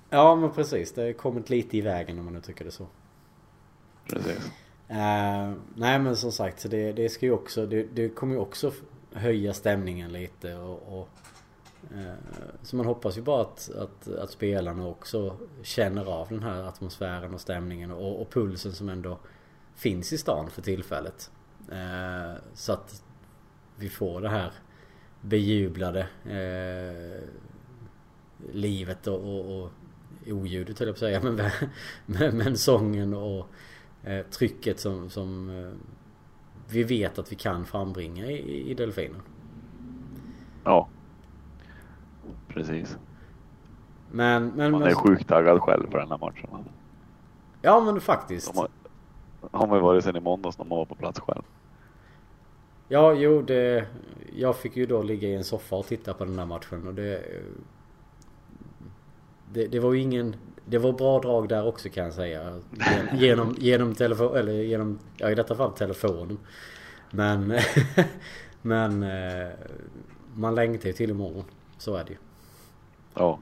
Ja 0.09 0.35
men 0.35 0.51
precis. 0.51 0.93
Det 0.93 1.01
har 1.01 1.13
kommit 1.13 1.49
lite 1.49 1.77
i 1.77 1.81
vägen 1.81 2.19
om 2.19 2.25
man 2.25 2.33
nu 2.33 2.41
tycker 2.41 2.65
det 2.65 2.71
så. 2.71 2.87
Precis. 4.09 4.51
Uh, 4.89 5.53
nej 5.75 5.99
men 5.99 6.15
som 6.15 6.31
sagt 6.31 6.59
så 6.59 6.67
det, 6.67 6.91
det 6.91 7.09
ska 7.09 7.25
ju 7.25 7.31
också 7.31 7.65
det, 7.65 7.83
det 7.93 8.09
kommer 8.09 8.33
ju 8.33 8.39
också 8.39 8.71
höja 9.13 9.53
stämningen 9.53 10.11
lite 10.11 10.55
och, 10.55 10.99
och 10.99 11.09
Eh, 11.95 12.13
så 12.61 12.75
man 12.75 12.85
hoppas 12.85 13.17
ju 13.17 13.21
bara 13.21 13.41
att, 13.41 13.71
att, 13.75 14.07
att, 14.07 14.31
spelarna 14.31 14.87
också 14.87 15.37
känner 15.63 16.05
av 16.05 16.27
den 16.29 16.43
här 16.43 16.63
atmosfären 16.63 17.33
och 17.33 17.41
stämningen 17.41 17.91
och, 17.91 18.21
och 18.21 18.29
pulsen 18.29 18.73
som 18.73 18.89
ändå 18.89 19.19
finns 19.75 20.13
i 20.13 20.17
stan 20.17 20.49
för 20.49 20.61
tillfället. 20.61 21.31
Eh, 21.71 22.41
så 22.53 22.73
att 22.73 23.03
vi 23.75 23.89
får 23.89 24.21
det 24.21 24.29
här 24.29 24.51
bejublade 25.21 26.07
eh, 26.25 27.23
livet 28.53 29.07
och, 29.07 29.19
och, 29.19 29.63
och 29.63 29.71
oljudet 30.27 30.79
höll 30.79 30.87
jag 30.87 30.95
på 30.95 31.05
att 31.05 31.11
säga. 31.11 31.21
Men, 31.23 31.49
men, 32.05 32.37
men 32.37 32.57
sången 32.57 33.13
och 33.13 33.47
eh, 34.03 34.25
trycket 34.25 34.79
som, 34.79 35.09
som 35.09 35.49
eh, 35.49 35.71
vi 36.69 36.83
vet 36.83 37.19
att 37.19 37.31
vi 37.31 37.35
kan 37.35 37.65
frambringa 37.65 38.25
i, 38.25 38.71
i 38.71 38.73
Delfinen. 38.73 39.21
Ja. 40.63 40.89
Precis. 42.49 42.97
Men, 44.11 44.47
men, 44.47 44.71
Man 44.71 44.83
är 44.83 44.93
sjukt 44.93 45.27
taggad 45.27 45.61
själv 45.61 45.91
på 45.91 45.97
den 45.97 46.11
här 46.11 46.17
matchen. 46.17 46.49
Ja 47.61 47.81
men 47.81 48.01
faktiskt. 48.01 48.53
De 48.53 48.57
har, 48.57 48.69
har 49.51 49.67
man 49.67 49.77
ju 49.77 49.83
varit 49.83 50.03
sen 50.03 50.15
i 50.15 50.19
måndags 50.19 50.57
när 50.57 50.65
man 50.65 50.77
var 50.77 50.85
på 50.85 50.95
plats 50.95 51.19
själv. 51.19 51.43
Ja, 52.87 53.13
jo 53.13 53.41
det... 53.41 53.85
Jag 54.35 54.55
fick 54.55 54.77
ju 54.77 54.85
då 54.85 55.01
ligga 55.03 55.27
i 55.27 55.35
en 55.35 55.43
soffa 55.43 55.75
och 55.75 55.85
titta 55.85 56.13
på 56.13 56.25
den 56.25 56.35
där 56.35 56.45
matchen 56.45 56.87
och 56.87 56.93
det... 56.93 57.23
Det, 59.53 59.67
det 59.67 59.79
var 59.79 59.93
ju 59.93 59.99
ingen... 59.99 60.35
Det 60.65 60.77
var 60.77 60.91
bra 60.91 61.19
drag 61.19 61.49
där 61.49 61.67
också 61.67 61.89
kan 61.89 62.03
jag 62.03 62.13
säga. 62.13 62.59
Genom, 63.13 63.55
genom 63.57 63.95
telefon, 63.95 64.37
eller 64.37 64.53
genom, 64.53 64.99
ja 65.17 65.29
i 65.31 65.35
detta 65.35 65.55
fall 65.55 65.71
telefonen. 65.71 66.37
Men, 67.11 67.53
men 68.61 69.03
eh, 69.03 69.47
man 70.33 70.55
längtar 70.55 70.87
ju 70.87 70.93
till 70.93 71.09
imorgon. 71.09 71.43
Så 71.77 71.95
är 71.95 72.03
det 72.03 72.11
ju. 72.11 72.17
Ja. 73.13 73.39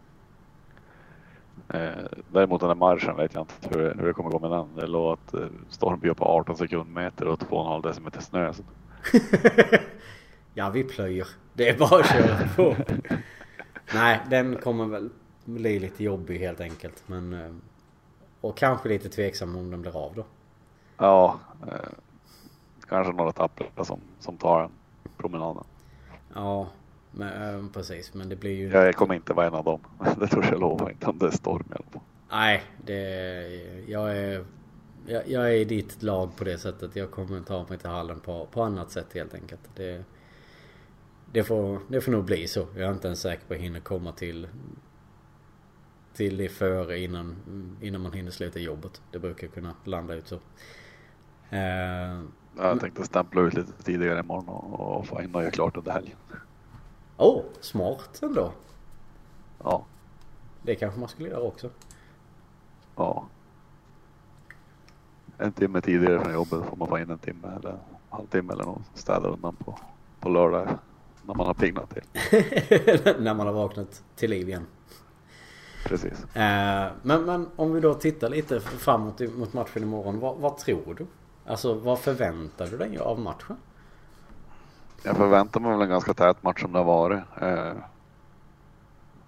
Eh, 1.69 2.05
däremot 2.31 2.61
den 2.61 2.69
här 2.69 2.75
marschen 2.75 3.15
vet 3.15 3.33
jag 3.33 3.41
inte 3.41 3.79
hur, 3.79 3.95
hur 3.99 4.07
det 4.07 4.13
kommer 4.13 4.29
gå 4.29 4.39
med 4.39 4.51
den. 4.51 4.67
Det 4.75 4.87
låg 4.87 5.13
att 5.13 5.33
eh, 5.33 5.47
Stormby 5.69 6.13
på 6.13 6.25
18 6.25 6.57
sekundmeter 6.57 7.27
och 7.27 7.39
2,5 7.39 7.83
decimeter 7.83 8.21
snö. 8.21 8.53
ja 10.53 10.69
vi 10.69 10.83
plöjer. 10.83 11.27
Det 11.53 11.69
är 11.69 11.77
bara 11.77 11.99
att 11.99 12.09
köra 12.09 12.47
på. 12.55 12.75
Nej 13.93 14.19
den 14.29 14.55
kommer 14.55 14.85
väl 14.85 15.09
blir 15.47 15.79
lite 15.79 16.03
jobbig 16.03 16.39
helt 16.39 16.61
enkelt. 16.61 17.03
Men, 17.05 17.33
eh, 17.33 17.51
och 18.41 18.57
kanske 18.57 18.89
lite 18.89 19.09
tveksam 19.09 19.55
om 19.55 19.71
den 19.71 19.81
blir 19.81 20.05
av 20.05 20.13
då. 20.15 20.25
Ja, 20.97 21.39
eh, 21.67 21.89
kanske 22.87 23.13
några 23.13 23.31
tappare 23.31 23.85
som, 23.85 23.99
som 24.19 24.37
tar 24.37 24.63
en 24.63 24.71
promenaden. 25.17 25.63
Ja, 26.33 26.67
men, 27.17 27.59
eh, 27.65 27.71
precis. 27.73 28.13
Men 28.13 28.29
det 28.29 28.35
blir 28.35 28.55
ju... 28.55 28.69
Jag 28.69 28.95
kommer 28.95 29.15
inte 29.15 29.33
vara 29.33 29.47
en 29.47 29.53
av 29.53 29.63
dem. 29.63 29.79
Det 30.19 30.27
tror 30.27 30.45
jag 30.45 30.59
lova. 30.59 30.91
Inte 30.91 31.05
om 31.05 31.17
det 31.17 31.25
är 31.25 31.31
storm 31.31 31.65
i 31.69 31.73
alla 31.75 31.91
fall. 31.91 32.01
Nej, 32.29 32.63
det, 32.85 32.95
jag 33.87 34.17
är 34.17 34.45
jag, 35.07 35.29
jag, 35.29 35.43
är 35.49 35.55
i 35.55 35.65
ditt 35.65 36.03
lag 36.03 36.35
på 36.37 36.43
det 36.43 36.57
sättet. 36.57 36.95
Jag 36.95 37.11
kommer 37.11 37.41
ta 37.41 37.65
mig 37.69 37.77
till 37.77 37.89
hallen 37.89 38.19
på, 38.19 38.47
på 38.51 38.63
annat 38.63 38.91
sätt 38.91 39.13
helt 39.13 39.33
enkelt. 39.33 39.61
Det, 39.75 40.03
det, 41.31 41.43
får, 41.43 41.79
det 41.87 42.01
får 42.01 42.11
nog 42.11 42.25
bli 42.25 42.47
så. 42.47 42.67
Jag 42.75 42.89
är 42.89 42.93
inte 42.93 43.07
ens 43.07 43.19
säker 43.19 43.47
på 43.47 43.53
att 43.53 43.59
jag 43.59 43.63
hinner 43.63 43.79
komma 43.79 44.11
till 44.11 44.47
till 46.17 46.37
det 46.37 46.49
före 46.49 46.99
innan, 46.99 47.35
innan 47.81 48.01
man 48.01 48.13
hinner 48.13 48.31
sluta 48.31 48.59
jobbet. 48.59 49.01
Det 49.11 49.19
brukar 49.19 49.47
kunna 49.47 49.73
landa 49.83 50.13
ut 50.13 50.27
så. 50.27 50.35
Uh, 50.35 52.23
jag 52.57 52.79
tänkte 52.79 53.03
stämpla 53.03 53.41
ut 53.41 53.53
lite 53.53 53.83
tidigare 53.83 54.19
imorgon 54.19 54.49
och, 54.49 54.97
och 54.97 55.07
få 55.07 55.21
in 55.21 55.35
och 55.35 55.41
göra 55.41 55.51
klart 55.51 55.77
under 55.77 55.91
helgen. 55.91 56.17
Åh, 57.17 57.37
oh, 57.37 57.43
smart 57.61 58.19
ändå. 58.23 58.51
Ja. 59.63 59.85
Det 60.61 60.75
kanske 60.75 60.99
man 60.99 61.09
skulle 61.09 61.29
göra 61.29 61.41
också. 61.41 61.69
Ja. 62.95 63.25
En 65.37 65.51
timme 65.51 65.81
tidigare 65.81 66.19
från 66.19 66.33
jobbet 66.33 66.65
får 66.69 66.75
man 66.77 66.87
få 66.87 66.99
in 66.99 67.09
en 67.09 67.17
timme 67.17 67.47
eller 67.59 67.69
en 67.69 67.79
halvtimme 68.09 68.53
eller 68.53 68.63
något. 68.63 68.81
Städa 68.93 69.29
undan 69.29 69.55
på, 69.55 69.79
på 70.19 70.29
lördag 70.29 70.67
när 71.25 71.35
man 71.35 71.47
har 71.47 71.53
pignat 71.53 71.89
till. 71.89 72.03
när 73.23 73.33
man 73.33 73.47
har 73.47 73.53
vaknat 73.53 74.03
till 74.15 74.29
liv 74.29 74.49
igen. 74.49 74.65
Precis. 75.85 76.35
Eh, 76.35 76.91
men, 77.01 77.25
men 77.25 77.49
om 77.55 77.73
vi 77.73 77.79
då 77.79 77.93
tittar 77.93 78.29
lite 78.29 78.59
framåt 78.59 79.19
mot 79.19 79.53
matchen 79.53 79.83
imorgon. 79.83 80.19
Vad, 80.19 80.37
vad 80.37 80.57
tror 80.57 80.95
du? 80.97 81.05
Alltså 81.45 81.73
vad 81.73 81.99
förväntar 81.99 82.67
du 82.67 82.77
dig 82.77 82.97
av 82.97 83.19
matchen? 83.19 83.57
Jag 85.03 85.17
förväntar 85.17 85.59
mig 85.59 85.71
väl 85.71 85.81
en 85.81 85.89
ganska 85.89 86.13
tät 86.13 86.43
match 86.43 86.61
som 86.61 86.71
det 86.71 86.79
har 86.79 86.85
varit. 86.85 87.19
Eh, 87.41 87.73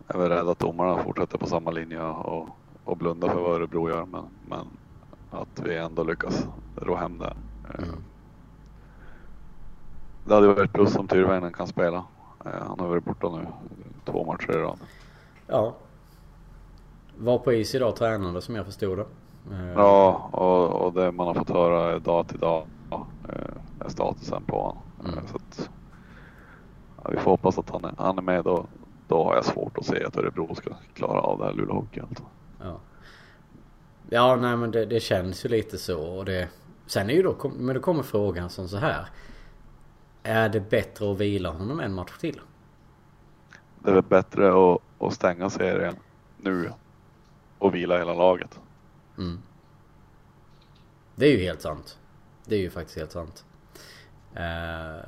jag 0.08 0.16
är 0.16 0.20
väl 0.20 0.30
rädd 0.30 0.48
att 0.48 0.60
domarna 0.60 1.04
fortsätter 1.04 1.38
på 1.38 1.46
samma 1.46 1.72
linje 1.72 2.02
och, 2.02 2.48
och 2.84 2.98
blundar 2.98 3.30
för 3.30 3.42
vad 3.42 3.56
Örebro 3.56 3.90
gör. 3.90 4.06
Men, 4.06 4.24
men 4.48 4.68
att 5.32 5.62
vi 5.64 5.78
ändå 5.78 6.04
lyckas 6.04 6.48
ro 6.76 6.96
hem 6.96 7.18
det. 7.18 7.34
Eh, 7.70 7.84
mm. 7.84 7.96
Det 10.26 10.34
hade 10.34 10.48
varit 10.48 10.74
plus 10.74 10.96
om 10.96 11.08
Tyrväinen 11.08 11.54
kan 11.54 11.68
spela. 11.68 12.04
Han 12.44 12.80
har 12.80 12.88
varit 12.88 13.06
borta 13.06 13.30
nu 13.30 13.48
två 14.06 14.26
matcher 14.26 14.52
i 14.52 14.62
rad. 14.62 14.80
Ja, 15.48 15.76
var 17.18 17.38
på 17.38 17.54
is 17.54 17.76
idag 17.76 17.96
tränade 17.96 18.42
som 18.42 18.56
jag 18.56 18.66
förstod 18.66 18.98
det. 18.98 19.06
Eh, 19.52 19.72
ja, 19.76 20.30
och, 20.32 20.86
och 20.86 20.94
det 20.94 21.12
man 21.12 21.28
har 21.28 21.34
fått 21.34 21.50
höra 21.50 22.00
dag 22.00 22.28
till 22.28 22.40
dag 22.40 22.66
eh, 22.92 23.86
är 23.86 23.90
statusen 23.90 24.44
på 24.44 24.62
honom. 24.62 24.84
Mm. 25.06 25.28
Så 25.28 25.36
att, 25.36 25.70
ja, 27.04 27.10
vi 27.12 27.18
får 27.18 27.32
hoppas 27.32 27.58
att 27.58 27.70
han 27.70 27.86
är, 27.86 27.94
han 27.98 28.18
är 28.18 28.22
med 28.22 28.44
då. 28.44 28.66
Då 29.08 29.24
har 29.24 29.36
jag 29.36 29.46
svårt 29.46 29.78
att 29.78 29.86
se 29.86 30.04
att 30.04 30.18
Örebro 30.18 30.56
ska 30.56 30.74
klara 30.94 31.22
av 31.22 31.40
det 31.40 31.46
här 31.46 31.54
Luleå 31.54 31.76
Hockey. 31.76 32.00
Alltså. 32.00 32.24
Ja. 32.60 32.80
ja, 34.10 34.36
nej 34.36 34.58
men 34.58 34.72
det, 34.72 34.86
det, 34.86 35.00
känns 35.00 35.46
ju 35.46 35.50
lite 35.50 35.78
så. 35.78 36.02
Och 36.02 36.26
det, 36.26 36.50
sen 36.86 37.10
är 37.10 37.14
ju 37.14 37.24
då, 37.24 37.52
men 37.60 37.76
då 37.76 37.82
kommer 37.82 38.04
frågan 38.04 38.50
som 38.50 38.68
så 38.68 38.78
här. 38.78 39.10
Är 40.24 40.50
det 40.50 40.70
bättre 40.70 41.12
att 41.12 41.18
vila 41.18 41.50
honom 41.50 41.80
en 41.80 41.94
match 41.94 42.18
till? 42.20 42.42
Det 43.80 43.90
är 43.90 43.94
väl 43.94 44.04
bättre 44.04 44.74
att, 44.74 44.82
att 45.00 45.14
stänga 45.14 45.50
serien 45.50 45.96
nu 46.38 46.72
och 47.58 47.76
vila 47.76 47.98
hela 47.98 48.14
laget. 48.14 48.60
Mm. 49.18 49.40
Det 51.16 51.26
är 51.26 51.32
ju 51.32 51.44
helt 51.44 51.62
sant. 51.62 52.00
Det 52.46 52.56
är 52.56 52.60
ju 52.60 52.70
faktiskt 52.70 52.98
helt 52.98 53.12
sant. 53.12 53.46
Uh, 54.36 55.02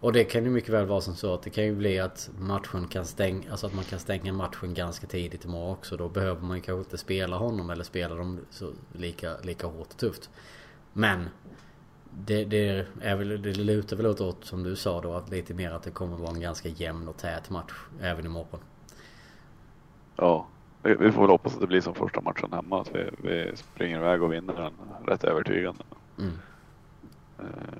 och 0.00 0.12
det 0.12 0.24
kan 0.24 0.44
ju 0.44 0.50
mycket 0.50 0.70
väl 0.70 0.86
vara 0.86 1.00
som 1.00 1.14
så 1.14 1.34
att 1.34 1.42
det 1.42 1.50
kan 1.50 1.64
ju 1.64 1.74
bli 1.74 1.98
att 1.98 2.30
matchen 2.38 2.88
kan 2.88 3.04
stänga, 3.04 3.50
alltså 3.50 3.66
att 3.66 3.74
man 3.74 3.84
kan 3.84 3.98
stänga 3.98 4.32
matchen 4.32 4.74
ganska 4.74 5.06
tidigt 5.06 5.44
imorgon 5.44 5.72
också. 5.72 5.96
Då 5.96 6.08
behöver 6.08 6.42
man 6.42 6.60
kanske 6.60 6.80
inte 6.80 6.98
spela 6.98 7.36
honom 7.36 7.70
eller 7.70 7.84
spela 7.84 8.14
dem 8.14 8.40
så 8.50 8.72
lika, 8.92 9.36
lika 9.42 9.66
hårt 9.66 9.86
och 9.86 9.96
tufft. 9.96 10.30
Men 10.92 11.28
det, 12.10 12.44
det, 12.44 12.86
är 13.00 13.16
väl, 13.16 13.42
det 13.42 13.54
lutar 13.54 13.96
väl 13.96 14.06
åt, 14.06 14.44
som 14.44 14.62
du 14.62 14.76
sa 14.76 15.00
då, 15.00 15.14
att 15.14 15.30
lite 15.30 15.54
mer 15.54 15.70
att 15.70 15.82
det 15.82 15.90
kommer 15.90 16.16
vara 16.16 16.30
en 16.30 16.40
ganska 16.40 16.68
jämn 16.68 17.08
och 17.08 17.16
tät 17.16 17.50
match 17.50 17.74
även 18.00 18.26
imorgon. 18.26 18.60
Ja, 20.16 20.46
vi, 20.82 20.94
vi 20.94 21.12
får 21.12 21.20
väl 21.20 21.30
hoppas 21.30 21.54
att 21.54 21.60
det 21.60 21.66
blir 21.66 21.80
som 21.80 21.94
första 21.94 22.20
matchen 22.20 22.52
hemma. 22.52 22.80
Att 22.80 22.94
vi, 22.94 23.10
vi 23.22 23.56
springer 23.56 23.98
iväg 23.98 24.22
och 24.22 24.32
vinner 24.32 24.54
den 24.54 24.72
rätt 25.06 25.24
övertygande. 25.24 25.84
Mm. 26.18 26.32
Eh, 27.38 27.78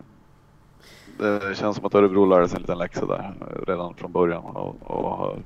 det 1.18 1.56
känns 1.56 1.76
som 1.76 1.86
att 1.86 1.94
Örebro 1.94 2.24
lärde 2.24 2.48
sig 2.48 2.56
en 2.56 2.62
liten 2.62 2.78
läxa 2.78 3.06
där 3.06 3.34
redan 3.66 3.94
från 3.94 4.12
början 4.12 4.44
och, 4.44 4.76
och 4.82 5.16
har 5.16 5.36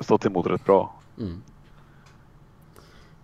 stått 0.00 0.26
emot 0.26 0.46
rätt 0.46 0.64
bra. 0.64 0.94
Mm. 1.18 1.42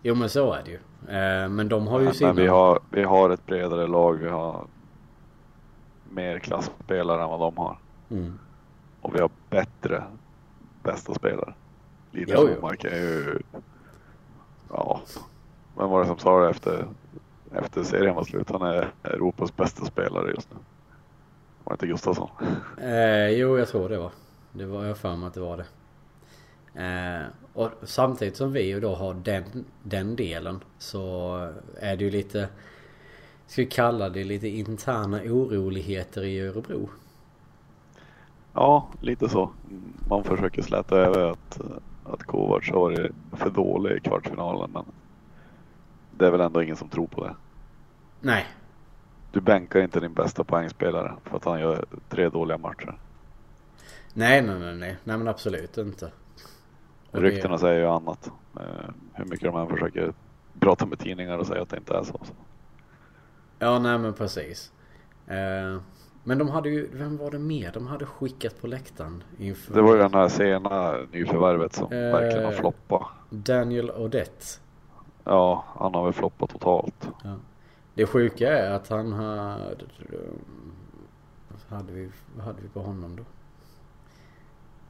Jo 0.03 0.15
men 0.15 0.29
så 0.29 0.53
är 0.53 0.63
det 0.65 0.71
ju. 0.71 0.79
Eh, 1.17 1.49
men 1.49 1.69
de 1.69 1.87
har 1.87 2.01
ju 2.01 2.13
sina... 2.13 2.29
Men 2.29 2.37
vi 2.37 2.47
har, 2.47 2.81
vi 2.91 3.03
har 3.03 3.31
ett 3.31 3.47
bredare 3.47 3.87
lag. 3.87 4.15
Vi 4.15 4.29
har 4.29 4.67
mer 6.11 6.39
klassspelare 6.39 7.23
än 7.23 7.29
vad 7.29 7.41
de 7.41 7.57
har. 7.57 7.79
Mm. 8.11 8.39
Och 9.01 9.15
vi 9.15 9.21
har 9.21 9.31
bättre 9.51 10.05
bästa 10.83 11.15
spelare. 11.15 11.55
Linus 12.11 12.59
Omark 12.59 12.85
är 12.85 12.97
ju 12.97 13.39
vem 15.77 15.91
var 15.91 16.01
det 16.01 16.07
som 16.07 16.19
sa 16.19 16.41
det 16.41 16.51
efter, 16.51 16.87
efter 17.53 17.83
serien 17.83 18.15
var 18.15 18.25
slut? 18.25 18.51
Han 18.51 18.63
är 18.63 18.93
Europas 19.03 19.57
bästa 19.57 19.85
spelare 19.85 20.31
just 20.31 20.49
nu. 20.51 20.59
Var 21.67 21.71
det 21.71 21.75
inte 21.75 21.87
Gustafsson? 21.87 22.29
Eh, 22.81 23.29
jo, 23.29 23.59
jag 23.59 23.69
tror 23.69 23.89
det 23.89 23.99
var. 23.99 24.13
Det 24.53 24.67
var 24.67 24.85
jag 24.85 24.99
för 24.99 25.17
mig 25.17 25.27
att 25.27 25.35
det 25.35 25.41
var 25.41 25.57
det. 25.57 25.67
Eh, 26.83 27.27
och 27.53 27.71
samtidigt 27.83 28.37
som 28.37 28.53
vi 28.53 28.63
ju 28.63 28.81
då 28.81 28.95
har 28.95 29.15
den, 29.15 29.65
den 29.83 30.17
delen 30.17 30.61
så 30.79 31.37
är 31.81 31.97
det 31.97 32.05
ju 32.05 32.11
lite 32.11 32.49
Ska 33.47 33.63
vi 33.63 33.67
kalla 33.67 34.09
det 34.09 34.25
lite 34.25 34.49
interna 34.49 35.17
oroligheter 35.17 36.25
i 36.25 36.41
Örebro? 36.41 36.89
Ja, 38.53 38.89
lite 39.01 39.29
så. 39.29 39.51
Man 40.09 40.25
försöker 40.25 40.63
släta 40.63 40.97
över 40.97 41.31
att, 41.31 41.61
att 42.05 42.23
Kovacs 42.23 42.71
har 42.71 42.81
varit 42.81 43.13
för 43.33 43.51
dålig 43.51 43.97
i 43.97 44.01
kvartsfinalen 44.01 44.71
men 44.73 44.85
det 46.11 46.27
är 46.27 46.31
väl 46.31 46.41
ändå 46.41 46.63
ingen 46.63 46.77
som 46.77 46.89
tror 46.89 47.07
på 47.07 47.25
det. 47.25 47.35
Nej. 48.21 48.47
Du 49.37 49.41
bänkar 49.41 49.81
inte 49.81 50.01
din 50.01 50.15
bästa 50.15 50.45
poängspelare 50.45 51.13
för 51.25 51.37
att 51.37 51.45
han 51.45 51.61
gör 51.61 51.85
tre 52.09 52.29
dåliga 52.29 52.59
matcher. 52.59 52.99
Nej, 54.15 54.43
nej, 54.43 54.59
nej, 54.59 54.75
nej, 54.75 54.97
nej 55.05 55.19
men 55.19 55.29
absolut 55.29 55.79
inte. 55.79 56.11
Och 57.11 57.21
Ryktena 57.21 57.55
det... 57.55 57.59
säger 57.59 57.81
ju 57.81 57.87
annat. 57.87 58.31
Eh, 58.61 58.91
hur 59.13 59.25
mycket 59.25 59.53
de 59.53 59.57
än 59.57 59.69
försöker 59.69 60.13
prata 60.61 60.87
med 60.87 60.99
tidningar 60.99 61.39
och 61.39 61.47
säga 61.47 61.63
att 61.63 61.69
det 61.69 61.77
inte 61.77 61.97
är 61.97 62.03
så. 62.03 62.21
Ja, 63.59 63.79
nej 63.79 63.99
men 63.99 64.13
precis. 64.15 64.73
Eh, 65.27 65.81
men 66.25 66.39
de 66.39 66.49
hade 66.49 66.69
ju, 66.69 66.89
vem 66.93 67.17
var 67.17 67.31
det 67.31 67.39
mer 67.39 67.73
de 67.73 67.87
hade 67.87 68.07
skickat 68.07 68.61
på 68.61 68.67
läktaren? 68.67 69.25
Inför... 69.39 69.75
Det 69.75 69.83
var 69.83 69.95
ju 69.95 69.99
den 69.99 70.15
här 70.15 70.29
sena 70.29 70.97
nyförvärvet 71.13 71.73
som 71.73 71.93
eh, 71.93 71.99
verkligen 71.99 72.45
har 72.45 72.53
floppat. 72.53 73.03
Daniel 73.31 73.91
Odette. 73.91 74.47
Ja, 75.25 75.65
han 75.79 75.95
har 75.95 76.05
väl 76.05 76.13
floppat 76.13 76.51
totalt. 76.51 77.09
Ja. 77.25 77.35
Det 77.97 78.07
sjuka 78.07 78.59
är 78.59 78.71
att 78.71 78.89
han 78.89 79.13
hade... 79.13 79.85
Vad 81.69 81.79
hade 81.79 81.93
vi, 81.93 82.11
vad 82.37 82.45
hade 82.45 82.63
vi 82.63 82.69
på 82.69 82.81
honom 82.81 83.17
då? 83.17 83.25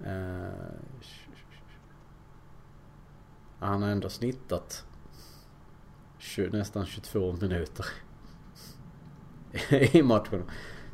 Uh, 0.07 0.49
han 3.59 3.83
har 3.83 3.89
ändå 3.89 4.09
snittat 4.09 4.85
20, 6.19 6.57
nästan 6.59 6.87
22 6.87 7.33
minuter 7.33 7.87
i 9.97 10.03
matchen. 10.03 10.43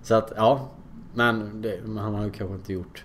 Så 0.03 0.15
att 0.15 0.33
ja, 0.37 0.71
men 1.15 1.63
det, 1.63 1.81
han 1.87 2.15
har 2.15 2.25
ju 2.25 2.31
kanske 2.31 2.55
inte 2.55 2.73
gjort, 2.73 3.05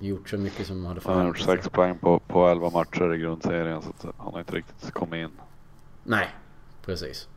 gjort 0.00 0.28
så 0.28 0.38
mycket 0.38 0.66
som 0.66 0.80
man 0.80 0.88
hade 0.88 1.00
förväntat 1.00 1.36
sig. 1.36 1.46
Han 1.46 1.48
har 1.48 1.56
gjort 1.56 1.64
6 1.64 1.68
poäng 1.74 1.98
på, 1.98 2.18
på 2.18 2.48
11 2.48 2.70
matcher 2.70 3.14
i 3.14 3.18
grundserien 3.18 3.82
så 3.82 4.12
han 4.16 4.32
har 4.32 4.38
inte 4.40 4.56
riktigt 4.56 4.90
kommit 4.90 5.18
in. 5.18 5.40
Nej, 6.04 6.28
precis. 6.82 7.28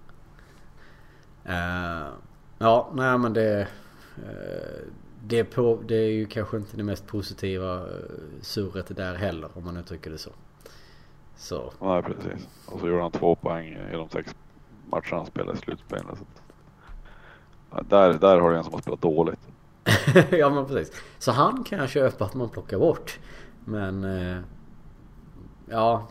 Uh, 1.45 2.13
ja, 2.57 2.89
nej 2.93 3.17
men 3.17 3.33
det... 3.33 3.67
Uh, 4.17 4.87
det, 5.23 5.43
på, 5.43 5.79
det 5.87 5.95
är 5.95 6.11
ju 6.11 6.25
kanske 6.25 6.57
inte 6.57 6.77
det 6.77 6.83
mest 6.83 7.07
positiva 7.07 7.83
uh, 7.83 7.87
surret 8.41 8.95
där 8.95 9.15
heller 9.15 9.49
om 9.53 9.65
man 9.65 9.73
nu 9.73 9.83
tycker 9.83 10.11
det 10.11 10.17
så. 10.17 10.31
Så. 11.35 11.73
Nej 11.81 12.03
precis. 12.03 12.47
Och 12.65 12.79
så 12.79 12.87
gjorde 12.87 13.01
han 13.01 13.11
två 13.11 13.35
poäng 13.35 13.67
i 13.67 13.93
de 13.93 14.09
sex 14.09 14.35
matcherna 14.89 15.17
han 15.17 15.25
spelade 15.25 15.57
i 15.57 15.61
slutspelet. 15.61 16.19
Där, 17.89 18.13
där 18.13 18.39
har 18.39 18.51
du 18.51 18.57
en 18.57 18.63
som 18.63 18.73
har 18.73 18.81
spelat 18.81 19.01
dåligt. 19.01 19.39
ja 20.31 20.49
men 20.49 20.65
precis. 20.65 21.01
Så 21.19 21.31
han 21.31 21.63
kan 21.63 21.79
jag 21.79 21.89
köpa 21.89 22.25
att 22.25 22.33
man 22.33 22.49
plockar 22.49 22.79
bort. 22.79 23.19
Men... 23.65 24.03
Eh, 24.03 24.37
ja. 25.69 26.07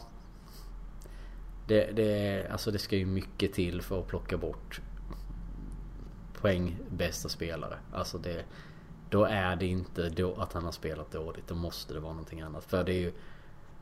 Det, 1.67 1.91
det, 1.97 2.47
alltså 2.51 2.71
det 2.71 2.79
ska 2.79 2.97
ju 2.97 3.07
mycket 3.07 3.53
till 3.53 3.83
för 3.83 4.01
att 4.01 4.07
plocka 4.07 4.37
bort 4.37 4.81
poäng 6.41 6.77
bästa 6.91 7.29
spelare. 7.29 7.79
Alltså 7.93 8.19
det... 8.19 8.45
Då 9.11 9.25
är 9.25 9.57
det 9.57 9.67
inte 9.67 10.09
då 10.09 10.35
att 10.35 10.53
han 10.53 10.65
har 10.65 10.73
spelat 10.73 11.11
dåligt. 11.11 11.49
Då 11.49 11.55
måste 11.55 11.95
det 11.95 12.01
vara 12.01 12.13
någonting 12.13 12.41
annat. 12.41 12.65
För 12.65 12.85
det 12.85 12.93
är 12.93 13.01
ju... 13.01 13.13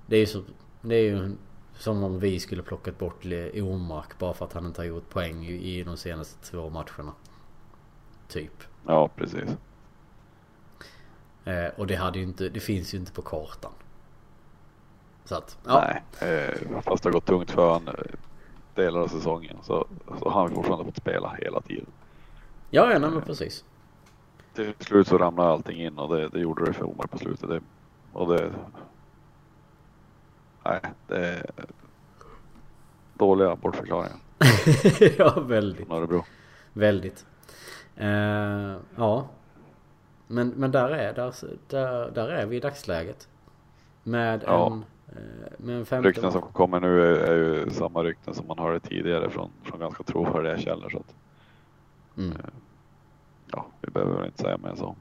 Det 0.07 0.17
är 0.17 0.21
ju 0.21 0.27
så... 0.27 0.43
Det 0.81 0.95
är 0.95 1.03
ju 1.03 1.37
som 1.79 2.05
om 2.05 2.19
vi 2.19 2.41
skulle 2.41 2.63
plockat 2.63 2.99
bort 2.99 3.25
Omark 3.55 4.19
bara 4.19 4.35
för 4.35 4.45
att 4.45 4.53
han 4.53 4.67
inte 4.67 4.81
har 4.81 4.87
gjort 4.87 5.11
poäng 5.11 5.47
i 5.47 5.83
de 5.83 5.97
senaste 5.97 6.51
två 6.51 6.71
matcherna. 6.71 7.13
Typ. 8.29 8.63
Ja, 8.87 9.09
precis. 9.17 9.57
Eh, 11.45 11.69
och 11.77 11.87
det 11.87 11.95
hade 11.95 12.19
ju 12.19 12.25
inte, 12.25 12.49
det 12.49 12.61
finns 12.61 12.95
ju 12.95 12.99
inte 12.99 13.13
på 13.13 13.23
kartan. 13.23 13.73
Så 15.25 15.35
att, 15.35 15.59
ja. 15.65 15.81
Nej, 16.21 16.31
eh, 16.31 16.81
fast 16.83 17.03
det 17.03 17.09
har 17.09 17.13
gått 17.13 17.27
tungt 17.27 17.51
för 17.51 17.73
honom 17.73 17.95
eh, 17.99 18.15
delar 18.75 19.01
av 19.01 19.09
säsongen 19.09 19.57
så, 19.63 19.87
så 20.19 20.31
har 20.31 20.41
han 20.41 20.55
fortfarande 20.55 20.85
fått 20.85 20.97
spela 20.97 21.37
hela 21.41 21.61
tiden. 21.61 21.87
Ja, 22.77 22.93
ja, 22.93 22.99
nej, 22.99 23.11
men 23.11 23.23
precis. 23.23 23.65
Till 24.55 24.75
slut 24.79 25.09
så 25.09 25.19
ramlade 25.19 25.51
allting 25.51 25.83
in 25.83 25.99
och 25.99 26.17
det, 26.17 26.29
det 26.29 26.41
gjorde 26.41 26.65
det 26.65 26.73
för 26.73 26.85
Omar 26.85 27.07
på 27.07 27.19
slutet. 27.19 27.49
Det, 27.49 27.61
och 28.13 28.37
det... 28.37 28.51
Nej, 30.65 30.81
det 31.07 31.17
är 31.17 31.51
dåliga 33.15 33.57
bortförklaringar. 33.57 34.17
ja, 35.19 35.41
väldigt. 35.41 35.89
Norrebro. 35.89 36.25
Väldigt. 36.73 37.27
Uh, 38.01 38.77
ja. 38.97 39.29
Men, 40.27 40.49
men 40.49 40.71
där, 40.71 40.89
är, 40.89 41.15
där, 41.15 41.35
där, 41.69 42.11
där 42.11 42.29
är 42.29 42.47
vi 42.47 42.57
i 42.57 42.61
dagsläget. 42.61 43.29
Med 44.03 44.43
ja. 44.47 44.67
en... 44.67 44.73
Uh, 44.73 45.49
med 45.59 45.77
en 45.77 45.87
femte... 45.87 46.09
Rykten 46.09 46.33
som 46.33 46.43
kommer 46.43 46.81
nu 46.81 47.03
är, 47.03 47.33
är, 47.33 47.37
ju 47.37 47.71
samma 47.71 48.03
rykten 48.03 48.35
som 48.35 48.47
man 48.47 48.59
hörde 48.59 48.81
tidigare 48.81 49.31
från, 49.31 49.51
från 49.63 49.81
ganska 49.81 50.03
trovärdiga 50.03 50.59
källor. 50.59 50.91
Så 50.91 50.99
att, 50.99 51.15
mm 52.17 52.37
ja, 53.53 53.67
vi 53.81 53.91
behöver 53.91 54.17
väl 54.17 54.27
inte 54.27 54.43
säga 54.43 54.59
mer 54.59 54.69
än 54.69 54.77
så. 54.77 54.97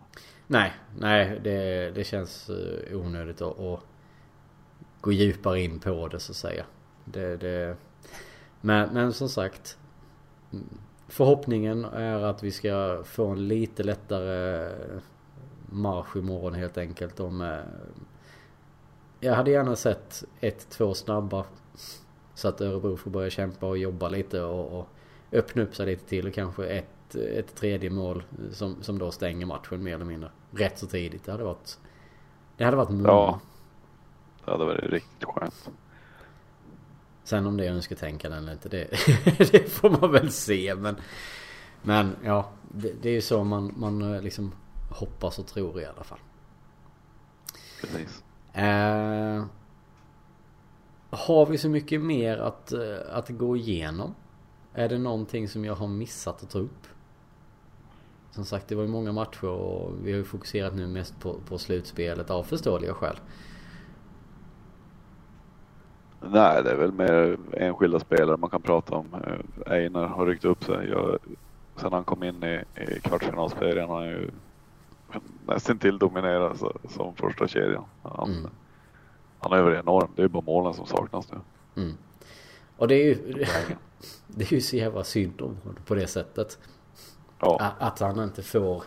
Nej, 0.47 0.73
nej 0.97 1.39
det, 1.43 1.91
det 1.95 2.03
känns 2.03 2.49
eh, 2.49 2.97
onödigt 2.97 3.41
att, 3.41 3.59
att 3.59 3.79
gå 5.01 5.11
djupare 5.11 5.61
in 5.61 5.79
på 5.79 6.07
det 6.07 6.19
så 6.19 6.31
att 6.31 6.35
säga. 6.35 6.65
Det, 7.05 7.37
det, 7.37 7.77
men, 8.61 8.93
men 8.93 9.13
som 9.13 9.29
sagt 9.29 9.77
Förhoppningen 11.07 11.85
är 11.85 12.23
att 12.23 12.43
vi 12.43 12.51
ska 12.51 13.03
få 13.03 13.27
en 13.27 13.47
lite 13.47 13.83
lättare 13.83 14.69
marsch 15.69 16.15
imorgon 16.15 16.53
helt 16.53 16.77
enkelt. 16.77 17.19
Om, 17.19 17.41
eh, 17.41 17.59
jag 19.19 19.33
hade 19.33 19.51
gärna 19.51 19.75
sett 19.75 20.23
ett, 20.39 20.69
två 20.69 20.93
snabba. 20.93 21.45
Så 22.33 22.47
att 22.47 22.61
Örebro 22.61 22.97
får 22.97 23.11
börja 23.11 23.29
kämpa 23.29 23.67
och 23.67 23.77
jobba 23.77 24.09
lite 24.09 24.41
och, 24.41 24.79
och 24.79 24.87
öppna 25.31 25.61
upp 25.63 25.75
sig 25.75 25.85
lite 25.85 26.05
till 26.05 26.27
och 26.27 26.33
kanske 26.33 26.67
ett, 26.67 26.94
ett 27.15 27.55
tredje 27.55 27.89
mål 27.89 28.23
som, 28.51 28.83
som 28.83 28.99
då 28.99 29.11
stänger 29.11 29.45
matchen 29.45 29.83
mer 29.83 29.95
eller 29.95 30.05
mindre. 30.05 30.31
Rätt 30.51 30.79
så 30.79 30.87
tidigt. 30.87 31.23
Det 31.25 31.31
hade 31.31 31.43
varit... 31.43 31.77
Det 32.57 32.63
hade 32.63 32.77
varit 32.77 32.89
mål. 32.89 33.05
Ja. 33.05 33.39
Det 34.45 34.51
hade 34.51 34.65
varit 34.65 34.83
riktigt 34.83 35.29
skönt. 35.29 35.69
Sen 37.23 37.45
om 37.45 37.57
det 37.57 37.65
är 37.65 37.71
önsketänkande 37.71 38.37
eller 38.37 38.51
inte 38.51 38.69
det, 38.69 38.87
det 39.51 39.71
får 39.71 39.89
man 39.89 40.11
väl 40.11 40.31
se 40.31 40.75
men 40.75 40.95
Men 41.81 42.15
ja 42.23 42.49
det, 42.71 42.93
det 43.01 43.09
är 43.09 43.13
ju 43.13 43.21
så 43.21 43.43
man, 43.43 43.73
man 43.77 44.13
eh, 44.13 44.21
liksom 44.21 44.51
hoppas 44.91 45.39
och 45.39 45.47
tror 45.47 45.81
i 45.81 45.85
alla 45.85 46.03
fall. 46.03 46.19
Precis. 47.81 48.23
Eh, 48.53 49.45
har 51.09 51.45
vi 51.45 51.57
så 51.57 51.69
mycket 51.69 52.01
mer 52.01 52.37
att, 52.37 52.71
eh, 52.71 52.97
att 53.11 53.29
gå 53.29 53.57
igenom? 53.57 54.15
Är 54.73 54.89
det 54.89 54.97
någonting 54.97 55.49
som 55.49 55.65
jag 55.65 55.75
har 55.75 55.87
missat 55.87 56.43
att 56.43 56.49
ta 56.49 56.59
upp? 56.59 56.87
Som 58.35 58.45
sagt 58.45 58.67
det 58.67 58.75
var 58.75 58.83
ju 58.83 58.89
många 58.89 59.11
matcher 59.11 59.47
och 59.47 59.91
vi 60.03 60.11
har 60.11 60.17
ju 60.17 60.23
fokuserat 60.23 60.75
nu 60.75 60.87
mest 60.87 61.19
på, 61.19 61.35
på 61.47 61.57
slutspelet 61.57 62.29
av 62.29 62.43
förståeliga 62.43 62.93
skäl. 62.93 63.19
Nej, 66.21 66.63
det 66.63 66.71
är 66.71 66.75
väl 66.75 66.91
mer 66.91 67.37
enskilda 67.53 67.99
spelare 67.99 68.37
man 68.37 68.49
kan 68.49 68.61
prata 68.61 68.95
om. 68.95 69.05
Eh, 69.13 69.73
Einar 69.73 70.07
har 70.07 70.25
ryckt 70.25 70.45
upp 70.45 70.63
sig. 70.63 70.89
Jag, 70.89 71.17
sen 71.75 71.93
han 71.93 72.03
kom 72.03 72.23
in 72.23 72.43
i, 72.43 72.63
i 72.75 72.99
kvartsfinalserien 72.99 73.89
har 73.89 74.01
han 74.01 74.09
ju 74.09 74.29
nästan 75.47 75.79
till 75.79 75.97
dominerat 75.97 76.63
som 76.89 77.15
första 77.15 77.47
kedjan. 77.47 77.85
Han, 78.03 78.31
mm. 78.31 78.51
han 79.39 79.59
är 79.59 79.63
väl 79.63 79.79
enorm. 79.79 80.11
Det 80.15 80.23
är 80.23 80.27
bara 80.27 80.43
målen 80.43 80.73
som 80.73 80.85
saknas 80.85 81.31
nu. 81.31 81.37
Mm. 81.81 81.97
Och 82.77 82.87
det 82.87 82.95
är 82.95 83.05
ju 83.05 83.15
det 84.27 84.51
är 84.51 84.53
ju 84.53 84.61
så 84.61 84.75
jävla 84.75 85.03
synd 85.03 85.41
om 85.41 85.57
honom 85.63 85.77
på 85.85 85.95
det 85.95 86.07
sättet. 86.07 86.59
Ja. 87.39 87.73
Att 87.79 87.99
han 87.99 88.19
inte 88.19 88.43
får 88.43 88.83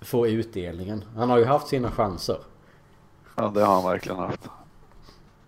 får 0.00 0.28
utdelningen. 0.28 1.04
Han 1.16 1.30
har 1.30 1.38
ju 1.38 1.44
haft 1.44 1.68
sina 1.68 1.90
chanser. 1.90 2.38
Ja, 3.36 3.52
det 3.54 3.64
har 3.64 3.74
han 3.74 3.84
verkligen 3.84 4.18
haft. 4.18 4.48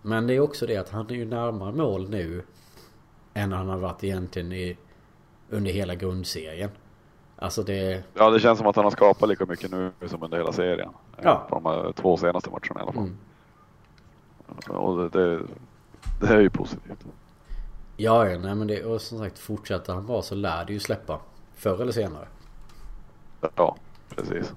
Men 0.01 0.27
det 0.27 0.33
är 0.33 0.39
också 0.39 0.65
det 0.65 0.77
att 0.77 0.89
han 0.89 1.09
är 1.09 1.13
ju 1.13 1.25
närmare 1.25 1.71
mål 1.71 2.09
nu 2.09 2.43
än 3.33 3.51
han 3.51 3.69
har 3.69 3.77
varit 3.77 4.03
egentligen 4.03 4.51
i, 4.51 4.77
under 5.49 5.71
hela 5.71 5.95
grundserien. 5.95 6.69
Alltså 7.35 7.63
det... 7.63 8.03
Ja 8.13 8.29
det 8.29 8.39
känns 8.39 8.57
som 8.57 8.67
att 8.67 8.75
han 8.75 8.85
har 8.85 8.91
skapat 8.91 9.29
lika 9.29 9.45
mycket 9.45 9.71
nu 9.71 9.91
som 10.07 10.23
under 10.23 10.37
hela 10.37 10.53
serien. 10.53 10.89
Ja. 11.21 11.45
På 11.49 11.55
de 11.55 11.65
här 11.65 11.91
två 11.91 12.17
senaste 12.17 12.49
matcherna 12.49 12.79
i 12.79 12.83
alla 12.83 12.91
fall. 12.91 13.03
Mm. 13.03 13.17
Och 14.67 14.97
det, 14.97 15.09
det, 15.09 15.41
det, 16.21 16.27
är 16.27 16.39
ju 16.39 16.49
positivt. 16.49 17.05
Ja, 17.97 18.23
nej 18.23 18.55
men 18.55 18.67
det, 18.67 18.83
och 18.83 19.01
som 19.01 19.19
sagt 19.19 19.39
fortsätter 19.39 19.93
han 19.93 20.05
bara 20.05 20.21
så 20.21 20.35
lär 20.35 20.65
det 20.65 20.73
ju 20.73 20.79
släppa. 20.79 21.19
Förr 21.55 21.81
eller 21.81 21.91
senare. 21.91 22.27
Ja, 23.55 23.77
precis. 24.15 24.53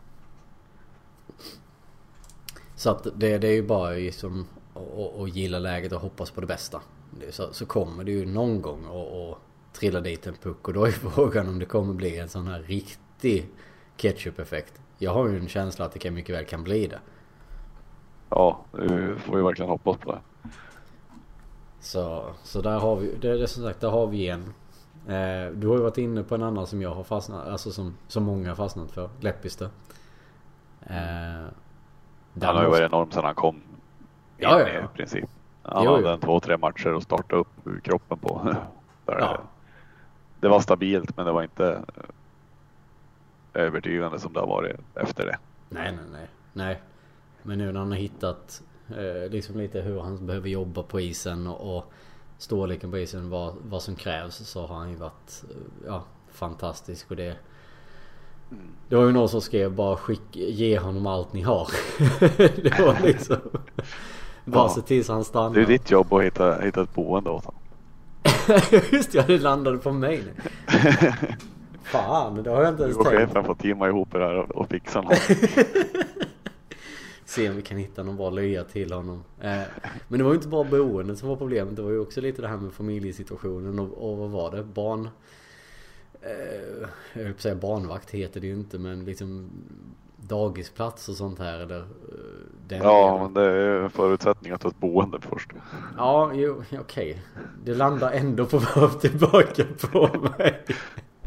Så 2.75 2.91
att 2.91 3.07
det, 3.15 3.39
det 3.39 3.49
är 3.49 3.53
ju 3.53 3.63
bara 3.63 3.91
liksom 3.91 4.47
att 5.19 5.37
gilla 5.37 5.59
läget 5.59 5.93
och 5.93 6.01
hoppas 6.01 6.31
på 6.31 6.41
det 6.41 6.47
bästa. 6.47 6.81
Så, 7.31 7.53
så 7.53 7.67
kommer 7.67 8.05
det 8.05 8.13
ju 8.13 8.27
någon 8.27 8.63
gång 8.63 8.85
att 8.85 9.39
trilla 9.73 10.01
dit 10.01 10.27
en 10.27 10.35
puck 10.35 10.69
och 10.69 10.75
då 10.75 10.85
är 10.85 10.91
frågan 11.11 11.49
om 11.49 11.59
det 11.59 11.65
kommer 11.65 11.95
bli 11.95 12.19
en 12.19 12.29
sån 12.29 12.47
här 12.47 12.61
riktig 12.61 13.49
ketchup-effekt. 13.97 14.81
Jag 14.99 15.15
har 15.15 15.29
ju 15.29 15.39
en 15.39 15.49
känsla 15.49 15.85
att 15.85 15.93
det 15.93 15.99
kan 15.99 16.15
mycket 16.15 16.37
väl 16.37 16.45
kan 16.45 16.65
bli 16.65 16.87
det. 16.87 17.01
Ja, 18.31 18.65
det 18.73 19.17
får 19.17 19.37
vi 19.37 19.43
verkligen 19.43 19.71
hoppas 19.71 19.97
på 19.97 20.13
det. 20.13 20.21
Så, 21.81 22.35
så 22.43 22.61
där 22.61 22.79
har 22.79 22.97
vi, 22.97 23.15
det 23.21 23.29
är 23.29 23.47
som 23.47 23.63
sagt, 23.63 23.81
där 23.81 23.91
har 23.91 24.07
vi 24.07 24.29
en. 24.29 24.55
Eh, 25.09 25.53
du 25.53 25.67
har 25.67 25.77
ju 25.77 25.83
varit 25.83 25.99
inne 25.99 26.23
på 26.23 26.35
en 26.35 26.43
annan 26.43 26.67
som 26.67 26.83
jag 26.83 26.95
har 26.95 27.05
fastnat, 27.05 27.49
alltså 27.49 27.71
som, 27.71 27.97
som 28.09 28.25
många 28.25 28.49
har 28.49 28.57
fastnat 28.57 28.91
för. 28.91 29.11
Leppister. 29.21 29.69
Eh, 30.81 31.47
han 32.43 32.57
har 32.57 32.63
ju 32.63 32.69
varit 32.69 32.93
enorm 32.93 33.11
sedan 33.11 33.25
han 33.25 33.35
kom 33.35 33.61
ja, 34.37 34.61
ja, 34.61 34.69
ja. 34.69 34.85
i 34.85 34.97
princip. 34.97 35.25
Han 35.63 35.85
jo, 35.85 35.95
hade 35.95 36.11
en 36.11 36.21
två, 36.21 36.41
tre 36.41 36.57
matcher 36.57 36.97
att 36.97 37.03
starta 37.03 37.37
upp 37.37 37.49
kroppen 37.83 38.19
på. 38.19 38.57
Ja. 39.11 39.41
Det 40.41 40.49
var 40.49 40.61
stabilt 40.61 41.17
men 41.17 41.27
det 41.27 41.33
var 41.33 41.43
inte 41.43 41.83
eh, 41.97 43.63
övertygande 43.63 44.19
som 44.19 44.33
det 44.33 44.41
har 44.41 44.47
varit 44.47 44.77
efter 44.95 45.27
det. 45.27 45.39
Nej, 45.69 45.93
nej, 45.93 46.05
nej. 46.13 46.27
nej. 46.53 46.81
Men 47.43 47.59
nu 47.59 47.73
när 47.73 47.81
han 47.81 47.91
har 47.91 47.99
hittat 47.99 48.63
eh, 48.89 49.31
liksom 49.31 49.57
lite 49.57 49.81
hur 49.81 50.01
han 50.01 50.27
behöver 50.27 50.49
jobba 50.49 50.83
på 50.83 51.01
isen 51.01 51.47
och, 51.47 51.77
och 51.77 51.93
storleken 52.39 52.91
på 52.91 52.99
isen, 52.99 53.31
vad, 53.31 53.55
vad 53.63 53.83
som 53.83 53.95
krävs 53.95 54.37
så 54.37 54.67
har 54.67 54.77
han 54.77 54.91
ju 54.91 54.97
varit 54.97 55.45
eh, 55.51 55.87
ja, 55.87 56.05
fantastisk 56.33 57.11
och 57.11 57.17
det 57.17 57.37
det 58.89 58.97
var 58.97 59.05
ju 59.05 59.13
någon 59.13 59.29
som 59.29 59.41
skrev 59.41 59.73
bara 59.73 59.97
skick, 59.97 60.37
ge 60.37 60.79
honom 60.79 61.07
allt 61.07 61.33
ni 61.33 61.43
har. 61.43 61.69
det 62.63 62.79
var 62.79 63.07
liksom 63.07 63.37
Bara 64.45 64.65
ja. 64.65 64.69
se 64.69 64.81
till 64.81 65.05
så 65.05 65.13
han 65.13 65.25
stannar. 65.25 65.55
Det 65.55 65.63
är 65.63 65.67
ditt 65.67 65.91
jobb 65.91 66.13
att 66.13 66.23
hitta, 66.23 66.61
hitta 66.61 66.83
ett 66.83 66.95
boende 66.95 67.31
åt 67.31 67.45
honom. 67.45 67.61
Just 68.93 69.15
ja, 69.15 69.23
det 69.27 69.39
landade 69.39 69.79
på 69.79 69.93
mig 69.93 70.23
nu. 70.27 70.43
Fan, 71.83 72.43
det 72.43 72.51
har 72.51 72.63
jag 72.63 72.73
inte 72.73 72.83
ens 72.83 72.97
tänkt. 72.97 73.11
Du 73.11 73.17
och 73.17 73.21
chefen 73.21 73.45
får 73.45 73.55
teama 73.55 73.89
ihop 73.89 74.09
det 74.13 74.19
här 74.19 74.35
och, 74.35 74.51
och 74.51 74.69
fixa 74.69 75.01
något. 75.01 75.21
Se 77.29 77.51
om 77.51 77.57
vi 77.57 77.63
kan 77.63 77.79
hitta 77.79 78.03
någon 78.03 78.17
bra 78.17 78.31
löja 78.31 78.65
till 78.65 78.93
honom. 78.93 79.25
Eh, 79.41 79.61
men 80.09 80.19
det 80.19 80.25
var 80.25 80.31
ju 80.31 80.37
inte 80.37 80.49
bara 80.49 80.65
boendet 80.65 81.19
som 81.19 81.29
var 81.29 81.37
problemet. 81.37 81.77
Det 81.77 81.83
var 81.83 81.91
ju 81.91 81.99
också 81.99 82.21
lite 82.21 82.43
det 82.43 82.49
här 82.49 82.57
med 82.57 82.73
familjesituationen 82.73 83.79
och, 83.79 84.11
och 84.11 84.19
vad 84.19 84.31
var 84.31 84.51
det? 84.51 84.65
Barn... 84.65 85.09
Eh, 86.23 86.89
jag 87.13 87.23
höll 87.23 87.33
på 87.33 87.37
att 87.37 87.41
säga 87.41 87.55
barnvakt 87.55 88.11
heter 88.11 88.41
det 88.41 88.47
ju 88.47 88.53
inte 88.53 88.79
men 88.79 89.05
liksom 89.05 89.51
dagisplats 90.17 91.09
och 91.09 91.15
sånt 91.15 91.39
här 91.39 91.59
eller? 91.59 91.79
Eh, 91.79 91.85
ja, 92.69 93.19
delen. 93.19 93.23
men 93.23 93.35
det 93.35 93.43
är 93.43 93.83
en 93.83 93.91
förutsättning 93.91 94.53
att 94.53 94.63
ha 94.63 94.71
ett 94.71 94.81
boende 94.81 95.21
först. 95.21 95.51
Ja, 95.97 96.31
jo, 96.35 96.63
okej. 96.73 96.81
Okay. 96.81 97.15
Det 97.65 97.75
landar 97.75 98.11
ändå 98.11 98.47
på 98.47 98.57
att 98.75 99.01
tillbaka 99.01 99.65
på 99.91 100.31
mig. 100.39 100.65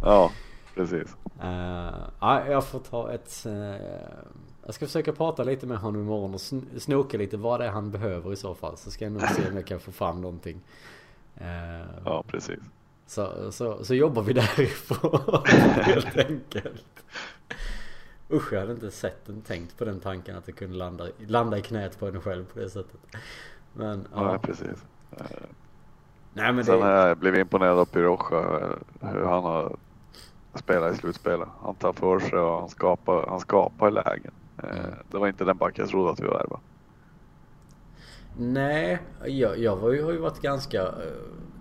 Ja, 0.01 0.31
precis. 0.75 1.15
Uh, 1.43 2.09
ja, 2.19 2.45
jag 2.47 2.65
får 2.65 2.79
ta 2.79 3.11
ett... 3.11 3.43
Uh, 3.45 3.75
jag 4.72 4.76
ska 4.76 4.86
försöka 4.86 5.13
prata 5.13 5.43
lite 5.43 5.67
med 5.67 5.78
honom 5.78 6.01
imorgon 6.01 6.34
och 6.34 6.41
snoka 6.82 7.17
lite 7.17 7.38
vad 7.38 7.59
det 7.59 7.65
är 7.65 7.69
han 7.69 7.91
behöver 7.91 8.34
i 8.34 8.36
så 8.36 8.55
fall. 8.55 8.78
Så 8.78 8.91
ska 8.91 9.05
jag 9.05 9.11
nog 9.11 9.22
se 9.22 9.49
om 9.49 9.55
jag 9.55 9.65
kan 9.65 9.80
få 9.80 9.91
fram 9.91 10.22
någonting. 10.22 10.61
Uh, 11.41 11.47
ja, 12.05 12.24
precis. 12.28 12.59
Så, 13.07 13.51
så, 13.51 13.84
så 13.84 13.95
jobbar 13.95 14.22
vi 14.22 14.34
därifrån 14.34 15.43
helt 15.76 16.17
enkelt. 16.17 17.03
Usch, 18.30 18.53
jag 18.53 18.59
hade 18.59 18.72
inte 18.72 18.91
sett 18.91 19.26
den, 19.26 19.41
tänkt 19.41 19.78
på 19.78 19.86
den 19.86 19.99
tanken 19.99 20.38
att 20.38 20.45
det 20.45 20.51
kunde 20.51 20.78
landa, 20.78 21.07
landa 21.28 21.57
i 21.57 21.61
knät 21.61 21.99
på 21.99 22.07
en 22.07 22.22
själv 22.22 22.45
på 22.53 22.59
det 22.59 22.69
sättet. 22.69 22.99
Men, 23.74 24.07
ja. 24.13 24.32
ja 24.32 24.39
precis. 24.39 24.86
Nej, 26.34 26.53
men 26.53 26.65
Sen 26.65 26.80
det... 26.80 26.86
har 26.86 26.91
jag 26.91 27.17
blivit 27.17 27.39
imponerad 27.39 27.80
av 27.80 27.86
Pirocha, 27.86 28.41
hur 29.01 29.24
han 29.26 29.43
har 29.43 29.76
spelat 30.53 30.93
i 30.93 30.97
slutspelet. 30.97 31.47
Han 31.61 31.76
tar 31.76 31.93
för 31.93 32.19
sig 32.19 32.39
och 32.39 32.59
han 32.59 32.69
skapar, 32.69 33.26
han 33.28 33.39
skapar 33.39 33.91
lägen. 33.91 34.32
Eh, 34.64 34.93
det 35.12 35.18
var 35.18 35.28
inte 35.28 35.43
den 35.43 35.57
back 35.57 35.80
jag 35.80 35.89
trodde 35.89 36.12
att 36.12 36.20
vi 36.20 36.28
var. 36.28 36.47
Va? 36.49 36.59
Nej, 38.38 38.99
jag, 39.26 39.59
jag 39.59 39.76
var 39.76 39.91
ju, 39.91 40.03
har 40.03 40.12
ju 40.12 40.18
varit 40.18 40.41
ganska 40.41 40.82
eh, 40.82 40.91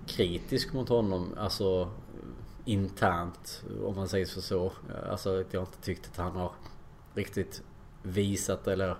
kritisk 0.07 0.73
mot 0.73 0.89
honom. 0.89 1.35
Alltså 1.39 1.91
internt 2.65 3.65
om 3.85 3.97
man 3.97 4.09
säger 4.09 4.27
så. 4.27 4.41
så. 4.41 4.73
Alltså 5.11 5.41
att 5.41 5.55
jag 5.55 5.63
inte 5.63 5.81
tyckt 5.83 6.09
att 6.11 6.17
han 6.17 6.37
har 6.37 6.53
riktigt 7.15 7.63
visat 8.03 8.67
eller 8.67 8.97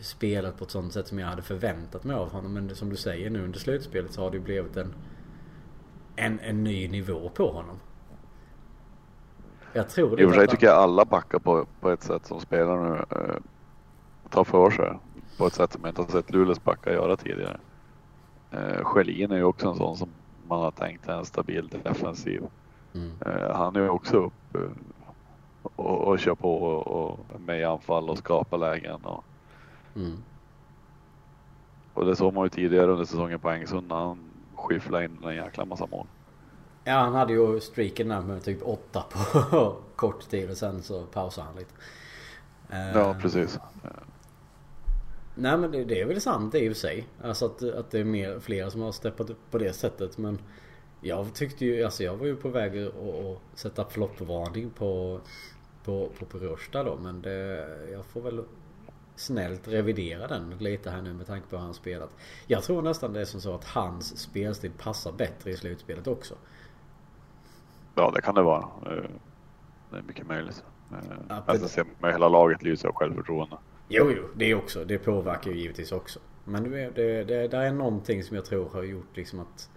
spelat 0.00 0.58
på 0.58 0.64
ett 0.64 0.70
sånt 0.70 0.92
sätt 0.92 1.08
som 1.08 1.18
jag 1.18 1.26
hade 1.26 1.42
förväntat 1.42 2.04
mig 2.04 2.16
av 2.16 2.30
honom. 2.30 2.52
Men 2.52 2.74
som 2.74 2.90
du 2.90 2.96
säger 2.96 3.30
nu 3.30 3.44
under 3.44 3.58
slutspelet 3.58 4.12
så 4.12 4.22
har 4.22 4.30
det 4.30 4.36
ju 4.36 4.42
blivit 4.42 4.76
en, 4.76 4.94
en, 6.16 6.40
en 6.40 6.64
ny 6.64 6.88
nivå 6.88 7.30
på 7.34 7.52
honom. 7.52 7.76
Jag 9.72 9.88
tror 9.88 10.16
det. 10.16 10.22
I 10.22 10.26
och 10.26 10.30
för 10.30 10.38
sig 10.38 10.48
tycker 10.48 10.66
jag 10.66 10.76
alla 10.76 11.04
backar 11.04 11.38
på, 11.38 11.66
på 11.80 11.90
ett 11.90 12.02
sätt 12.02 12.26
som 12.26 12.40
spelar 12.40 12.90
nu 12.90 12.96
eh, 12.96 13.36
tar 14.30 14.44
för 14.44 14.70
sig. 14.70 14.98
På 15.38 15.46
ett 15.46 15.54
sätt 15.54 15.72
som 15.72 15.80
jag 15.82 15.90
inte 15.90 16.02
har 16.02 16.08
sett 16.08 16.30
Luleås 16.30 16.64
backar 16.64 16.92
göra 16.92 17.16
tidigare. 17.16 17.58
Eh, 18.50 18.84
Schelin 18.84 19.30
är 19.30 19.36
ju 19.36 19.44
också 19.44 19.68
en 19.68 19.76
sån 19.76 19.96
som 19.96 20.08
man 20.48 20.60
har 20.60 20.70
tänkt 20.70 21.08
är 21.08 21.18
en 21.18 21.24
stabil 21.24 21.68
defensiv. 21.82 22.42
Mm. 22.94 23.12
Eh, 23.26 23.56
han 23.56 23.76
är 23.76 23.80
ju 23.80 23.88
också 23.88 24.16
upp 24.16 24.54
eh, 24.54 24.60
och, 25.62 26.08
och 26.08 26.18
kör 26.18 26.34
på 26.34 26.62
och, 26.62 26.86
och 26.86 27.40
med 27.40 27.60
i 27.60 27.64
anfall 27.64 28.10
och 28.10 28.18
skapar 28.18 28.58
lägen. 28.58 29.04
Och, 29.04 29.24
mm. 29.96 30.22
och 31.94 32.04
det 32.04 32.16
såg 32.16 32.34
man 32.34 32.44
ju 32.44 32.48
tidigare 32.48 32.92
under 32.92 33.04
säsongen 33.04 33.40
på 33.40 33.50
Engsund 33.50 33.88
när 33.88 33.96
han 33.96 34.18
skyfflade 34.54 35.04
in 35.04 35.18
en 35.24 35.34
jäkla 35.34 35.64
massa 35.64 35.86
mål. 35.86 36.06
Ja 36.88 36.94
han 36.94 37.14
hade 37.14 37.32
ju 37.32 37.60
streaken 37.60 38.08
där 38.08 38.20
med 38.20 38.44
typ 38.44 38.58
åtta 38.62 39.04
på 39.10 39.76
kort 39.96 40.30
tid 40.30 40.50
och 40.50 40.56
sen 40.56 40.82
så 40.82 41.06
pausade 41.06 41.46
han 41.46 41.56
lite. 41.56 41.72
Ja 42.98 43.16
precis. 43.20 43.58
Nej 45.34 45.58
men 45.58 45.70
det, 45.70 45.84
det, 45.84 46.00
är 46.00 46.04
väl 46.06 46.20
sant 46.20 46.54
i 46.54 46.68
och 46.68 46.72
för 46.72 46.80
sig. 46.80 47.06
Alltså 47.22 47.46
att, 47.46 47.62
att 47.62 47.90
det 47.90 47.98
är 47.98 48.04
mer, 48.04 48.40
flera 48.40 48.70
som 48.70 48.80
har 48.80 48.92
steppat 48.92 49.30
upp 49.30 49.50
på 49.50 49.58
det 49.58 49.72
sättet. 49.72 50.18
Men 50.18 50.38
jag 51.00 51.34
tyckte 51.34 51.64
ju, 51.64 51.84
alltså 51.84 52.04
jag 52.04 52.16
var 52.16 52.26
ju 52.26 52.36
på 52.36 52.48
väg 52.48 52.84
att, 52.84 52.94
att 52.94 53.38
sätta 53.54 53.84
floppvarning 53.84 54.70
på 54.70 55.20
på, 55.88 56.10
på 56.18 56.24
Perusta 56.24 56.82
då. 56.82 56.96
Men 56.96 57.22
det, 57.22 57.68
jag 57.92 58.04
får 58.04 58.20
väl 58.20 58.44
snällt 59.16 59.68
revidera 59.68 60.26
den 60.26 60.54
lite 60.58 60.90
här 60.90 61.02
nu 61.02 61.12
med 61.12 61.26
tanke 61.26 61.48
på 61.48 61.56
hur 61.56 61.64
han 61.64 61.74
spelat. 61.74 62.10
Jag 62.46 62.62
tror 62.62 62.82
nästan 62.82 63.12
det 63.12 63.20
är 63.20 63.24
som 63.24 63.40
så 63.40 63.54
att 63.54 63.64
hans 63.64 64.18
spelstil 64.18 64.72
passar 64.78 65.12
bättre 65.12 65.50
i 65.50 65.56
slutspelet 65.56 66.06
också. 66.06 66.34
Ja 67.98 68.10
det 68.10 68.20
kan 68.20 68.34
det 68.34 68.42
vara. 68.42 68.62
Eh, 68.62 69.10
det 69.90 69.98
är 69.98 70.02
mycket 70.02 70.26
möjligt. 70.26 70.64
Eh, 70.92 70.98
ja, 71.28 71.42
jag 71.46 71.60
ser 71.60 71.86
med 71.98 72.12
hela 72.12 72.28
laget 72.28 72.62
lyser 72.62 72.88
av 72.88 72.94
självförtroende. 72.94 73.56
Jo, 73.88 74.12
jo, 74.16 74.22
det 74.34 74.50
är 74.50 74.54
också. 74.54 74.84
Det 74.84 74.98
påverkar 74.98 75.50
ju 75.50 75.56
givetvis 75.58 75.92
också. 75.92 76.18
Men 76.44 76.70
det, 76.70 76.90
det, 76.90 77.24
det, 77.24 77.48
det 77.48 77.56
är 77.56 77.72
någonting 77.72 78.24
som 78.24 78.36
jag 78.36 78.44
tror 78.44 78.68
har 78.68 78.82
gjort 78.82 79.16
liksom 79.16 79.40
att... 79.40 79.70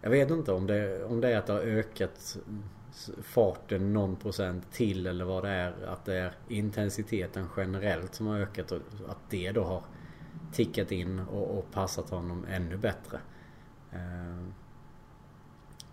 Jag 0.00 0.10
vet 0.10 0.30
inte 0.30 0.52
om 0.52 0.66
det, 0.66 1.04
om 1.04 1.20
det 1.20 1.28
är 1.28 1.38
att 1.38 1.46
det 1.46 1.52
har 1.52 1.60
ökat 1.60 2.36
farten 3.22 3.92
någon 3.92 4.16
procent 4.16 4.72
till 4.72 5.06
eller 5.06 5.24
vad 5.24 5.44
det 5.44 5.50
är. 5.50 5.74
Att 5.86 6.04
det 6.04 6.14
är 6.14 6.32
intensiteten 6.48 7.46
generellt 7.56 8.14
som 8.14 8.26
har 8.26 8.38
ökat 8.38 8.72
och 8.72 8.80
att 9.08 9.30
det 9.30 9.52
då 9.52 9.64
har 9.64 9.82
tickat 10.52 10.92
in 10.92 11.18
och, 11.18 11.58
och 11.58 11.70
passat 11.72 12.10
honom 12.10 12.46
ännu 12.50 12.76
bättre. 12.76 13.20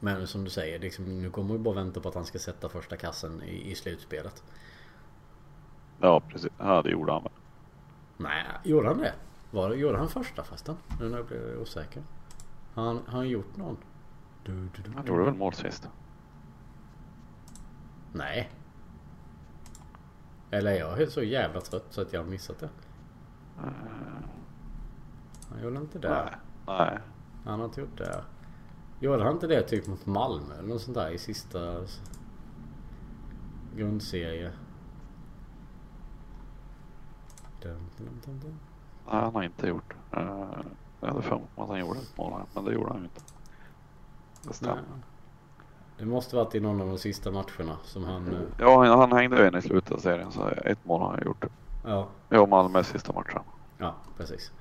Men 0.04 0.28
som 0.28 0.44
du 0.44 0.50
säger, 0.50 0.80
liksom, 0.80 1.22
nu 1.22 1.30
kommer 1.30 1.54
vi 1.54 1.60
bara 1.60 1.76
vänta 1.76 2.00
på 2.00 2.10
att 2.10 2.16
han 2.16 2.26
ska 2.26 2.40
sätta 2.40 2.70
första 2.70 2.98
kassen 2.98 3.44
i, 3.44 3.72
i 3.72 3.76
slutspelet. 3.76 4.44
Ja 6.00 6.20
precis, 6.20 6.52
ja 6.58 6.82
det 6.82 6.90
gjorde 6.90 7.12
han 7.12 7.24
väl. 7.24 7.32
Nej, 8.18 8.46
gjorde 8.64 8.88
han 8.88 8.98
det? 8.98 9.14
Var, 9.52 9.74
gjorde 9.74 9.98
han 9.98 10.10
första 10.10 10.44
festen? 10.44 10.76
Nu 11.00 11.10
när 11.10 11.18
jag 11.18 11.26
blev 11.26 11.62
osäker. 11.62 12.04
Han, 12.74 13.02
har 13.08 13.18
han 13.18 13.30
gjort 13.30 13.58
någon? 13.58 13.78
Du, 14.44 14.70
du, 14.76 14.82
du, 14.82 14.92
han 14.96 15.06
gjorde 15.06 15.24
väl 15.24 15.34
mål 15.34 15.54
sist? 15.54 15.90
Nej. 18.14 18.52
Eller 20.52 20.72
jag 20.72 21.02
är 21.02 21.08
så 21.08 21.24
jävla 21.24 21.62
trött 21.62 21.86
så 21.90 22.02
att 22.02 22.14
jag 22.14 22.24
har 22.24 22.30
missat 22.30 22.60
det. 22.60 22.70
Han 25.50 25.64
gjorde 25.64 25.78
inte 25.78 26.00
det. 26.00 26.10
Nej. 26.10 26.36
Nej. 26.68 27.00
Han 27.46 27.60
har 27.60 27.66
inte 27.66 27.82
gjort 27.82 27.98
det. 27.98 28.24
Gjorde 29.02 29.24
han 29.24 29.34
inte 29.34 29.48
det 29.48 29.62
typ 29.64 29.88
mot 29.88 30.06
Malmö 30.06 30.54
eller 30.60 30.70
något 30.70 30.82
sånt 30.82 30.96
där 30.98 31.10
i 31.10 31.18
sista 31.18 31.78
grundserie? 33.76 34.52
Dun, 37.62 37.80
dun, 37.98 38.22
dun, 38.26 38.40
dun. 38.40 38.60
Nej, 39.12 39.22
han 39.22 39.36
har 39.36 39.44
inte 39.44 39.68
gjort. 39.68 39.94
Uh, 40.18 40.46
Jag 41.02 41.08
hade 41.08 41.22
för 41.22 41.36
mig 41.36 41.46
att 41.56 41.68
han 41.70 41.80
gjorde 41.80 42.00
ett 42.00 42.18
mål 42.18 42.34
här, 42.34 42.44
men 42.54 42.66
det 42.66 42.74
gjorde 42.74 42.90
han 42.90 42.98
ju 42.98 43.04
inte. 43.04 43.22
Det 44.44 44.54
stämmer. 44.54 44.84
Det 45.98 46.06
måste 46.06 46.36
varit 46.36 46.56
i 46.56 46.60
någon 46.60 46.82
av 46.82 46.88
de 46.88 46.98
sista 46.98 47.32
matcherna 47.32 47.78
som 47.84 48.04
han... 48.04 48.28
eh, 48.36 48.42
Ja, 48.60 48.96
han 48.98 49.12
hängde 49.12 49.42
ju 49.42 49.48
in 49.48 49.56
i 49.56 49.62
slutet 49.62 49.92
av 49.92 49.98
serien 49.98 50.32
så 50.32 50.48
ett 50.50 50.86
mål 50.86 51.02
har 51.02 51.10
han 51.12 51.22
gjort. 51.26 51.46
Ja, 51.86 52.08
Ja, 52.30 52.46
Malmös 52.46 52.88
sista 52.88 53.14
matchen. 53.14 53.42
ja 53.78 53.96
precis. 54.18 54.52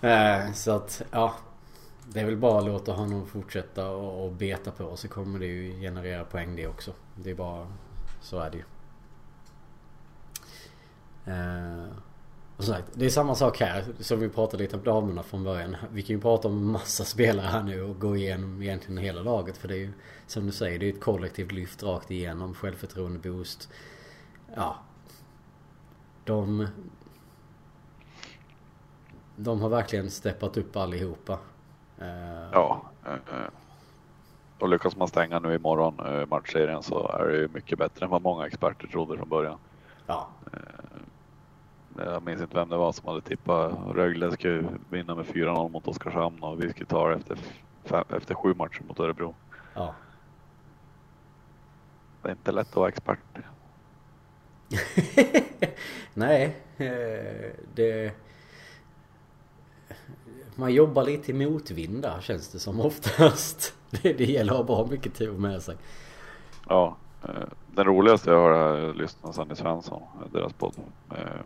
Eh, 0.00 0.52
så 0.52 0.70
att, 0.70 1.02
ja. 1.10 1.34
Det 2.12 2.20
är 2.20 2.24
väl 2.24 2.36
bara 2.36 2.58
att 2.58 2.64
låta 2.64 2.92
honom 2.92 3.26
fortsätta 3.26 3.90
och, 3.90 4.24
och 4.24 4.32
beta 4.32 4.70
på 4.70 4.96
så 4.96 5.08
kommer 5.08 5.38
det 5.38 5.46
ju 5.46 5.80
generera 5.80 6.24
poäng 6.24 6.56
det 6.56 6.66
också. 6.66 6.92
Det 7.14 7.30
är 7.30 7.34
bara... 7.34 7.66
Så 8.20 8.38
är 8.38 8.50
det 8.50 8.56
ju. 8.56 8.64
Eh, 11.32 11.84
och 12.56 12.64
som 12.64 12.74
sagt, 12.74 12.88
det 12.94 13.04
är 13.04 13.10
samma 13.10 13.34
sak 13.34 13.60
här 13.60 13.84
som 14.00 14.20
vi 14.20 14.28
pratade 14.28 14.62
lite 14.62 14.76
om 14.76 14.84
damerna 14.84 15.22
från 15.22 15.44
början. 15.44 15.76
Vi 15.92 16.02
kan 16.02 16.16
ju 16.16 16.22
prata 16.22 16.48
om 16.48 16.72
massa 16.72 17.04
spelare 17.14 17.46
här 17.46 17.62
nu 17.62 17.82
och 17.82 18.00
gå 18.00 18.16
igenom 18.16 18.62
egentligen 18.62 18.98
hela 18.98 19.22
laget. 19.22 19.56
För 19.56 19.68
det 19.68 19.74
är 19.74 19.78
ju 19.78 19.92
som 20.26 20.46
du 20.46 20.52
säger, 20.52 20.78
det 20.78 20.88
är 20.88 20.92
ett 20.92 21.00
kollektivt 21.00 21.52
lyft 21.52 21.82
rakt 21.82 22.10
igenom. 22.10 22.54
Självförtroende 22.54 23.18
boost. 23.18 23.68
Ja. 24.54 24.76
De... 26.24 26.66
De 29.36 29.60
har 29.60 29.68
verkligen 29.68 30.10
steppat 30.10 30.56
upp 30.56 30.76
allihopa. 30.76 31.38
Eh, 32.00 32.48
Ja. 32.52 32.82
eh, 33.06 33.12
eh. 33.12 33.48
Och 34.58 34.68
lyckas 34.68 34.96
man 34.96 35.08
stänga 35.08 35.38
nu 35.38 35.54
imorgon 35.54 36.00
eh, 36.06 36.26
matchserien 36.26 36.82
så 36.82 37.08
är 37.08 37.26
det 37.28 37.36
ju 37.36 37.48
mycket 37.48 37.78
bättre 37.78 38.04
än 38.04 38.10
vad 38.10 38.22
många 38.22 38.46
experter 38.46 38.86
trodde 38.86 39.16
från 39.18 39.28
början. 39.28 39.58
ja. 40.06 40.28
Jag 41.96 42.22
minns 42.22 42.40
inte 42.42 42.56
vem 42.56 42.68
det 42.68 42.76
var 42.76 42.92
som 42.92 43.08
hade 43.08 43.20
tippat 43.20 43.72
Rögle 43.94 44.32
skulle 44.32 44.64
vinna 44.90 45.14
med 45.14 45.24
4-0 45.26 45.68
mot 45.68 45.88
Oskarshamn 45.88 46.42
och 46.42 46.62
vi 46.62 46.70
skulle 46.70 46.86
ta 46.86 47.08
det 47.08 47.14
efter, 47.14 47.38
fem, 47.84 48.04
efter 48.08 48.34
sju 48.34 48.54
matcher 48.54 48.82
mot 48.88 49.00
Örebro. 49.00 49.34
ja. 49.74 49.94
Det 52.22 52.28
är 52.28 52.32
inte 52.32 52.52
lätt 52.52 52.68
att 52.68 52.76
vara 52.76 52.88
expert. 52.88 53.18
Nej, 56.14 56.56
det... 57.74 58.14
Man 60.60 60.74
jobbar 60.74 61.04
lite 61.04 61.30
i 61.30 61.34
motvind 61.34 62.02
där 62.02 62.20
känns 62.20 62.48
det 62.48 62.58
som 62.58 62.80
oftast. 62.80 63.74
Det, 63.90 64.12
det 64.12 64.24
gäller 64.24 64.52
att 64.52 64.58
ha 64.58 64.64
bra 64.64 64.86
mycket 64.90 65.14
tur 65.14 65.32
med 65.32 65.62
sig. 65.62 65.76
Ja, 66.68 66.96
eh, 67.22 67.30
den 67.74 67.84
roligaste 67.84 68.30
jag 68.30 68.40
har 68.40 68.50
är 68.50 68.94
lyssnat 68.94 69.34
Sanny 69.34 69.54
Svensson, 69.54 70.02
deras 70.32 70.52
podd. 70.52 70.74
Eh, 71.10 71.40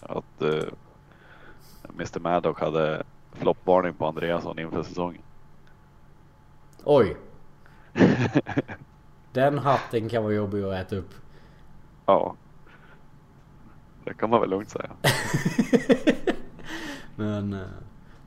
Att 0.00 0.42
eh, 0.42 0.64
Mr 1.94 2.20
Maddock 2.20 2.60
hade 2.60 3.02
floppvarning 3.32 3.94
på 3.94 4.06
Andreasson 4.06 4.58
inför 4.58 4.82
säsongen. 4.82 5.22
Oj! 6.84 7.16
Den 9.32 9.58
hatten 9.58 10.08
kan 10.08 10.22
vara 10.22 10.32
jobbig 10.34 10.62
att 10.62 10.74
äta 10.74 10.96
upp. 10.96 11.14
Ja. 12.06 12.34
Det 14.04 14.14
kan 14.14 14.30
man 14.30 14.40
väl 14.40 14.50
lugnt 14.50 14.70
säga. 14.70 14.90
Men 17.16 17.64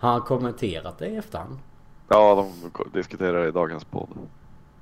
har 0.01 0.11
han 0.11 0.21
kommenterat 0.21 0.97
det 0.97 1.07
i 1.07 1.15
efterhand? 1.15 1.59
Ja, 2.07 2.35
de 2.35 2.71
diskuterar 2.93 3.47
i 3.47 3.51
dagens 3.51 3.85
podd. 3.85 4.09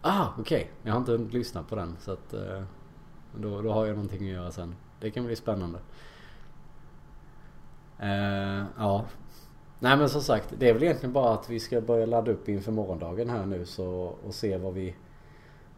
Ah, 0.02 0.28
okej. 0.38 0.72
Jag 0.84 0.92
har 0.92 1.00
inte 1.00 1.12
hunnit 1.12 1.34
lyssna 1.34 1.64
på 1.64 1.76
den 1.76 1.98
så 2.00 2.12
att 2.12 2.34
eh, 2.34 2.64
då, 3.36 3.62
då 3.62 3.72
har 3.72 3.86
jag 3.86 3.96
någonting 3.96 4.28
att 4.28 4.34
göra 4.34 4.52
sen. 4.52 4.76
Det 5.00 5.12
kan 5.12 5.26
bli 5.26 5.36
spännande. 5.36 5.80
Eh, 8.00 8.64
ja. 8.78 9.06
Nej 9.80 9.98
men 9.98 10.10
som 10.10 10.22
sagt, 10.22 10.54
det 10.58 10.70
är 10.70 10.74
väl 10.74 10.84
egentligen 10.84 11.14
bara 11.14 11.34
att 11.34 11.50
vi 11.50 11.60
ska 11.60 11.82
börja 11.82 12.06
ladda 12.06 12.32
upp 12.32 12.50
inför 12.50 12.72
morgondagen 12.72 13.30
här 13.30 13.46
nu 13.46 13.66
så, 13.66 13.88
och 14.26 14.34
se 14.34 14.58
vad 14.58 14.74
vi 14.74 14.96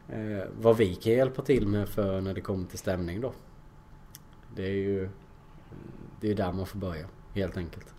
eh, 0.09 0.43
vad 0.61 0.77
vi 0.77 0.95
kan 0.95 1.13
hjälpa 1.13 1.41
till 1.41 1.67
med 1.67 1.89
för 1.89 2.21
när 2.21 2.33
det 2.33 2.41
kommer 2.41 2.67
till 2.67 2.79
stämning 2.79 3.21
då. 3.21 3.33
Det 4.55 4.63
är 4.63 4.75
ju 4.75 5.09
det 6.19 6.31
är 6.31 6.35
där 6.35 6.51
man 6.51 6.65
får 6.65 6.79
börja 6.79 7.05
helt 7.33 7.57
enkelt. 7.57 7.93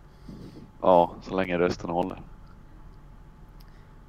Ja, 0.82 1.14
så 1.22 1.36
länge 1.36 1.58
rösten 1.58 1.90
håller. 1.90 2.22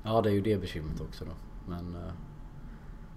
Ja 0.03 0.21
det 0.21 0.29
är 0.29 0.33
ju 0.33 0.41
det 0.41 0.57
bekymret 0.57 1.01
också 1.01 1.25
då. 1.25 1.31
Men 1.71 1.95
eh, 1.95 2.13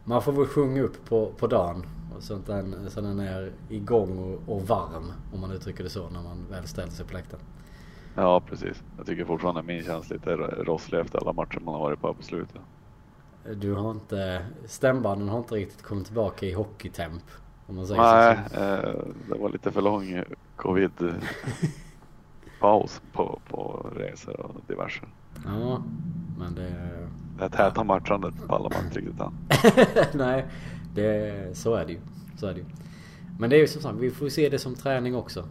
man 0.05 0.23
får 0.23 0.33
väl 0.33 0.47
sjunga 0.47 0.83
upp 0.83 1.05
på, 1.05 1.33
på 1.39 1.47
dagen. 1.47 1.87
och 2.17 2.23
Så 2.23 2.35
att 2.35 2.47
den, 2.47 2.91
så 2.91 3.01
den 3.01 3.21
är 3.21 3.53
igång 3.69 4.19
och, 4.19 4.55
och 4.57 4.63
varm 4.63 5.13
om 5.35 5.41
man 5.41 5.53
uttrycker 5.53 5.85
det 5.85 5.91
så 5.91 6.11
när 6.11 6.23
man 6.23 6.47
väl 6.51 6.69
ställer 6.69 6.93
sig 6.93 7.07
på 7.07 7.13
läktaren. 7.15 7.43
Ja, 8.15 8.41
precis. 8.41 8.83
Jag 8.97 9.07
tycker 9.07 9.25
fortfarande 9.25 9.63
min 9.63 9.85
känns 9.85 10.11
lite 10.11 10.37
rosslig 10.37 10.99
efter 11.01 11.19
alla 11.19 11.33
matcher 11.33 11.61
man 11.61 11.75
har 11.75 11.81
varit 11.81 12.01
på 12.01 12.07
här 12.07 12.15
på 12.15 12.23
slutet. 12.23 12.61
Du 13.57 13.75
har 13.75 13.91
inte, 13.91 14.47
stämbanden 14.67 15.29
har 15.29 15.39
inte 15.39 15.55
riktigt 15.55 15.83
kommit 15.83 16.07
tillbaka 16.07 16.47
i 16.47 16.53
hockeytemp. 16.53 17.23
Om 17.67 17.77
man 17.77 17.87
säger 17.87 18.03
Nej, 18.03 18.39
så. 18.51 18.57
eh, 18.61 18.95
det 19.29 19.39
var 19.39 19.49
lite 19.49 19.73
för 19.73 19.83
lång 19.83 20.25
covid 20.57 20.91
paus 22.61 23.03
på, 23.13 23.41
på 23.49 23.91
resor 23.97 24.41
och 24.41 24.61
diverse. 24.69 25.01
Ja, 25.45 25.83
men 26.39 26.55
det... 26.55 26.71
Det 27.37 27.43
här 27.43 27.49
täta 27.49 27.85
matchandet 27.85 28.35
pallar 28.49 28.71
man 28.75 28.85
inte 28.85 28.99
riktigt 28.99 29.21
an. 29.21 29.35
Nej, 30.15 30.47
det, 30.95 31.57
så 31.59 31.75
är 31.75 31.87
det 31.87 31.93
ju. 31.93 31.99
Så 32.37 32.47
är 32.47 32.53
det 32.55 32.59
ju. 32.61 32.65
Men 33.39 33.51
det 33.51 33.57
är 33.57 33.61
ju 33.61 33.67
som 33.67 33.83
sagt, 33.83 33.99
vi 33.99 34.11
får 34.11 34.29
se 34.29 34.49
det 34.49 34.59
som 34.59 34.75
träning 34.75 35.17
också. 35.17 35.45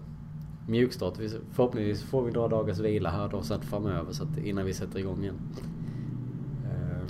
Mjukstart. 0.67 1.17
Vi- 1.19 1.39
Förhoppningsvis 1.53 2.03
får 2.09 2.23
vi 2.23 2.31
några 2.31 2.47
dagars 2.47 2.79
vila 2.79 3.09
här 3.09 3.27
då 3.29 3.41
sen 3.41 3.61
framöver 3.61 4.13
så 4.13 4.23
att 4.23 4.37
innan 4.37 4.65
vi 4.65 4.73
sätter 4.73 4.99
igång 4.99 5.21
igen. 5.23 5.39
Eh, 6.65 7.07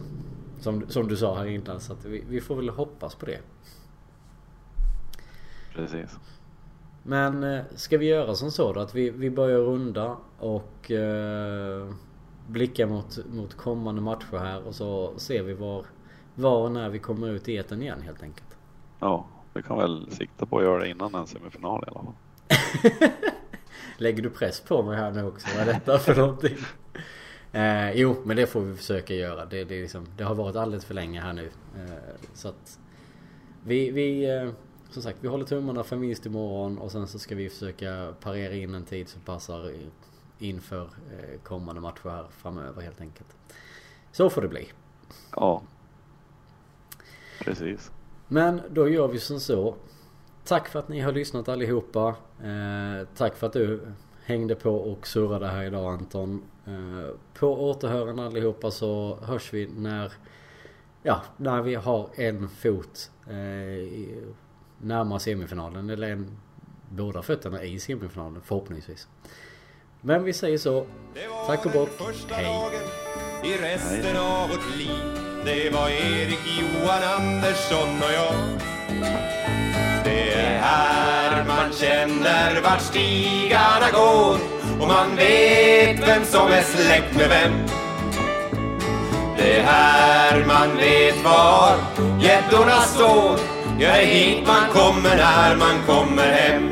Som, 0.60 0.84
som 0.89 1.08
du 1.08 1.16
sa 1.18 1.38
här 1.38 1.46
innan 1.46 1.80
så 1.80 1.93
att 1.93 2.06
vi, 2.06 2.24
vi 2.30 2.41
får 2.41 2.56
väl 2.56 2.70
hoppas 2.70 3.16
på 3.16 3.26
det. 3.26 3.39
Precis. 5.76 6.20
Men 7.08 7.43
eh, 7.43 7.64
ska 7.76 7.97
vi 7.97 8.06
göra 8.06 8.36
som 8.36 8.51
så 8.51 8.74
då 8.74 8.80
att 8.80 8.95
vi, 8.95 9.10
vi 9.10 9.30
börjar 9.30 9.60
runda 9.60 10.18
och 10.39 10.91
eh, 10.91 11.89
blicka 12.47 12.88
mot, 12.88 13.20
mot 13.34 13.53
kommande 13.53 14.01
matcher 14.01 14.38
här 14.38 14.68
och 14.68 14.76
så 14.76 15.14
ser 15.18 15.43
vi 15.43 15.53
var, 15.53 15.86
var 16.36 16.58
och 16.58 16.72
när 16.72 16.89
vi 16.89 16.99
kommer 16.99 17.30
ut 17.30 17.49
i 17.49 17.58
etern 17.58 17.82
igen 17.82 18.01
helt 18.01 18.24
enkelt. 18.24 18.58
Ja, 18.99 19.26
vi 19.53 19.64
kan 19.64 19.78
väl 19.78 20.12
sikta 20.12 20.45
på 20.45 20.58
att 20.58 20.64
göra 20.64 20.80
det 20.80 20.89
innan 20.89 21.16
en 21.16 21.28
semifinal 21.28 21.84
i 21.88 21.89
alla 21.89 22.03
fall. 22.03 22.14
Lägger 23.97 24.24
du 24.24 24.30
press 24.30 24.62
på 24.62 24.84
mig 24.84 24.97
här 24.97 25.12
nu 25.12 25.24
också? 25.24 25.47
Vad 25.58 25.68
är 25.68 25.74
detta 25.74 25.99
för 25.99 26.16
någonting? 26.16 26.58
Eh, 27.51 27.91
jo, 27.91 28.16
men 28.24 28.38
det 28.38 28.47
får 28.47 28.62
vi 28.62 28.76
försöka 28.76 29.14
göra. 29.14 29.45
Det, 29.45 29.64
det, 29.64 29.82
liksom, 29.82 30.08
det 30.18 30.24
har 30.24 30.36
varit 30.36 30.56
alldeles 30.56 30.86
för 30.86 30.93
länge 30.93 31.22
här 31.22 31.34
nu. 31.34 31.49
Eh, 31.78 32.16
så 32.34 32.47
att 32.47 32.80
vi, 33.64 33.91
vi 33.91 34.36
eh, 34.36 34.49
som 34.90 35.02
sagt, 35.02 35.18
vi 35.22 35.28
håller 35.28 35.46
tummarna 35.46 35.84
för 35.84 35.96
minst 35.96 36.26
imorgon 36.26 36.78
och 36.78 36.92
sen 36.92 37.08
så 37.08 37.20
ska 37.20 37.36
vi 37.36 37.50
försöka 37.50 38.14
parera 38.20 38.54
in 38.54 38.76
en 38.76 38.86
tid 38.86 39.10
som 39.10 39.22
passar 39.22 39.72
inför 40.40 40.84
eh, 40.84 41.40
kommande 41.44 41.82
matcher 41.82 42.10
här 42.10 42.26
framöver 42.32 42.82
helt 42.82 43.02
enkelt. 43.02 43.36
Så 44.12 44.30
får 44.30 44.42
det 44.42 44.48
bli. 44.48 44.68
Ja. 45.36 45.62
Precis. 47.40 47.92
Men 48.28 48.62
då 48.70 48.90
gör 48.90 49.08
vi 49.08 49.20
som 49.20 49.40
så. 49.40 49.76
Tack 50.44 50.68
för 50.68 50.80
att 50.80 50.90
ni 50.90 51.00
har 51.00 51.12
lyssnat 51.12 51.50
allihopa. 51.50 52.16
Eh, 52.44 53.08
tack 53.16 53.36
för 53.36 53.48
att 53.48 53.54
du 53.54 53.82
hängde 54.24 54.56
på 54.56 54.76
och 54.76 55.08
surrade 55.08 55.48
här 55.48 55.64
idag 55.64 55.94
Anton. 55.94 56.44
Eh, 56.66 57.16
på 57.40 57.70
återhörande 57.70 58.26
allihopa 58.26 58.72
så 58.72 59.20
hörs 59.22 59.54
vi 59.54 59.68
när, 59.68 60.14
ja, 61.04 61.22
när 61.38 61.62
vi 61.62 61.76
har 61.76 62.10
en 62.16 62.50
fot 62.50 63.12
eh, 63.28 64.30
närmare 64.82 65.20
semifinalen. 65.20 65.90
Eller 65.90 66.12
en, 66.12 66.38
båda 66.90 67.22
fötterna 67.22 67.64
i 67.64 67.80
semifinalen 67.80 68.42
förhoppningsvis. 68.46 69.08
Men 70.02 70.24
vi 70.24 70.34
säger 70.34 70.58
så. 70.58 70.86
Tack 71.48 71.66
och 71.66 71.72
bock. 71.72 71.90
Hej. 72.30 72.46
dagen 72.46 72.82
i 73.44 73.58
resten 73.58 74.18
av 74.18 74.50
vårt 74.50 74.78
liv. 74.78 75.26
Det 75.46 75.70
var 75.70 75.90
Erik, 75.90 76.40
Johan, 76.60 77.04
Andersson 77.18 77.90
och 77.90 78.14
jag. 78.14 78.34
Det 80.04 80.34
är 80.34 80.60
här 80.60 81.46
man 81.48 81.72
känner 81.74 82.62
vart 82.62 82.82
stigarna 82.82 83.92
går 83.94 84.38
och 84.82 84.88
man 84.88 85.16
vet 85.16 86.08
vem 86.08 86.26
som 86.26 86.48
är 86.48 86.62
släkt 86.62 87.18
med 87.18 87.30
vem. 87.30 87.54
Det 89.38 89.60
är 89.60 89.64
här 89.64 90.46
man 90.46 90.78
vet 90.78 91.24
var 91.24 91.78
gäddorna 92.22 92.82
står. 92.82 93.55
Ja, 93.80 93.92
det 93.92 94.02
är 94.02 94.06
hit 94.06 94.48
man 94.48 94.70
kommer 94.70 95.16
när 95.16 95.56
man 95.56 95.86
kommer 95.86 96.32
hem. 96.32 96.70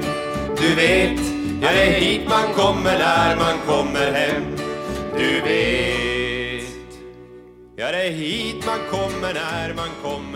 Du 0.58 0.76
vet, 0.76 1.20
ja 1.62 1.72
det 1.72 1.84
är 1.84 2.00
hit 2.00 2.22
man 2.30 2.54
kommer 2.56 2.98
när 3.00 3.36
man 3.36 3.58
kommer 3.68 4.12
hem. 4.12 4.44
Du 5.18 5.42
vet, 5.42 6.70
ja 7.76 7.92
det 7.92 8.08
är 8.08 8.12
hit 8.12 8.66
man 8.66 8.80
kommer 8.92 9.34
när 9.34 9.74
man 9.74 9.90
kommer 10.04 10.22
hem. 10.30 10.33